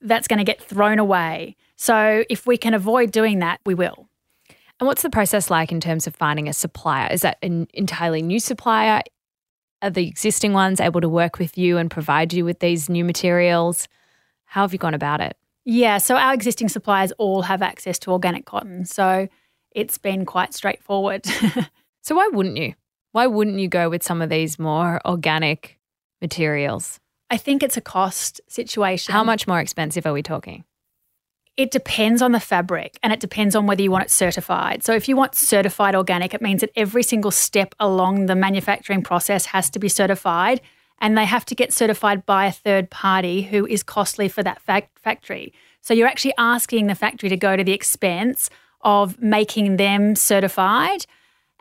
that's 0.00 0.28
going 0.28 0.38
to 0.38 0.44
get 0.44 0.62
thrown 0.62 0.98
away. 0.98 1.56
So 1.76 2.24
if 2.30 2.46
we 2.46 2.56
can 2.56 2.74
avoid 2.74 3.10
doing 3.10 3.40
that, 3.40 3.60
we 3.66 3.74
will. 3.74 4.08
And 4.78 4.86
what's 4.86 5.02
the 5.02 5.10
process 5.10 5.50
like 5.50 5.72
in 5.72 5.80
terms 5.80 6.06
of 6.06 6.14
finding 6.14 6.48
a 6.48 6.52
supplier? 6.52 7.10
Is 7.12 7.22
that 7.22 7.38
an 7.42 7.66
entirely 7.72 8.22
new 8.22 8.38
supplier? 8.38 9.02
Are 9.82 9.90
the 9.90 10.06
existing 10.06 10.52
ones 10.52 10.80
able 10.80 11.00
to 11.00 11.08
work 11.08 11.38
with 11.38 11.56
you 11.58 11.76
and 11.78 11.90
provide 11.90 12.32
you 12.32 12.44
with 12.44 12.60
these 12.60 12.88
new 12.88 13.04
materials? 13.04 13.88
How 14.44 14.62
have 14.62 14.72
you 14.72 14.78
gone 14.78 14.94
about 14.94 15.20
it? 15.20 15.36
Yeah, 15.66 15.98
so 15.98 16.16
our 16.16 16.32
existing 16.32 16.70
suppliers 16.70 17.12
all 17.18 17.42
have 17.42 17.60
access 17.60 17.98
to 18.00 18.12
organic 18.12 18.46
cotton. 18.46 18.82
Mm. 18.82 18.88
So 18.88 19.28
it's 19.72 19.98
been 19.98 20.24
quite 20.24 20.54
straightforward. 20.54 21.26
So 22.06 22.14
why 22.14 22.28
wouldn't 22.28 22.56
you? 22.56 22.74
Why 23.10 23.26
wouldn't 23.26 23.58
you 23.58 23.66
go 23.66 23.90
with 23.90 24.04
some 24.04 24.22
of 24.22 24.30
these 24.30 24.60
more 24.60 25.00
organic 25.04 25.76
materials? 26.22 27.00
I 27.30 27.36
think 27.36 27.64
it's 27.64 27.76
a 27.76 27.80
cost 27.80 28.40
situation. 28.46 29.12
How 29.12 29.24
much 29.24 29.48
more 29.48 29.58
expensive 29.58 30.06
are 30.06 30.12
we 30.12 30.22
talking? 30.22 30.62
It 31.56 31.72
depends 31.72 32.22
on 32.22 32.30
the 32.30 32.38
fabric 32.38 32.96
and 33.02 33.12
it 33.12 33.18
depends 33.18 33.56
on 33.56 33.66
whether 33.66 33.82
you 33.82 33.90
want 33.90 34.04
it 34.04 34.12
certified. 34.12 34.84
So, 34.84 34.92
if 34.92 35.08
you 35.08 35.16
want 35.16 35.34
certified 35.34 35.96
organic, 35.96 36.32
it 36.32 36.40
means 36.40 36.60
that 36.60 36.70
every 36.76 37.02
single 37.02 37.32
step 37.32 37.74
along 37.80 38.26
the 38.26 38.36
manufacturing 38.36 39.02
process 39.02 39.46
has 39.46 39.68
to 39.70 39.80
be 39.80 39.88
certified 39.88 40.60
and 40.98 41.16
they 41.16 41.24
have 41.24 41.44
to 41.46 41.54
get 41.54 41.72
certified 41.72 42.24
by 42.26 42.46
a 42.46 42.52
third 42.52 42.90
party 42.90 43.42
who 43.42 43.66
is 43.66 43.82
costly 43.82 44.28
for 44.28 44.42
that 44.42 44.60
fac- 44.60 44.98
factory. 44.98 45.52
So, 45.80 45.94
you're 45.94 46.08
actually 46.08 46.34
asking 46.38 46.86
the 46.86 46.94
factory 46.94 47.28
to 47.28 47.36
go 47.36 47.56
to 47.56 47.62
the 47.64 47.72
expense 47.72 48.50
of 48.80 49.20
making 49.20 49.76
them 49.76 50.14
certified 50.16 51.06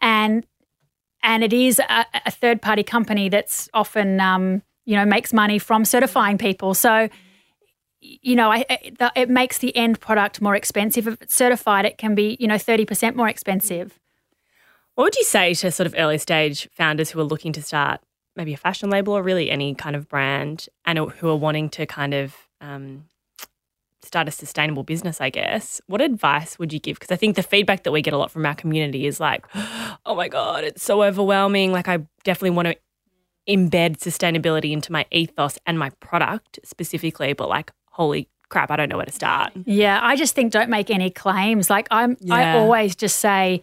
and 0.02 0.46
and 1.24 1.44
it 1.44 1.54
is 1.54 1.80
a, 1.80 2.06
a 2.26 2.32
third 2.32 2.62
party 2.62 2.84
company 2.84 3.30
that's 3.30 3.68
often 3.74 4.20
um, 4.20 4.62
you 4.86 4.96
know 4.96 5.06
makes 5.06 5.34
money 5.34 5.58
from 5.60 5.86
certifying 5.86 6.38
people 6.38 6.74
so 6.74 7.10
you 8.22 8.36
know, 8.36 8.52
I, 8.52 8.66
I- 8.70 8.92
the, 8.98 9.12
it 9.16 9.30
makes 9.30 9.58
the 9.58 9.76
end 9.76 10.00
product 10.00 10.42
more 10.42 10.56
expensive. 10.56 11.08
If 11.08 11.22
it's 11.22 11.34
certified, 11.36 11.86
it 11.86 11.98
can 11.98 12.16
be, 12.16 12.38
you 12.40 12.48
know, 12.48 12.56
30% 12.56 13.16
more 13.16 13.28
expensive. 13.28 14.00
What 14.96 15.06
would 15.06 15.16
you 15.16 15.24
say 15.24 15.54
to 15.56 15.72
sort 15.72 15.88
of 15.88 15.96
early 15.98 16.18
stage 16.18 16.70
founders 16.74 17.10
who 17.10 17.20
are 17.20 17.24
looking 17.24 17.52
to 17.54 17.62
start 17.62 18.02
maybe 18.36 18.54
a 18.54 18.58
fashion 18.58 18.90
label 18.90 19.14
or 19.14 19.24
really 19.24 19.50
any 19.50 19.76
kind 19.76 19.96
of 19.96 20.08
brand 20.08 20.68
and 20.86 21.00
who 21.00 21.30
are 21.30 21.36
wanting 21.36 21.70
to 21.70 21.86
kind 21.86 22.14
of 22.14 22.36
um, 22.62 23.06
start 24.02 24.28
a 24.28 24.32
sustainable 24.32 24.84
business, 24.84 25.20
I 25.20 25.30
guess? 25.30 25.82
What 25.88 26.02
advice 26.02 26.60
would 26.60 26.72
you 26.72 26.80
give? 26.80 27.00
Because 27.00 27.14
I 27.14 27.18
think 27.18 27.36
the 27.36 27.44
feedback 27.44 27.84
that 27.84 27.92
we 27.92 28.02
get 28.02 28.14
a 28.14 28.18
lot 28.18 28.32
from 28.32 28.46
our 28.46 28.56
community 28.56 29.06
is 29.06 29.20
like, 29.20 29.46
oh 30.06 30.16
my 30.16 30.28
God, 30.28 30.64
it's 30.64 30.84
so 30.84 31.04
overwhelming. 31.04 31.72
Like, 31.72 31.88
I 31.88 32.00
definitely 32.24 32.52
want 32.52 32.68
to 32.68 32.76
embed 33.48 33.98
sustainability 33.98 34.72
into 34.72 34.92
my 34.92 35.06
ethos 35.12 35.60
and 35.66 35.78
my 35.78 35.92
product 36.00 36.60
specifically, 36.64 37.34
but 37.34 37.48
like, 37.48 37.72
holy 37.92 38.28
crap, 38.50 38.72
I 38.72 38.76
don't 38.76 38.90
know 38.90 38.98
where 38.98 39.06
to 39.06 39.12
start. 39.12 39.54
Yeah, 39.66 40.00
I 40.02 40.16
just 40.16 40.36
think 40.36 40.52
don't 40.52 40.70
make 40.70 40.90
any 40.90 41.10
claims. 41.10 41.70
Like 41.70 41.88
I'm, 41.92 42.18
I 42.30 42.58
always 42.58 42.96
just 42.96 43.20
say, 43.20 43.62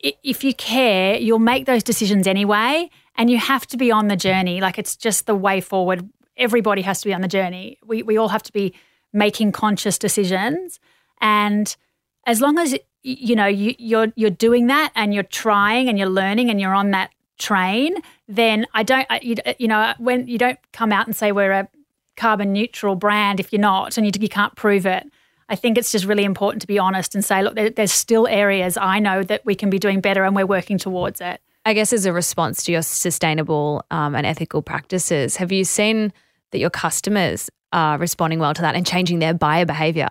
if 0.00 0.44
you 0.44 0.54
care, 0.54 1.16
you'll 1.16 1.40
make 1.40 1.66
those 1.66 1.82
decisions 1.82 2.26
anyway, 2.26 2.88
and 3.18 3.28
you 3.28 3.36
have 3.36 3.66
to 3.66 3.76
be 3.76 3.90
on 3.90 4.06
the 4.06 4.16
journey. 4.16 4.60
Like 4.60 4.78
it's 4.78 4.96
just 4.96 5.26
the 5.26 5.34
way 5.34 5.60
forward. 5.60 6.08
Everybody 6.36 6.82
has 6.82 7.00
to 7.02 7.08
be 7.08 7.12
on 7.12 7.20
the 7.20 7.28
journey. 7.28 7.78
We 7.84 8.02
we 8.02 8.16
all 8.16 8.28
have 8.28 8.44
to 8.44 8.52
be 8.52 8.72
making 9.12 9.52
conscious 9.52 9.98
decisions, 9.98 10.78
and 11.20 11.76
as 12.24 12.40
long 12.40 12.58
as 12.58 12.78
you 13.02 13.34
know 13.34 13.46
you, 13.46 13.74
you're 13.78 14.12
you're 14.16 14.30
doing 14.30 14.68
that 14.68 14.92
and 14.94 15.12
you're 15.12 15.24
trying 15.24 15.88
and 15.88 15.98
you're 15.98 16.08
learning 16.08 16.48
and 16.48 16.60
you're 16.60 16.74
on 16.74 16.92
that 16.92 17.10
train, 17.38 17.96
then 18.28 18.66
I 18.72 18.84
don't 18.84 19.06
I, 19.10 19.20
you, 19.20 19.34
you 19.58 19.68
know 19.68 19.94
when 19.98 20.28
you 20.28 20.38
don't 20.38 20.58
come 20.72 20.92
out 20.92 21.06
and 21.06 21.16
say 21.16 21.32
we're 21.32 21.52
a 21.52 21.68
carbon 22.16 22.52
neutral 22.52 22.96
brand 22.96 23.38
if 23.38 23.52
you're 23.52 23.60
not 23.60 23.96
and 23.96 24.06
you, 24.06 24.12
you 24.20 24.28
can't 24.28 24.54
prove 24.56 24.86
it. 24.86 25.06
I 25.48 25.56
think 25.56 25.78
it's 25.78 25.90
just 25.90 26.04
really 26.04 26.24
important 26.24 26.60
to 26.60 26.66
be 26.66 26.78
honest 26.78 27.14
and 27.14 27.24
say, 27.24 27.42
look, 27.42 27.54
there, 27.54 27.70
there's 27.70 27.92
still 27.92 28.26
areas 28.26 28.76
I 28.76 28.98
know 28.98 29.22
that 29.22 29.46
we 29.46 29.54
can 29.54 29.70
be 29.70 29.78
doing 29.78 30.00
better 30.00 30.24
and 30.24 30.36
we're 30.36 30.44
working 30.44 30.76
towards 30.76 31.22
it. 31.22 31.40
I 31.68 31.74
guess 31.74 31.92
as 31.92 32.06
a 32.06 32.14
response 32.14 32.64
to 32.64 32.72
your 32.72 32.80
sustainable 32.80 33.84
um, 33.90 34.14
and 34.14 34.24
ethical 34.24 34.62
practices, 34.62 35.36
have 35.36 35.52
you 35.52 35.64
seen 35.64 36.14
that 36.50 36.60
your 36.60 36.70
customers 36.70 37.50
are 37.74 37.98
responding 37.98 38.38
well 38.38 38.54
to 38.54 38.62
that 38.62 38.74
and 38.74 38.86
changing 38.86 39.18
their 39.18 39.34
buyer 39.34 39.66
behavior? 39.66 40.08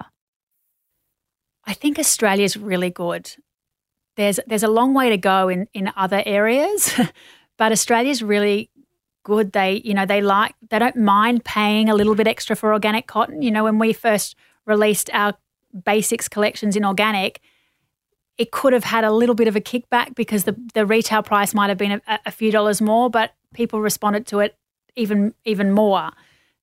I 1.65 1.73
think 1.73 1.97
Australia's 1.97 2.57
really 2.57 2.91
good. 2.91 3.35
There's 4.17 4.39
there's 4.45 4.61
a 4.61 4.67
long 4.67 4.93
way 4.93 5.09
to 5.09 5.17
go 5.17 5.49
in 5.49 5.67
in 5.73 5.91
other 5.95 6.21
areas, 6.27 6.93
but 7.57 7.71
Australia's 7.71 8.21
really 8.21 8.69
good. 9.23 9.53
They 9.53 9.81
you 9.83 9.95
know 9.95 10.05
they 10.05 10.21
like 10.21 10.53
they 10.69 10.77
don't 10.77 10.95
mind 10.97 11.43
paying 11.43 11.89
a 11.89 11.95
little 11.95 12.13
bit 12.13 12.27
extra 12.27 12.55
for 12.55 12.71
organic 12.71 13.07
cotton. 13.07 13.41
You 13.41 13.49
know 13.49 13.63
when 13.63 13.79
we 13.79 13.93
first 13.93 14.35
released 14.67 15.09
our 15.11 15.33
basics 15.83 16.27
collections 16.27 16.75
in 16.75 16.85
organic, 16.85 17.41
it 18.38 18.52
could 18.52 18.73
have 18.73 18.84
had 18.84 19.04
a 19.04 19.12
little 19.12 19.36
bit 19.36 19.47
of 19.47 19.56
a 19.56 19.62
kickback 19.62 20.15
because 20.15 20.43
the 20.43 20.56
the 20.73 20.86
retail 20.86 21.23
price 21.23 21.54
might 21.54 21.69
have 21.69 21.78
been 21.78 22.02
a, 22.08 22.19
a 22.26 22.32
few 22.32 22.52
dollars 22.52 22.82
more, 22.82 23.10
but 23.10 23.34
people 23.54 23.82
responded 23.82 24.28
to 24.28 24.39
it 24.39 24.56
even 24.95 25.33
even 25.46 25.71
more. 25.71 26.12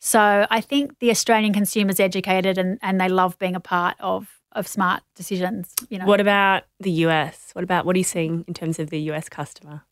So 0.00 0.46
I 0.50 0.60
think 0.60 0.98
the 0.98 1.10
Australian 1.10 1.54
consumer's 1.54 1.98
educated 1.98 2.58
and, 2.58 2.78
and 2.82 3.00
they 3.00 3.08
love 3.08 3.38
being 3.38 3.56
a 3.56 3.60
part 3.60 3.96
of 4.00 4.28
of 4.52 4.68
smart 4.68 5.02
decisions. 5.16 5.74
You 5.88 5.98
know, 5.98 6.06
What 6.06 6.20
about 6.20 6.64
the 6.78 6.90
US? 7.06 7.50
What 7.54 7.64
about 7.64 7.86
what 7.86 7.96
are 7.96 7.98
you 7.98 8.04
seeing 8.04 8.44
in 8.46 8.54
terms 8.54 8.78
of 8.78 8.90
the 8.90 9.00
US 9.10 9.28
customer? 9.28 9.82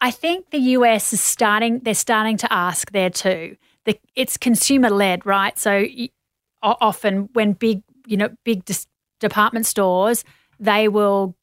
I 0.00 0.10
think 0.10 0.50
the 0.50 0.58
US 0.76 1.12
is 1.12 1.20
starting. 1.20 1.78
They're 1.80 1.94
starting 1.94 2.36
to 2.38 2.52
ask 2.52 2.90
there 2.90 3.10
too. 3.10 3.56
The, 3.84 3.98
it's 4.16 4.36
consumer 4.36 4.90
led, 4.90 5.24
right? 5.26 5.56
So 5.58 5.86
often 6.62 7.28
when 7.32 7.52
big, 7.52 7.82
you 8.06 8.16
know, 8.16 8.30
big 8.44 8.64
dis- 8.64 8.86
department 9.20 9.66
stores, 9.66 10.24
they 10.62 10.88
will 10.88 11.36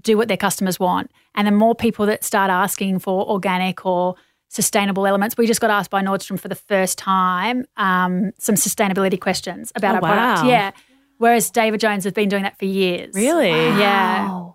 do 0.00 0.16
what 0.16 0.26
their 0.28 0.36
customers 0.36 0.80
want, 0.80 1.10
and 1.34 1.46
the 1.46 1.52
more 1.52 1.74
people 1.74 2.06
that 2.06 2.24
start 2.24 2.50
asking 2.50 2.98
for 2.98 3.28
organic 3.28 3.84
or 3.86 4.14
sustainable 4.48 5.06
elements, 5.06 5.36
we 5.36 5.46
just 5.46 5.60
got 5.60 5.70
asked 5.70 5.90
by 5.90 6.02
Nordstrom 6.02 6.38
for 6.38 6.48
the 6.48 6.54
first 6.54 6.98
time 6.98 7.64
um, 7.76 8.32
some 8.38 8.54
sustainability 8.54 9.20
questions 9.20 9.72
about 9.74 9.92
Oh, 9.92 10.06
our 10.06 10.14
product. 10.14 10.48
Yeah, 10.48 10.70
Whereas 11.18 11.50
David 11.50 11.78
Jones 11.78 12.02
has 12.04 12.12
been 12.12 12.28
doing 12.28 12.42
that 12.42 12.58
for 12.58 12.64
years. 12.64 13.14
Really? 13.14 13.50
Yeah. 13.50 14.48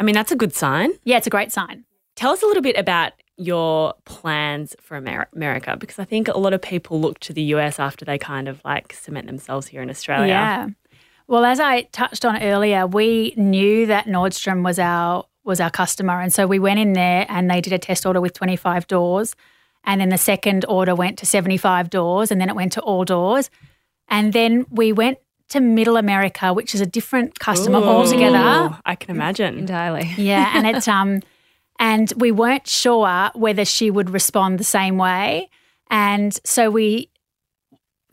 I 0.00 0.02
mean, 0.02 0.14
that's 0.14 0.32
a 0.32 0.36
good 0.36 0.54
sign. 0.54 0.90
Yeah, 1.04 1.18
it's 1.18 1.26
a 1.26 1.30
great 1.30 1.52
sign. 1.52 1.84
Tell 2.16 2.32
us 2.32 2.42
a 2.42 2.46
little 2.46 2.62
bit 2.62 2.76
about 2.78 3.12
your 3.36 3.92
plans 4.06 4.74
for 4.80 4.96
America 4.96 5.76
because 5.76 5.98
I 5.98 6.04
think 6.04 6.28
a 6.28 6.38
lot 6.38 6.54
of 6.54 6.62
people 6.62 7.00
look 7.00 7.18
to 7.20 7.32
the 7.32 7.42
US 7.54 7.78
after 7.78 8.04
they 8.04 8.16
kind 8.16 8.48
of 8.48 8.62
like 8.64 8.92
cement 8.94 9.26
themselves 9.26 9.66
here 9.66 9.82
in 9.82 9.90
Australia. 9.90 10.28
Yeah. 10.28 10.68
Well, 11.26 11.44
as 11.44 11.58
I 11.58 11.82
touched 11.92 12.24
on 12.24 12.42
earlier, 12.42 12.86
we 12.86 13.34
knew 13.36 13.86
that 13.86 14.06
Nordstrom 14.06 14.62
was 14.62 14.78
our 14.78 15.24
was 15.44 15.60
our 15.60 15.70
customer, 15.70 16.20
and 16.20 16.32
so 16.32 16.46
we 16.46 16.58
went 16.58 16.78
in 16.78 16.94
there 16.94 17.26
and 17.28 17.50
they 17.50 17.60
did 17.60 17.72
a 17.72 17.78
test 17.78 18.06
order 18.06 18.20
with 18.20 18.32
25 18.32 18.86
doors, 18.86 19.36
and 19.84 20.00
then 20.00 20.08
the 20.08 20.18
second 20.18 20.64
order 20.68 20.94
went 20.94 21.18
to 21.18 21.26
75 21.26 21.90
doors, 21.90 22.30
and 22.30 22.40
then 22.40 22.48
it 22.48 22.56
went 22.56 22.72
to 22.72 22.80
all 22.80 23.04
doors, 23.04 23.50
and 24.08 24.32
then 24.32 24.64
we 24.70 24.92
went 24.92 25.18
to 25.50 25.60
Middle 25.60 25.96
America, 25.96 26.52
which 26.54 26.74
is 26.74 26.80
a 26.80 26.86
different 26.86 27.38
customer 27.38 27.78
Ooh, 27.78 27.84
altogether. 27.84 28.78
I 28.86 28.94
can 28.94 29.14
imagine. 29.14 29.58
Entirely. 29.58 30.10
Yeah, 30.16 30.50
and 30.54 30.66
it's 30.66 30.88
um, 30.88 31.20
and 31.78 32.12
we 32.16 32.32
weren't 32.32 32.66
sure 32.66 33.30
whether 33.34 33.64
she 33.64 33.90
would 33.90 34.10
respond 34.10 34.58
the 34.58 34.64
same 34.64 34.96
way, 34.96 35.50
and 35.90 36.38
so 36.44 36.70
we, 36.70 37.10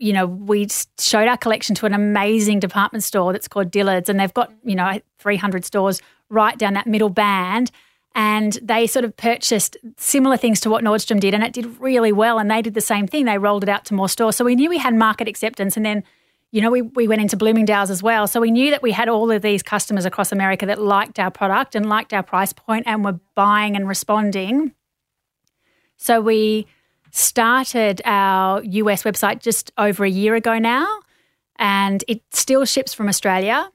you 0.02 0.12
know, 0.12 0.26
we 0.26 0.66
showed 0.98 1.28
our 1.28 1.36
collection 1.36 1.76
to 1.76 1.86
an 1.86 1.94
amazing 1.94 2.58
department 2.58 3.04
store 3.04 3.32
that's 3.32 3.46
called 3.46 3.70
Dillard's, 3.70 4.08
and 4.08 4.18
they've 4.18 4.34
got 4.34 4.52
you 4.64 4.74
know 4.74 5.00
300 5.20 5.64
stores 5.64 6.02
right 6.28 6.58
down 6.58 6.74
that 6.74 6.88
middle 6.88 7.08
band. 7.08 7.70
And 8.14 8.58
they 8.60 8.86
sort 8.86 9.06
of 9.06 9.16
purchased 9.16 9.76
similar 9.96 10.36
things 10.36 10.60
to 10.60 10.70
what 10.70 10.84
Nordstrom 10.84 11.20
did, 11.20 11.34
and 11.34 11.44
it 11.44 11.52
did 11.52 11.80
really 11.80 12.12
well. 12.12 12.38
And 12.38 12.50
they 12.50 12.60
did 12.60 12.74
the 12.74 12.80
same 12.80 13.06
thing; 13.06 13.26
they 13.26 13.38
rolled 13.38 13.62
it 13.62 13.68
out 13.68 13.84
to 13.86 13.94
more 13.94 14.08
stores. 14.08 14.34
So 14.34 14.44
we 14.44 14.56
knew 14.56 14.68
we 14.68 14.78
had 14.78 14.94
market 14.94 15.28
acceptance, 15.28 15.76
and 15.76 15.86
then 15.86 16.02
you 16.50 16.60
know, 16.60 16.70
we, 16.70 16.82
we 16.82 17.08
went 17.08 17.22
into 17.22 17.36
Bloomingdale's 17.36 17.88
as 17.88 18.02
well. 18.02 18.26
So 18.26 18.38
we 18.38 18.50
knew 18.50 18.70
that 18.72 18.82
we 18.82 18.92
had 18.92 19.08
all 19.08 19.30
of 19.30 19.40
these 19.40 19.62
customers 19.62 20.04
across 20.04 20.32
America 20.32 20.66
that 20.66 20.82
liked 20.82 21.18
our 21.18 21.30
product 21.30 21.74
and 21.74 21.88
liked 21.88 22.12
our 22.12 22.22
price 22.22 22.52
point 22.52 22.84
and 22.86 23.02
were 23.02 23.18
buying 23.34 23.74
and 23.74 23.88
responding. 23.88 24.74
So 25.96 26.20
we 26.20 26.66
started 27.12 28.02
our 28.04 28.62
US 28.64 29.04
website 29.04 29.40
just 29.40 29.70
over 29.78 30.04
a 30.04 30.10
year 30.10 30.34
ago 30.34 30.58
now, 30.58 30.88
and 31.56 32.02
it 32.08 32.22
still 32.32 32.64
ships 32.64 32.92
from 32.92 33.08
Australia, 33.08 33.70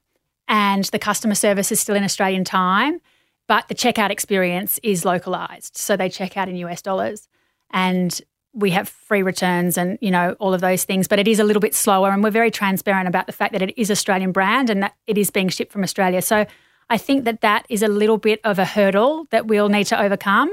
and 0.48 0.84
the 0.86 1.00
customer 1.00 1.36
service 1.36 1.72
is 1.72 1.80
still 1.80 1.96
in 1.96 2.04
Australian 2.04 2.44
time, 2.44 3.00
but 3.48 3.68
the 3.70 3.76
checkout 3.76 4.10
experience 4.10 4.80
is 4.84 5.06
localized. 5.06 5.78
So 5.78 5.96
they 5.96 6.10
check 6.10 6.36
out 6.36 6.50
in 6.50 6.56
US 6.58 6.82
dollars. 6.82 7.30
And 7.72 8.20
we 8.54 8.72
have 8.72 8.90
free 8.90 9.22
returns 9.22 9.78
and 9.78 10.00
you 10.02 10.10
know 10.10 10.36
all 10.40 10.54
of 10.54 10.62
those 10.62 10.84
things 10.84 11.08
but 11.08 11.20
it 11.20 11.28
is 11.28 11.40
a 11.40 11.44
little 11.44 11.60
bit 11.60 11.76
slower 11.76 12.10
and 12.10 12.24
we're 12.24 12.32
very 12.32 12.50
transparent 12.50 13.08
about 13.08 13.28
the 13.28 13.32
fact 13.32 13.54
that 13.54 13.62
it 13.62 13.78
is 13.78 13.92
australian 13.92 14.32
brand 14.32 14.70
and 14.70 14.82
that 14.82 14.96
it 15.06 15.18
is 15.18 15.30
being 15.30 15.48
shipped 15.48 15.72
from 15.72 15.84
australia 15.84 16.22
so 16.22 16.46
i 16.90 16.98
think 16.98 17.24
that 17.26 17.42
that 17.42 17.66
is 17.70 17.84
a 17.84 17.88
little 17.88 18.18
bit 18.18 18.40
of 18.44 18.58
a 18.58 18.66
hurdle 18.66 19.28
that 19.30 19.46
we'll 19.48 19.70
need 19.70 19.84
to 19.86 20.02
overcome 20.02 20.50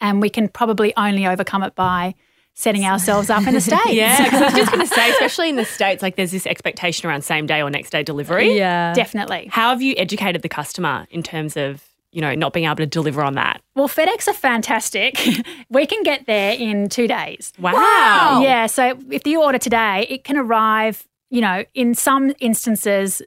and 0.00 0.20
we 0.20 0.30
can 0.30 0.48
probably 0.48 0.94
only 0.96 1.26
overcome 1.26 1.62
it 1.62 1.74
by 1.74 2.14
setting 2.54 2.84
ourselves 2.84 3.30
up 3.30 3.46
in 3.46 3.54
the 3.54 3.60
states 3.70 3.92
Yeah, 3.92 4.24
because 4.24 4.42
I 4.42 4.44
was 4.46 4.54
just 4.56 4.72
going 4.72 4.86
to 4.86 4.92
say, 4.94 5.10
especially 5.10 5.48
in 5.48 5.56
the 5.56 5.64
States, 5.64 6.02
like 6.02 6.16
there's 6.16 6.32
this 6.32 6.46
expectation 6.46 7.08
around 7.08 7.22
same 7.22 7.46
day 7.46 7.62
or 7.62 7.70
next 7.70 7.90
day 7.90 8.02
delivery. 8.02 8.56
Yeah. 8.56 8.92
definitely 8.94 9.48
How 9.50 9.70
have 9.70 9.80
you 9.82 9.94
educated 9.96 10.42
the 10.42 10.48
customer 10.48 11.06
in 11.10 11.22
terms 11.22 11.56
of, 11.56 11.84
you 12.10 12.20
know, 12.20 12.34
not 12.34 12.52
being 12.52 12.66
able 12.66 12.76
to 12.76 12.86
deliver 12.86 13.22
on 13.22 13.34
that? 13.34 13.62
well 13.76 13.88
FedEx 13.88 14.26
are 14.26 14.32
fantastic 14.32 15.16
we 15.70 15.86
can 15.86 16.02
get 16.02 16.26
there 16.26 16.54
in 16.54 16.88
two 16.88 17.06
days 17.06 17.52
Wow. 17.60 18.40
Yeah. 18.42 18.66
So 18.66 18.98
if 19.10 19.24
you 19.26 19.40
order 19.42 19.58
today, 19.58 20.06
it 20.08 20.24
can 20.24 20.36
arrive, 20.36 21.06
you 21.30 21.40
know, 21.40 21.64
in 21.74 21.94
some 21.94 22.32
instances 22.40 23.22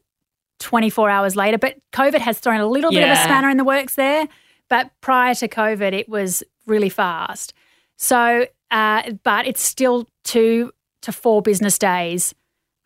24 0.60 1.10
hours 1.10 1.36
later. 1.36 1.58
But 1.58 1.78
COVID 1.94 2.20
has 2.20 2.40
thrown 2.40 2.60
a 2.60 2.68
little 2.68 2.92
bit 2.92 3.04
of 3.04 3.10
a 3.10 3.16
spanner 3.24 3.50
in 3.50 3.58
the 3.58 3.64
works 3.64 3.96
there. 3.96 4.28
But 4.70 4.92
prior 5.02 5.36
to 5.36 5.48
COVID, 5.48 5.92
it 5.94 6.08
was 6.08 6.44
really 6.66 6.90
fast. 6.90 7.54
So, 7.98 8.46
uh, 8.72 9.12
but 9.24 9.48
it's 9.48 9.62
still 9.62 10.08
two 10.24 10.72
to 11.02 11.12
four 11.12 11.42
business 11.42 11.78
days 11.78 12.34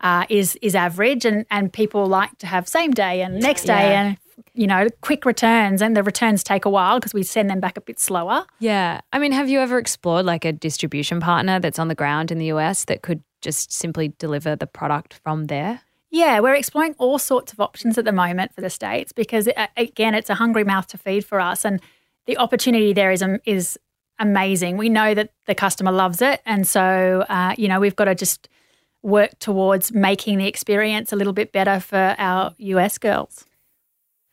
uh, 0.01 0.25
is 0.29 0.57
is 0.61 0.75
average, 0.75 1.25
and 1.25 1.45
and 1.49 1.71
people 1.71 2.05
like 2.05 2.37
to 2.39 2.47
have 2.47 2.67
same 2.67 2.91
day 2.91 3.21
and 3.21 3.39
next 3.39 3.63
day 3.63 3.91
Yeah. 3.91 4.01
and 4.03 4.17
you 4.53 4.67
know 4.67 4.87
quick 5.01 5.25
returns, 5.25 5.81
and 5.81 5.95
the 5.95 6.03
returns 6.03 6.43
take 6.43 6.65
a 6.65 6.69
while 6.69 6.99
because 6.99 7.13
we 7.13 7.23
send 7.23 7.49
them 7.49 7.59
back 7.59 7.77
a 7.77 7.81
bit 7.81 7.99
slower. 7.99 8.45
Yeah. 8.59 9.01
I 9.13 9.19
mean, 9.19 9.31
have 9.31 9.47
you 9.49 9.59
ever 9.61 9.77
explored 9.77 10.25
like 10.25 10.43
a 10.45 10.51
distribution 10.51 11.19
partner 11.21 11.59
that's 11.59 11.79
on 11.79 11.87
the 11.87 11.95
ground 11.95 12.31
in 12.31 12.37
the 12.39 12.47
US 12.47 12.85
that 12.85 13.01
could 13.01 13.23
just 13.41 13.71
simply 13.71 14.09
deliver 14.19 14.55
the 14.55 14.67
product 14.67 15.13
from 15.23 15.45
there? 15.45 15.81
Yeah, 16.11 16.39
we're 16.39 16.55
exploring 16.55 16.95
all 16.97 17.19
sorts 17.19 17.51
of 17.51 17.59
options 17.59 17.97
at 17.97 18.05
the 18.05 18.11
moment 18.13 18.53
for 18.55 18.61
the 18.61 18.69
states 18.69 19.11
because 19.11 19.47
uh, 19.55 19.67
again, 19.77 20.13
it's 20.15 20.29
a 20.29 20.35
hungry 20.35 20.63
mouth 20.63 20.87
to 20.87 20.97
feed 20.97 21.25
for 21.25 21.39
us, 21.39 21.63
and 21.65 21.81
the 22.25 22.37
opportunity 22.37 22.93
there 22.93 23.11
is 23.11 23.21
um, 23.21 23.39
is 23.45 23.77
amazing. 24.19 24.77
We 24.77 24.89
know 24.89 25.13
that 25.13 25.31
the 25.45 25.55
customer 25.55 25.91
loves 25.91 26.21
it, 26.21 26.41
and 26.45 26.67
so 26.67 27.25
uh, 27.29 27.55
you 27.57 27.67
know 27.67 27.79
we've 27.79 27.95
got 27.95 28.05
to 28.05 28.15
just 28.15 28.49
work 29.01 29.37
towards 29.39 29.93
making 29.93 30.39
the 30.39 30.47
experience 30.47 31.13
a 31.13 31.15
little 31.15 31.33
bit 31.33 31.51
better 31.51 31.79
for 31.79 32.15
our 32.17 32.53
US 32.57 32.97
girls. 32.97 33.45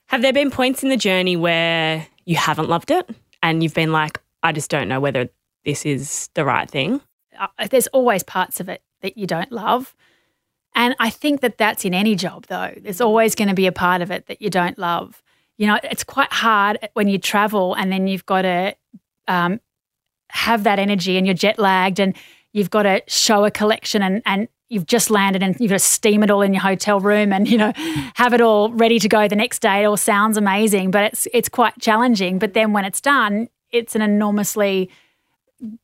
Have 0.06 0.22
there 0.22 0.32
been 0.32 0.50
points 0.50 0.82
in 0.82 0.88
the 0.88 0.96
journey 0.96 1.36
where 1.36 2.06
you 2.24 2.36
haven't 2.36 2.70
loved 2.70 2.90
it 2.90 3.08
and 3.42 3.62
you've 3.62 3.74
been 3.74 3.92
like, 3.92 4.18
I 4.42 4.52
just 4.52 4.70
don't 4.70 4.88
know 4.88 4.98
whether 4.98 5.28
this 5.64 5.84
is 5.84 6.30
the 6.34 6.44
right 6.44 6.70
thing? 6.70 7.02
uh, 7.38 7.66
there's 7.70 7.86
always 7.88 8.22
parts 8.22 8.60
of 8.60 8.68
it 8.68 8.82
that 9.00 9.16
you 9.16 9.26
don't 9.26 9.52
love. 9.52 9.94
And 10.74 10.94
I 10.98 11.10
think 11.10 11.40
that 11.40 11.58
that's 11.58 11.84
in 11.84 11.92
any 11.92 12.14
job, 12.14 12.46
though. 12.46 12.72
There's 12.80 13.00
always 13.00 13.34
going 13.34 13.48
to 13.48 13.54
be 13.54 13.66
a 13.66 13.72
part 13.72 14.00
of 14.00 14.10
it 14.10 14.26
that 14.26 14.40
you 14.40 14.48
don't 14.48 14.78
love. 14.78 15.21
You 15.58 15.66
know, 15.66 15.78
it's 15.82 16.04
quite 16.04 16.32
hard 16.32 16.78
when 16.94 17.08
you 17.08 17.18
travel 17.18 17.74
and 17.74 17.92
then 17.92 18.06
you've 18.06 18.26
got 18.26 18.42
to 18.42 18.74
um, 19.28 19.60
have 20.30 20.64
that 20.64 20.78
energy 20.78 21.16
and 21.16 21.26
you're 21.26 21.34
jet 21.34 21.58
lagged 21.58 22.00
and 22.00 22.16
you've 22.52 22.70
got 22.70 22.82
to 22.84 23.02
show 23.06 23.44
a 23.44 23.50
collection 23.50 24.02
and, 24.02 24.22
and 24.26 24.48
you've 24.68 24.86
just 24.86 25.10
landed 25.10 25.42
and 25.42 25.58
you've 25.60 25.70
got 25.70 25.76
to 25.76 25.78
steam 25.78 26.22
it 26.22 26.30
all 26.30 26.42
in 26.42 26.54
your 26.54 26.62
hotel 26.62 26.98
room 27.00 27.32
and, 27.32 27.48
you 27.48 27.58
know, 27.58 27.72
have 28.14 28.32
it 28.32 28.40
all 28.40 28.70
ready 28.72 28.98
to 28.98 29.08
go 29.08 29.28
the 29.28 29.36
next 29.36 29.60
day. 29.60 29.82
It 29.82 29.86
all 29.86 29.96
sounds 29.96 30.36
amazing, 30.36 30.90
but 30.90 31.04
it's, 31.04 31.28
it's 31.32 31.48
quite 31.48 31.78
challenging. 31.78 32.38
But 32.38 32.54
then 32.54 32.72
when 32.72 32.84
it's 32.84 33.00
done, 33.00 33.48
it's 33.70 33.94
an 33.94 34.02
enormously 34.02 34.90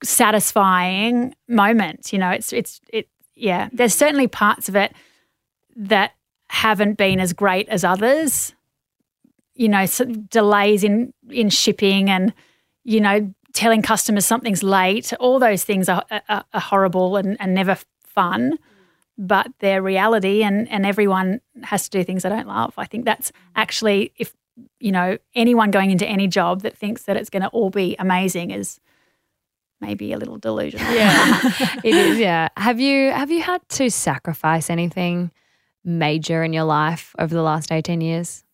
satisfying 0.02 1.34
moment. 1.46 2.12
You 2.12 2.18
know, 2.18 2.30
it's 2.30 2.52
it's 2.52 2.80
it. 2.92 3.08
Yeah, 3.34 3.68
there's 3.72 3.94
certainly 3.94 4.26
parts 4.26 4.68
of 4.68 4.74
it 4.76 4.92
that 5.76 6.12
haven't 6.48 6.98
been 6.98 7.20
as 7.20 7.32
great 7.32 7.68
as 7.68 7.84
others. 7.84 8.52
You 9.58 9.68
know, 9.68 9.84
delays 10.30 10.84
in 10.84 11.12
in 11.30 11.50
shipping 11.50 12.08
and 12.08 12.32
you 12.84 13.00
know 13.00 13.34
telling 13.52 13.82
customers 13.82 14.24
something's 14.24 14.62
late. 14.62 15.12
All 15.18 15.38
those 15.38 15.64
things 15.64 15.88
are, 15.88 16.04
are, 16.28 16.44
are 16.52 16.60
horrible 16.60 17.16
and, 17.16 17.36
and 17.40 17.54
never 17.54 17.76
fun. 18.04 18.58
But 19.20 19.48
they're 19.58 19.82
reality, 19.82 20.44
and, 20.44 20.68
and 20.70 20.86
everyone 20.86 21.40
has 21.64 21.88
to 21.88 21.98
do 21.98 22.04
things 22.04 22.22
they 22.22 22.28
don't 22.28 22.46
love. 22.46 22.74
I 22.78 22.84
think 22.84 23.04
that's 23.04 23.32
actually, 23.56 24.12
if 24.16 24.32
you 24.78 24.92
know, 24.92 25.18
anyone 25.34 25.72
going 25.72 25.90
into 25.90 26.06
any 26.06 26.28
job 26.28 26.62
that 26.62 26.76
thinks 26.76 27.02
that 27.04 27.16
it's 27.16 27.28
going 27.28 27.42
to 27.42 27.48
all 27.48 27.70
be 27.70 27.96
amazing 27.98 28.52
is 28.52 28.78
maybe 29.80 30.12
a 30.12 30.18
little 30.18 30.38
delusional. 30.38 30.92
Yeah. 30.92 31.40
it 31.84 31.94
is, 31.94 32.18
yeah. 32.18 32.48
Have 32.56 32.78
you 32.78 33.10
have 33.10 33.30
you 33.30 33.42
had 33.42 33.60
to 33.70 33.90
sacrifice 33.90 34.70
anything 34.70 35.32
major 35.84 36.44
in 36.44 36.52
your 36.52 36.64
life 36.64 37.14
over 37.18 37.34
the 37.34 37.42
last 37.42 37.72
18 37.72 38.00
years? 38.00 38.44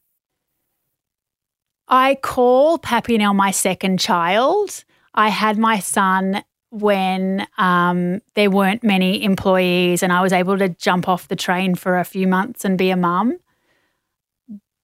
I 1.88 2.16
call 2.16 2.78
Pappy 2.78 3.18
now 3.18 3.32
my 3.32 3.50
second 3.50 4.00
child. 4.00 4.84
I 5.14 5.28
had 5.28 5.58
my 5.58 5.78
son 5.78 6.42
when 6.70 7.46
um, 7.56 8.20
there 8.34 8.50
weren't 8.50 8.82
many 8.82 9.22
employees, 9.22 10.02
and 10.02 10.12
I 10.12 10.22
was 10.22 10.32
able 10.32 10.58
to 10.58 10.70
jump 10.70 11.08
off 11.08 11.28
the 11.28 11.36
train 11.36 11.74
for 11.74 11.98
a 11.98 12.04
few 12.04 12.26
months 12.26 12.64
and 12.64 12.76
be 12.76 12.90
a 12.90 12.96
mum. 12.96 13.38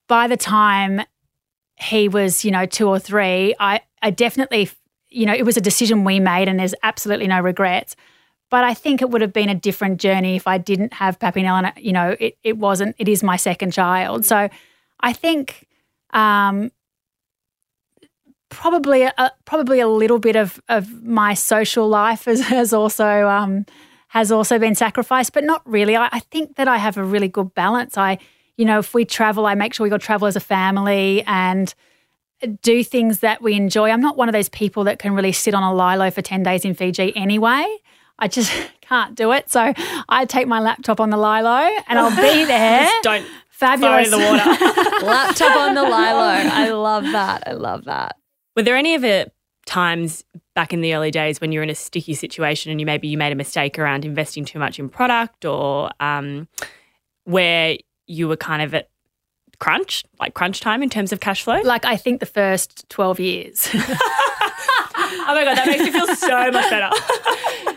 By 0.07 0.28
the 0.28 0.36
time 0.36 1.03
he 1.76 2.09
was, 2.09 2.44
you 2.44 2.51
know, 2.51 2.66
two 2.66 2.88
or 2.88 2.98
three, 2.98 3.55
I, 3.59 3.80
I 4.03 4.11
definitely, 4.11 4.70
you 5.09 5.26
know, 5.26 5.34
it 5.34 5.44
was 5.44 5.57
a 5.57 5.61
decision 5.61 6.05
we 6.05 6.20
made, 6.20 6.48
and 6.48 6.61
there's 6.61 6.74
absolutely 6.82 7.26
no 7.26 7.40
regrets. 7.40 7.96
But 8.51 8.64
I 8.64 8.74
think 8.74 9.01
it 9.01 9.11
would 9.11 9.20
have 9.20 9.32
been 9.32 9.48
a 9.48 9.55
different 9.55 10.01
journey 10.01 10.36
if 10.36 10.46
I 10.46 10.59
didn't 10.59 10.92
have 10.94 11.18
Papinelle, 11.18 11.64
and 11.64 11.84
you 11.84 11.92
know, 11.92 12.16
it, 12.20 12.36
it 12.44 12.59
wasn't. 12.59 12.94
It 12.98 13.09
is 13.09 13.22
my 13.22 13.36
second 13.36 13.72
child, 13.72 14.24
so 14.24 14.48
I 15.01 15.12
think 15.12 15.66
um, 16.12 16.70
probably 18.51 19.03
a, 19.03 19.32
probably 19.46 19.80
a 19.80 19.88
little 19.88 20.18
bit 20.18 20.36
of, 20.36 20.61
of 20.68 21.03
my 21.03 21.34
social 21.34 21.88
life 21.88 22.26
has, 22.26 22.40
has 22.42 22.72
also 22.72 23.26
um, 23.28 23.64
has 24.09 24.30
also 24.30 24.59
been 24.59 24.74
sacrificed, 24.74 25.32
but 25.32 25.44
not 25.44 25.62
really. 25.64 25.96
I, 25.96 26.09
I 26.12 26.20
think 26.20 26.57
that 26.57 26.68
I 26.68 26.76
have 26.76 26.96
a 26.96 27.05
really 27.05 27.28
good 27.28 27.55
balance. 27.55 27.96
I, 27.96 28.18
you 28.57 28.64
know, 28.64 28.78
if 28.80 28.92
we 28.92 29.05
travel, 29.05 29.46
I 29.46 29.55
make 29.55 29.72
sure 29.72 29.84
we 29.84 29.90
go 29.90 29.98
travel 29.98 30.26
as 30.26 30.36
a 30.36 30.40
family 30.40 31.22
and 31.26 31.72
do 32.62 32.82
things 32.82 33.20
that 33.20 33.40
we 33.40 33.55
enjoy. 33.55 33.90
I'm 33.90 34.01
not 34.01 34.16
one 34.16 34.28
of 34.28 34.32
those 34.32 34.48
people 34.48 34.84
that 34.84 34.98
can 34.98 35.14
really 35.14 35.32
sit 35.32 35.55
on 35.55 35.62
a 35.62 35.72
lilo 35.72 36.11
for 36.11 36.22
10 36.22 36.42
days 36.42 36.64
in 36.64 36.74
Fiji 36.74 37.14
anyway. 37.16 37.64
I 38.20 38.28
just 38.28 38.53
can't 38.82 39.14
do 39.14 39.32
it. 39.32 39.51
So 39.51 39.72
I 40.09 40.24
take 40.26 40.46
my 40.46 40.61
laptop 40.61 41.01
on 41.01 41.11
the 41.11 41.16
Lilo 41.16 41.70
and 41.88 41.98
I'll 41.98 42.11
be 42.11 42.44
there. 42.46 42.84
Just 42.84 43.03
don't 43.03 43.26
Fabulous. 43.51 44.09
throw 44.09 44.18
it 44.18 44.22
in 44.22 44.34
the 44.34 44.38
water. 44.38 45.05
Laptop 45.07 45.57
on 45.57 45.74
the 45.74 45.82
Lilo. 45.82 45.92
I 45.92 46.70
love 46.70 47.05
that. 47.05 47.44
I 47.46 47.53
love 47.53 47.84
that. 47.84 48.16
Were 48.57 48.62
there 48.62 48.76
any 48.76 48.94
of 48.94 49.05
it 49.05 49.32
times 49.66 50.24
back 50.55 50.72
in 50.72 50.80
the 50.80 50.94
early 50.94 51.11
days 51.11 51.40
when 51.40 51.53
you're 51.53 51.62
in 51.62 51.70
a 51.70 51.74
sticky 51.74 52.14
situation 52.14 52.70
and 52.70 52.80
you 52.80 52.86
maybe 52.86 53.09
you 53.09 53.16
made 53.16 53.32
a 53.32 53.36
mistake 53.36 53.78
around 53.78 54.05
investing 54.05 54.44
too 54.44 54.59
much 54.59 54.78
in 54.78 54.88
product 54.88 55.44
or 55.44 55.90
um, 56.01 56.48
where 57.24 57.76
you 58.07 58.26
were 58.26 58.36
kind 58.36 58.62
of 58.62 58.74
at 58.74 58.88
crunch, 59.59 60.05
like 60.18 60.34
crunch 60.34 60.61
time 60.61 60.82
in 60.82 60.90
terms 60.90 61.12
of 61.12 61.20
cash 61.20 61.44
flow? 61.44 61.61
like 61.62 61.84
I 61.84 61.96
think 61.96 62.20
the 62.20 62.26
first 62.26 62.88
12 62.88 63.20
years. 63.20 63.68
Oh 65.12 65.34
my 65.34 65.44
god, 65.44 65.57
that 65.57 65.66
makes 65.66 65.82
me 65.82 65.90
feel 65.90 66.07
so 66.07 66.51
much 66.51 66.70
better. 66.70 66.90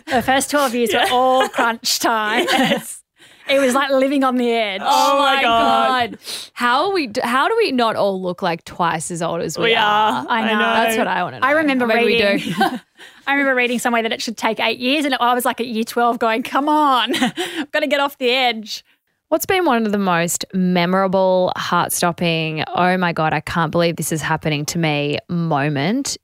the 0.07 0.21
first 0.21 0.49
12 0.51 0.75
years 0.75 0.93
were 0.93 1.05
all 1.11 1.47
crunch 1.49 1.99
time. 1.99 2.47
It 3.49 3.59
was 3.59 3.73
like 3.73 3.89
living 3.89 4.23
on 4.23 4.35
the 4.37 4.49
edge. 4.51 4.81
Oh 4.85 5.19
my 5.19 5.41
God. 5.41 6.17
How 6.53 6.87
are 6.87 6.93
we? 6.93 7.11
How 7.23 7.47
do 7.47 7.55
we 7.57 7.71
not 7.71 7.95
all 7.95 8.21
look 8.21 8.41
like 8.41 8.63
twice 8.63 9.11
as 9.11 9.21
old 9.21 9.41
as 9.41 9.57
we, 9.57 9.65
We 9.65 9.75
are. 9.75 10.25
I 10.27 10.41
know. 10.41 10.59
That's 10.59 10.97
what 10.97 11.07
I 11.07 11.23
want 11.23 11.35
to 11.35 11.39
know. 11.39 11.47
I 11.47 11.51
remember 11.51 11.87
Maybe 11.87 12.05
we 12.05 12.23
reading. 12.23 12.53
do. 12.53 12.53
I 13.27 13.33
remember 13.33 13.55
reading 13.55 13.79
somewhere 13.79 14.03
that 14.03 14.11
it 14.11 14.21
should 14.21 14.37
take 14.37 14.59
eight 14.59 14.79
years, 14.79 15.05
and 15.05 15.15
I 15.15 15.33
was 15.33 15.45
like 15.45 15.59
at 15.59 15.67
year 15.67 15.83
twelve, 15.83 16.19
going, 16.19 16.43
"Come 16.43 16.69
on, 16.69 17.13
I've 17.15 17.71
got 17.71 17.81
to 17.81 17.87
get 17.87 17.99
off 17.99 18.17
the 18.17 18.29
edge." 18.29 18.83
What's 19.29 19.45
been 19.47 19.65
one 19.65 19.83
of 19.85 19.91
the 19.91 19.97
most 19.97 20.45
memorable, 20.53 21.51
heart 21.55 21.91
stopping, 21.91 22.63
oh 22.67 22.97
my 22.97 23.13
God, 23.13 23.33
I 23.33 23.39
can't 23.39 23.71
believe 23.71 23.95
this 23.95 24.11
is 24.11 24.21
happening 24.21 24.63
to 24.67 24.77
me 24.77 25.17
moment 25.27 26.17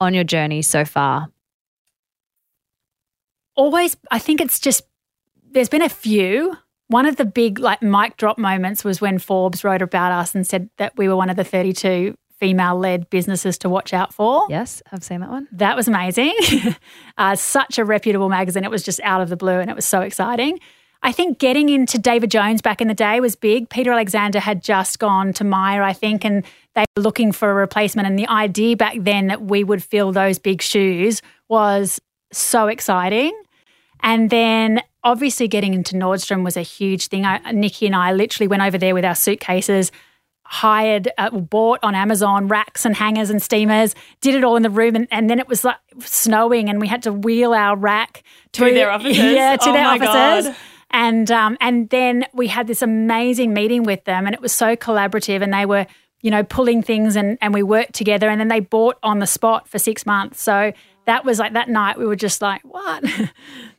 on 0.00 0.14
your 0.14 0.24
journey 0.24 0.62
so 0.62 0.86
far? 0.86 1.28
Always, 3.56 3.98
I 4.10 4.18
think 4.18 4.40
it's 4.40 4.58
just 4.58 4.82
there's 5.56 5.70
been 5.70 5.80
a 5.80 5.88
few. 5.88 6.54
One 6.88 7.06
of 7.06 7.16
the 7.16 7.24
big 7.24 7.58
like 7.58 7.80
mic 7.80 8.18
drop 8.18 8.36
moments 8.36 8.84
was 8.84 9.00
when 9.00 9.18
Forbes 9.18 9.64
wrote 9.64 9.80
about 9.80 10.12
us 10.12 10.34
and 10.34 10.46
said 10.46 10.68
that 10.76 10.94
we 10.98 11.08
were 11.08 11.16
one 11.16 11.30
of 11.30 11.36
the 11.36 11.44
32 11.44 12.14
female-led 12.38 13.08
businesses 13.08 13.56
to 13.58 13.70
watch 13.70 13.94
out 13.94 14.12
for. 14.12 14.44
Yes, 14.50 14.82
I've 14.92 15.02
seen 15.02 15.20
that 15.20 15.30
one. 15.30 15.48
That 15.52 15.74
was 15.74 15.88
amazing. 15.88 16.34
uh, 17.18 17.36
such 17.36 17.78
a 17.78 17.86
reputable 17.86 18.28
magazine. 18.28 18.64
It 18.64 18.70
was 18.70 18.82
just 18.82 19.00
out 19.00 19.22
of 19.22 19.30
the 19.30 19.36
blue 19.36 19.58
and 19.58 19.70
it 19.70 19.74
was 19.74 19.86
so 19.86 20.02
exciting. 20.02 20.60
I 21.02 21.10
think 21.10 21.38
getting 21.38 21.70
into 21.70 21.98
David 21.98 22.30
Jones 22.30 22.60
back 22.60 22.82
in 22.82 22.88
the 22.88 22.94
day 22.94 23.18
was 23.20 23.34
big. 23.34 23.70
Peter 23.70 23.92
Alexander 23.92 24.40
had 24.40 24.62
just 24.62 24.98
gone 24.98 25.32
to 25.34 25.44
Myer, 25.44 25.82
I 25.82 25.94
think, 25.94 26.22
and 26.22 26.44
they 26.74 26.84
were 26.96 27.02
looking 27.02 27.32
for 27.32 27.50
a 27.50 27.54
replacement. 27.54 28.06
And 28.06 28.18
the 28.18 28.28
idea 28.28 28.76
back 28.76 28.96
then 29.00 29.28
that 29.28 29.40
we 29.40 29.64
would 29.64 29.82
fill 29.82 30.12
those 30.12 30.38
big 30.38 30.60
shoes 30.60 31.22
was 31.48 31.98
so 32.30 32.66
exciting. 32.66 33.32
And 34.02 34.28
then 34.28 34.82
obviously 35.06 35.46
getting 35.46 35.72
into 35.72 35.94
Nordstrom 35.94 36.44
was 36.44 36.56
a 36.56 36.62
huge 36.62 37.06
thing. 37.06 37.24
I, 37.24 37.38
Nikki 37.52 37.86
and 37.86 37.94
I 37.94 38.12
literally 38.12 38.48
went 38.48 38.62
over 38.62 38.76
there 38.76 38.92
with 38.92 39.04
our 39.04 39.14
suitcases, 39.14 39.92
hired, 40.42 41.08
uh, 41.16 41.30
bought 41.30 41.78
on 41.84 41.94
Amazon 41.94 42.48
racks 42.48 42.84
and 42.84 42.94
hangers 42.94 43.30
and 43.30 43.40
steamers, 43.40 43.94
did 44.20 44.34
it 44.34 44.42
all 44.42 44.56
in 44.56 44.64
the 44.64 44.70
room. 44.70 44.96
And, 44.96 45.06
and 45.12 45.30
then 45.30 45.38
it 45.38 45.46
was 45.46 45.64
like 45.64 45.76
snowing 46.00 46.68
and 46.68 46.80
we 46.80 46.88
had 46.88 47.04
to 47.04 47.12
wheel 47.12 47.54
our 47.54 47.76
rack 47.76 48.24
To 48.52 48.64
their 48.64 48.90
offices? 48.96 49.16
Yeah, 49.16 49.56
to 49.56 49.70
Oh 49.70 49.72
their 49.72 49.86
offices. 49.86 50.48
God. 50.48 50.56
And 50.90 51.30
um, 51.30 51.56
and 51.60 51.88
then 51.90 52.26
we 52.32 52.46
had 52.48 52.66
this 52.66 52.80
amazing 52.80 53.52
meeting 53.52 53.82
with 53.82 54.04
them, 54.04 54.24
and 54.24 54.34
it 54.34 54.40
was 54.40 54.52
so 54.52 54.76
collaborative. 54.76 55.42
And 55.42 55.52
they 55.52 55.66
were, 55.66 55.84
you 56.22 56.30
know, 56.30 56.44
pulling 56.44 56.80
things, 56.80 57.16
and 57.16 57.36
and 57.40 57.52
we 57.52 57.62
worked 57.64 57.92
together. 57.92 58.28
And 58.30 58.40
then 58.40 58.48
they 58.48 58.60
bought 58.60 58.96
on 59.02 59.18
the 59.18 59.26
spot 59.26 59.68
for 59.68 59.80
six 59.80 60.06
months. 60.06 60.40
So 60.40 60.72
that 61.06 61.24
was 61.24 61.40
like 61.40 61.54
that 61.54 61.68
night. 61.68 61.98
We 61.98 62.06
were 62.06 62.16
just 62.16 62.40
like, 62.40 62.62
what? 62.62 63.04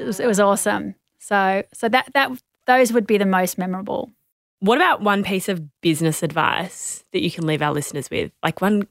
it, 0.00 0.06
was, 0.06 0.20
it 0.20 0.26
was 0.26 0.40
awesome. 0.40 0.94
So 1.18 1.62
so 1.72 1.88
that 1.88 2.10
that 2.14 2.30
those 2.66 2.92
would 2.92 3.06
be 3.06 3.18
the 3.18 3.26
most 3.26 3.58
memorable. 3.58 4.10
What 4.60 4.76
about 4.76 5.00
one 5.00 5.22
piece 5.22 5.48
of 5.48 5.62
business 5.80 6.22
advice 6.22 7.04
that 7.12 7.22
you 7.22 7.30
can 7.30 7.46
leave 7.46 7.62
our 7.62 7.72
listeners 7.72 8.10
with? 8.10 8.30
Like 8.42 8.60
one 8.60 8.86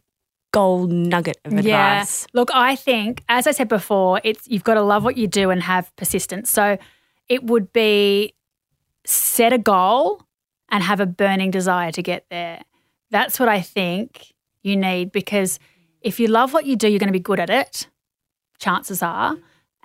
gold 0.51 0.91
nugget 0.91 1.38
of 1.45 1.53
advice. 1.53 1.66
Yeah. 1.66 2.28
Look, 2.34 2.49
I 2.53 2.76
think, 2.76 3.24
as 3.30 3.45
I 3.45 3.51
said 3.51 3.68
before, 3.68 4.20
it's 4.24 4.47
you've 4.47 4.64
got 4.64 4.76
to 4.76 4.82
love 4.82 5.03
what 5.03 5.18
you 5.18 5.28
do 5.28 5.51
and 5.51 5.62
have 5.62 5.95
persistence. 5.95 6.49
So 6.49 6.78
it 7.28 7.43
would 7.43 7.72
be 7.72 8.34
set 9.05 9.53
a 9.53 9.57
goal 9.57 10.24
and 10.70 10.84
have 10.84 10.99
a 10.99 11.05
burning 11.05 11.51
desire 11.51 11.91
to 11.91 12.01
get 12.01 12.26
there. 12.30 12.62
That's 13.12 13.39
what 13.39 13.49
I 13.49 13.62
think 13.62 14.34
you 14.64 14.76
need 14.76 15.12
because 15.12 15.60
if 16.01 16.20
you 16.20 16.28
love 16.28 16.53
what 16.53 16.66
you 16.66 16.76
do, 16.76 16.88
you're 16.88 16.99
going 16.99 17.07
to 17.07 17.14
be 17.14 17.20
good 17.20 17.39
at 17.39 17.49
it, 17.49 17.88
chances 18.57 19.01
are. 19.01 19.38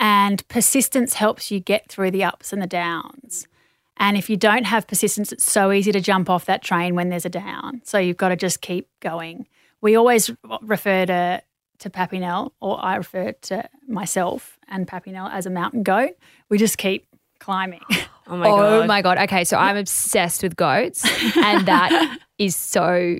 And 0.05 0.47
persistence 0.49 1.15
helps 1.15 1.51
you 1.51 1.61
get 1.61 1.89
through 1.89 2.11
the 2.11 2.25
ups 2.25 2.53
and 2.53 2.61
the 2.61 2.67
downs. 2.67 3.49
And 3.97 4.19
if 4.19 4.29
you 4.29 4.37
don't 4.37 4.65
have 4.65 4.87
persistence, 4.87 5.33
it's 5.33 5.51
so 5.51 5.73
easy 5.73 5.93
to 5.93 6.01
jump 6.01 6.29
off 6.29 6.45
that 6.45 6.63
train 6.63 6.95
when 6.95 7.09
there's 7.09 7.25
a 7.25 7.31
down. 7.31 7.81
So 7.85 7.97
you've 7.97 8.19
got 8.19 8.29
to 8.29 8.37
just 8.37 8.61
keep 8.61 8.87
going. 9.01 9.47
We 9.81 9.97
always 9.97 10.31
refer 10.61 11.07
to 11.07 11.43
to 11.79 11.91
Papinelle, 11.91 12.51
or 12.61 12.85
I 12.85 12.97
refer 12.97 13.33
to 13.33 13.69
myself 13.89 14.59
and 14.69 14.87
Papinelle 14.87 15.33
as 15.33 15.47
a 15.47 15.51
mountain 15.51 15.83
goat. 15.83 16.13
We 16.51 16.59
just 16.59 16.77
keep 16.77 17.07
climbing. 17.39 17.81
Oh 18.27 18.39
my 18.39 18.49
oh 18.49 18.57
god. 18.57 18.87
my 18.89 19.03
god. 19.03 19.19
Okay, 19.19 19.45
so 19.45 19.59
I'm 19.59 19.77
obsessed 19.77 20.43
with 20.43 20.57
goats, 20.57 21.05
and 21.37 21.67
that 21.67 22.19
is 22.39 22.57
so 22.57 23.19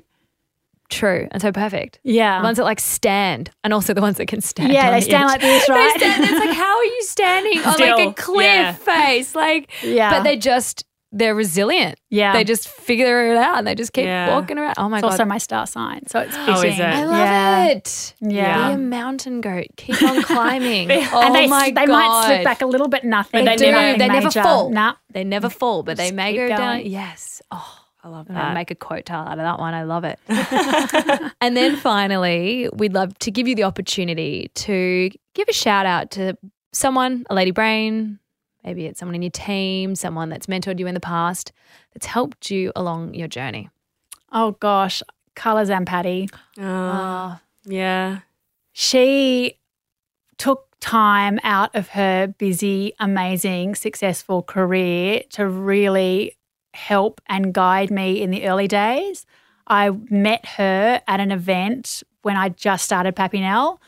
true 0.89 1.27
and 1.31 1.41
so 1.41 1.51
perfect. 1.51 1.99
yeah. 2.03 2.39
The 2.39 2.43
ones 2.43 2.57
that 2.57 2.63
like 2.63 2.79
stand, 2.79 3.49
and 3.63 3.73
also 3.73 3.93
the 3.93 4.01
ones 4.01 4.17
that 4.17 4.27
can 4.27 4.41
stand. 4.41 4.71
yeah, 4.71 4.91
they 4.91 4.99
the 4.99 5.05
stand 5.05 5.23
edge. 5.25 5.29
like 5.31 5.41
this, 5.41 5.69
right? 5.69 5.93
They 5.93 5.99
stand. 5.99 6.23
It's 6.23 6.45
like, 6.45 6.55
how 6.55 6.77
are 6.77 6.83
you 6.85 7.03
standing 7.03 7.59
on 7.59 7.79
like 7.79 8.07
a 8.09 8.13
cliff 8.13 8.43
yeah. 8.45 8.73
face? 8.73 9.35
Like, 9.35 9.71
Yeah. 9.83 10.11
But 10.11 10.23
they 10.23 10.37
just 10.37 10.85
they're 11.11 11.35
resilient. 11.35 11.97
Yeah. 12.09 12.33
They 12.33 12.43
just 12.43 12.67
figure 12.67 13.31
it 13.31 13.37
out 13.37 13.57
and 13.57 13.65
they 13.65 13.73
just 13.73 13.93
keep 13.93 14.03
Yeah. 14.03 14.35
walking 14.35 14.57
around. 14.57 14.73
Oh 14.77 14.89
my 14.89 14.97
it's 14.97 15.03
god. 15.03 15.11
also 15.11 15.23
my 15.25 15.37
star 15.37 15.65
sign. 15.65 16.05
So 16.07 16.19
it's 16.19 16.35
Oh, 16.37 16.61
is 16.61 16.77
it? 16.77 16.81
I 16.81 17.05
love 17.05 17.17
yeah. 17.17 17.65
it. 17.67 18.13
Yeah. 18.19 18.67
Be 18.69 18.73
a 18.73 18.77
mountain 18.77 19.39
goat. 19.39 19.67
Keep 19.77 20.03
on 20.03 20.21
climbing. 20.23 20.91
oh 20.91 21.21
and 21.21 21.33
they, 21.33 21.47
my 21.47 21.67
they 21.67 21.85
god. 21.85 21.87
might 21.87 22.25
slip 22.27 22.43
back 22.43 22.61
a 22.61 22.65
little 22.65 22.89
bit, 22.89 23.05
nothing. 23.05 23.45
But 23.45 23.57
they 23.57 23.65
do 23.65 23.71
never- 23.71 23.97
they 23.97 24.07
never 24.09 24.29
fall. 24.29 24.69
Nah. 24.71 24.95
They 25.09 25.23
never 25.23 25.47
fall, 25.49 25.83
but 25.83 25.95
they 25.95 26.05
Just 26.07 26.15
may 26.15 26.35
go 26.35 26.49
down. 26.49 26.85
Yes. 26.85 27.41
Oh, 27.49 27.77
I 28.05 28.07
love 28.09 28.27
I'm 28.29 28.35
that. 28.35 28.53
make 28.53 28.69
a 28.69 28.75
quote 28.75 29.07
tile 29.07 29.27
out 29.27 29.39
of 29.39 29.43
that 29.43 29.57
one. 29.57 29.73
I 29.73 29.81
love 29.81 30.03
it. 30.03 30.19
and 31.41 31.57
then 31.57 31.75
finally, 31.75 32.69
we'd 32.73 32.93
love 32.93 33.17
to 33.19 33.31
give 33.31 33.47
you 33.47 33.55
the 33.55 33.63
opportunity 33.63 34.51
to 34.53 35.09
give 35.33 35.49
a 35.49 35.53
shout 35.53 35.87
out 35.87 36.11
to 36.11 36.37
someone, 36.71 37.25
a 37.31 37.33
lady 37.33 37.49
brain, 37.49 38.19
maybe 38.63 38.85
it's 38.85 38.99
someone 38.99 39.15
in 39.15 39.23
your 39.23 39.31
team, 39.31 39.95
someone 39.95 40.29
that's 40.29 40.45
mentored 40.45 40.77
you 40.79 40.85
in 40.85 40.93
the 40.93 40.99
past, 40.99 41.51
that's 41.93 42.05
helped 42.05 42.51
you 42.51 42.71
along 42.75 43.15
your 43.15 43.27
journey. 43.27 43.71
Oh 44.31 44.51
gosh, 44.51 45.01
Carla 45.35 45.63
Zampatti. 45.63 46.29
Oh, 46.59 47.39
yeah. 47.63 48.19
She 48.71 49.57
took 50.37 50.67
time 50.79 51.39
out 51.41 51.73
of 51.73 51.87
her 51.89 52.27
busy, 52.27 52.93
amazing, 52.99 53.73
successful 53.73 54.43
career 54.43 55.23
to 55.31 55.47
really 55.47 56.37
help 56.75 57.21
and 57.27 57.53
guide 57.53 57.89
me 57.89 58.21
in 58.21 58.29
the 58.29 58.47
early 58.47 58.67
days. 58.67 59.25
I 59.67 59.89
met 60.09 60.45
her 60.45 61.01
at 61.07 61.19
an 61.19 61.31
event 61.31 62.03
when 62.21 62.37
I 62.37 62.49
just 62.49 62.85
started 62.85 63.15
Papinelle. 63.15 63.79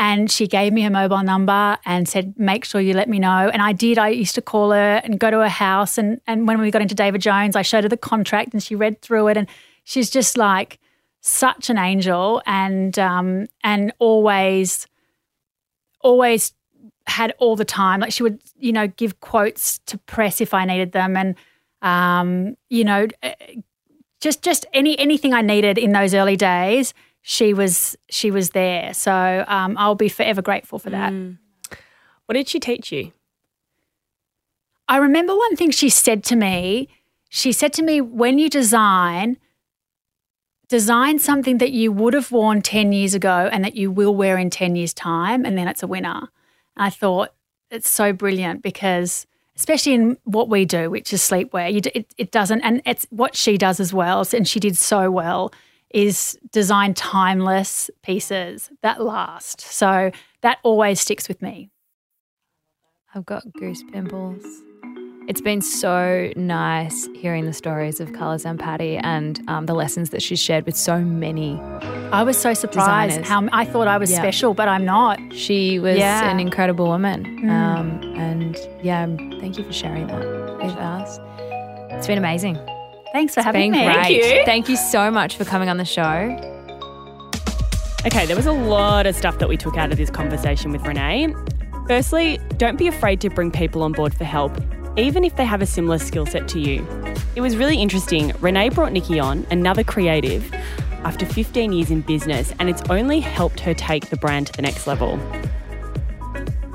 And 0.00 0.30
she 0.30 0.46
gave 0.46 0.72
me 0.72 0.82
her 0.82 0.90
mobile 0.90 1.24
number 1.24 1.76
and 1.84 2.08
said, 2.08 2.38
make 2.38 2.64
sure 2.64 2.80
you 2.80 2.94
let 2.94 3.08
me 3.08 3.18
know. 3.18 3.50
And 3.52 3.60
I 3.60 3.72
did. 3.72 3.98
I 3.98 4.10
used 4.10 4.36
to 4.36 4.42
call 4.42 4.70
her 4.70 5.00
and 5.02 5.18
go 5.18 5.28
to 5.28 5.38
her 5.38 5.48
house. 5.48 5.98
And, 5.98 6.20
and 6.28 6.46
when 6.46 6.60
we 6.60 6.70
got 6.70 6.82
into 6.82 6.94
David 6.94 7.20
Jones, 7.20 7.56
I 7.56 7.62
showed 7.62 7.82
her 7.82 7.88
the 7.88 7.96
contract 7.96 8.52
and 8.52 8.62
she 8.62 8.76
read 8.76 9.02
through 9.02 9.26
it. 9.26 9.36
And 9.36 9.48
she's 9.82 10.08
just 10.08 10.36
like 10.36 10.78
such 11.20 11.68
an 11.68 11.78
angel 11.78 12.42
and 12.46 12.96
um, 12.96 13.48
and 13.64 13.92
always, 13.98 14.86
always 16.00 16.52
had 17.08 17.34
all 17.38 17.56
the 17.56 17.64
time. 17.64 17.98
Like 17.98 18.12
she 18.12 18.22
would, 18.22 18.40
you 18.56 18.72
know, 18.72 18.86
give 18.86 19.18
quotes 19.18 19.80
to 19.86 19.98
press 19.98 20.40
if 20.40 20.54
I 20.54 20.64
needed 20.64 20.92
them. 20.92 21.16
And, 21.16 21.34
um, 21.82 22.56
you 22.68 22.84
know, 22.84 23.06
eh, 23.22 23.34
just 24.20 24.42
just 24.42 24.66
any 24.72 24.98
anything 24.98 25.32
I 25.32 25.42
needed 25.42 25.78
in 25.78 25.92
those 25.92 26.14
early 26.14 26.36
days, 26.36 26.94
she 27.22 27.54
was 27.54 27.96
she 28.08 28.30
was 28.30 28.50
there. 28.50 28.94
So 28.94 29.44
um, 29.46 29.76
I'll 29.78 29.94
be 29.94 30.08
forever 30.08 30.42
grateful 30.42 30.78
for 30.78 30.90
that. 30.90 31.12
Mm. 31.12 31.38
What 32.26 32.34
did 32.34 32.48
she 32.48 32.60
teach 32.60 32.92
you? 32.92 33.12
I 34.88 34.96
remember 34.96 35.36
one 35.36 35.56
thing 35.56 35.70
she 35.70 35.88
said 35.88 36.24
to 36.24 36.36
me. 36.36 36.88
She 37.28 37.52
said 37.52 37.72
to 37.74 37.82
me, 37.82 38.00
"When 38.00 38.38
you 38.38 38.48
design." 38.48 39.38
Design 40.68 41.18
something 41.18 41.56
that 41.58 41.72
you 41.72 41.90
would 41.90 42.12
have 42.12 42.30
worn 42.30 42.60
10 42.60 42.92
years 42.92 43.14
ago 43.14 43.48
and 43.50 43.64
that 43.64 43.74
you 43.74 43.90
will 43.90 44.14
wear 44.14 44.36
in 44.36 44.50
10 44.50 44.76
years' 44.76 44.92
time, 44.92 45.46
and 45.46 45.56
then 45.56 45.66
it's 45.66 45.82
a 45.82 45.86
winner. 45.86 46.28
And 46.76 46.84
I 46.84 46.90
thought 46.90 47.32
it's 47.70 47.88
so 47.88 48.12
brilliant 48.12 48.62
because, 48.62 49.26
especially 49.58 49.94
in 49.94 50.16
what 50.24 50.48
we 50.48 50.64
do, 50.64 50.88
which 50.88 51.12
is 51.12 51.20
sleepwear, 51.20 51.70
you, 51.72 51.80
it, 51.94 52.14
it 52.16 52.30
doesn't, 52.30 52.60
and 52.62 52.80
it's 52.86 53.06
what 53.10 53.34
she 53.34 53.58
does 53.58 53.80
as 53.80 53.92
well, 53.92 54.24
and 54.32 54.46
she 54.46 54.60
did 54.60 54.76
so 54.76 55.10
well, 55.10 55.52
is 55.90 56.38
design 56.52 56.94
timeless 56.94 57.90
pieces 58.02 58.70
that 58.82 59.02
last. 59.02 59.60
So 59.60 60.12
that 60.42 60.58
always 60.62 61.00
sticks 61.00 61.28
with 61.28 61.42
me. 61.42 61.70
I've 63.14 63.26
got 63.26 63.42
goose 63.54 63.82
pimples. 63.90 64.44
It's 65.28 65.42
been 65.42 65.60
so 65.60 66.32
nice 66.36 67.06
hearing 67.14 67.44
the 67.44 67.52
stories 67.52 68.00
of 68.00 68.14
Carla 68.14 68.36
Zampatti 68.36 68.98
and 69.04 69.38
um, 69.46 69.66
the 69.66 69.74
lessons 69.74 70.08
that 70.10 70.22
she's 70.22 70.40
shared 70.40 70.64
with 70.64 70.74
so 70.74 71.00
many. 71.00 71.60
I 72.12 72.22
was 72.22 72.38
so 72.38 72.54
surprised 72.54 73.18
Designers. 73.18 73.28
how 73.52 73.58
I 73.60 73.66
thought 73.66 73.88
I 73.88 73.98
was 73.98 74.10
Yeah. 74.10 74.16
special, 74.20 74.54
but 74.54 74.68
I'm 74.68 74.86
not. 74.86 75.18
She 75.34 75.78
was 75.78 75.98
Yeah. 75.98 76.30
an 76.30 76.40
incredible 76.40 76.86
woman. 76.86 77.26
Um, 77.50 78.00
and 78.16 78.56
yeah, 78.82 79.04
thank 79.38 79.58
you 79.58 79.64
for 79.64 79.72
sharing 79.72 80.06
that 80.06 80.18
with 80.62 80.76
us. 80.78 81.20
It's 81.92 82.06
been 82.06 82.16
amazing. 82.16 82.56
Thanks 83.12 83.34
for 83.34 83.40
It's 83.40 83.44
having 83.44 83.72
been 83.72 83.86
me. 83.86 83.92
great. 83.92 84.10
you. 84.38 84.44
Thank 84.46 84.70
you 84.70 84.76
so 84.76 85.10
much 85.10 85.36
for 85.36 85.44
coming 85.44 85.68
on 85.68 85.76
the 85.76 85.84
show. 85.84 86.36
Okay, 88.06 88.24
there 88.24 88.36
was 88.36 88.46
a 88.46 88.52
lot 88.52 89.06
of 89.06 89.14
stuff 89.14 89.38
that 89.40 89.48
we 89.50 89.58
took 89.58 89.76
out 89.76 89.90
of 89.92 89.98
this 89.98 90.08
conversation 90.08 90.72
with 90.72 90.82
Renae. 90.84 91.34
Firstly, 91.86 92.38
don't 92.56 92.78
be 92.78 92.86
afraid 92.88 93.20
to 93.20 93.28
bring 93.28 93.50
people 93.50 93.82
on 93.82 93.92
board 93.92 94.14
for 94.14 94.24
help, 94.24 94.52
even 94.98 95.24
if 95.24 95.36
they 95.36 95.44
have 95.44 95.62
a 95.62 95.66
similar 95.66 95.98
skill 95.98 96.26
set 96.26 96.48
to 96.48 96.60
you. 96.60 96.86
It 97.36 97.40
was 97.40 97.56
really 97.56 97.80
interesting. 97.80 98.30
Renae 98.32 98.74
brought 98.74 98.92
Nikki 98.92 99.20
on, 99.20 99.46
another 99.50 99.84
creative, 99.84 100.52
after 101.04 101.24
15 101.24 101.72
years 101.72 101.90
in 101.90 102.00
business, 102.00 102.52
and 102.58 102.68
it's 102.68 102.82
only 102.90 103.20
helped 103.20 103.60
her 103.60 103.74
take 103.74 104.10
the 104.10 104.16
brand 104.16 104.48
to 104.48 104.52
the 104.54 104.62
next 104.62 104.86
level. 104.88 105.18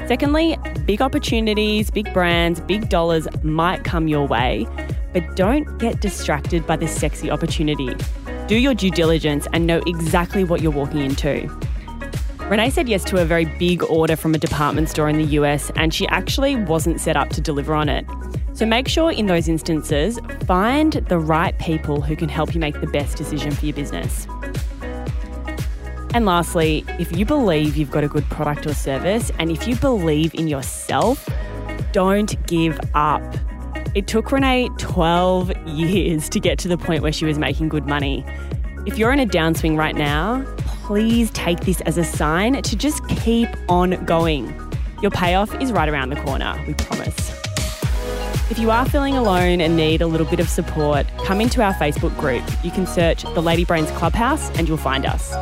Secondly, 0.07 0.57
big 0.85 1.01
opportunities, 1.01 1.91
big 1.91 2.11
brands, 2.13 2.61
big 2.61 2.89
dollars 2.89 3.27
might 3.43 3.83
come 3.83 4.07
your 4.07 4.25
way, 4.27 4.67
but 5.13 5.35
don't 5.35 5.77
get 5.77 5.99
distracted 5.99 6.65
by 6.65 6.75
the 6.75 6.87
sexy 6.87 7.29
opportunity. 7.29 7.95
Do 8.47 8.55
your 8.55 8.73
due 8.73 8.91
diligence 8.91 9.47
and 9.53 9.67
know 9.67 9.81
exactly 9.85 10.43
what 10.43 10.61
you're 10.61 10.71
walking 10.71 10.99
into. 10.99 11.49
Renae 12.49 12.71
said 12.71 12.89
yes 12.89 13.03
to 13.05 13.21
a 13.21 13.25
very 13.25 13.45
big 13.45 13.83
order 13.83 14.15
from 14.15 14.35
a 14.35 14.37
department 14.37 14.89
store 14.89 15.07
in 15.07 15.17
the 15.17 15.25
US, 15.37 15.71
and 15.75 15.93
she 15.93 16.05
actually 16.09 16.55
wasn't 16.55 16.99
set 16.99 17.15
up 17.15 17.29
to 17.29 17.41
deliver 17.41 17.73
on 17.73 17.89
it. 17.89 18.05
So 18.51 18.65
make 18.65 18.87
sure 18.87 19.11
in 19.11 19.25
those 19.25 19.47
instances, 19.47 20.19
find 20.45 20.93
the 20.93 21.17
right 21.17 21.57
people 21.57 22.01
who 22.01 22.15
can 22.15 22.29
help 22.29 22.53
you 22.53 22.59
make 22.59 22.79
the 22.79 22.87
best 22.87 23.17
decision 23.17 23.51
for 23.51 23.65
your 23.65 23.73
business. 23.73 24.27
And 26.13 26.25
lastly, 26.25 26.85
if 26.99 27.15
you 27.17 27.25
believe 27.25 27.75
you've 27.75 27.89
got 27.89 28.03
a 28.03 28.07
good 28.07 28.25
product 28.25 28.67
or 28.67 28.73
service, 28.75 29.31
and 29.39 29.49
if 29.49 29.67
you 29.67 29.75
believe 29.77 30.35
in 30.35 30.47
yourself, 30.47 31.27
don't 31.93 32.45
give 32.45 32.79
up. 32.93 33.23
It 33.95 34.05
took 34.05 34.25
Renae 34.27 34.77
12 34.77 35.51
years 35.65 36.29
to 36.29 36.39
get 36.39 36.59
to 36.59 36.67
the 36.67 36.77
point 36.77 37.01
where 37.01 37.13
she 37.13 37.25
was 37.25 37.39
making 37.39 37.69
good 37.69 37.87
money. 37.87 38.23
If 38.85 38.97
you're 38.97 39.11
in 39.11 39.19
a 39.19 39.25
downswing 39.25 39.77
right 39.77 39.95
now, 39.95 40.45
please 40.83 41.31
take 41.31 41.61
this 41.61 41.79
as 41.81 41.97
a 41.97 42.03
sign 42.03 42.61
to 42.61 42.75
just 42.75 43.07
keep 43.07 43.47
on 43.69 43.91
going. 44.05 44.53
Your 45.01 45.11
payoff 45.11 45.53
is 45.61 45.71
right 45.71 45.87
around 45.87 46.09
the 46.09 46.17
corner, 46.17 46.61
we 46.67 46.73
promise. 46.73 47.31
If 48.51 48.59
you 48.59 48.69
are 48.69 48.85
feeling 48.87 49.15
alone 49.15 49.61
and 49.61 49.77
need 49.77 50.01
a 50.01 50.07
little 50.07 50.27
bit 50.27 50.41
of 50.41 50.49
support, 50.49 51.07
come 51.23 51.39
into 51.39 51.63
our 51.63 51.73
Facebook 51.75 52.15
group. 52.19 52.43
You 52.63 52.71
can 52.71 52.85
search 52.85 53.23
the 53.23 53.41
Lady 53.41 53.63
Brains 53.63 53.89
Clubhouse 53.91 54.49
and 54.57 54.67
you'll 54.67 54.77
find 54.77 55.05
us. 55.05 55.33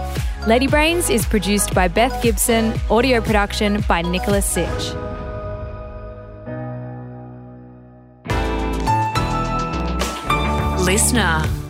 Lady 0.47 0.67
Brains 0.67 1.09
is 1.09 1.25
produced 1.25 1.73
by 1.73 1.87
Beth 1.87 2.21
Gibson, 2.21 2.79
audio 2.91 3.19
production 3.19 3.81
by 3.87 4.03
Nicholas 4.03 4.45
Sitch. 4.45 4.93
Listener. 10.85 11.60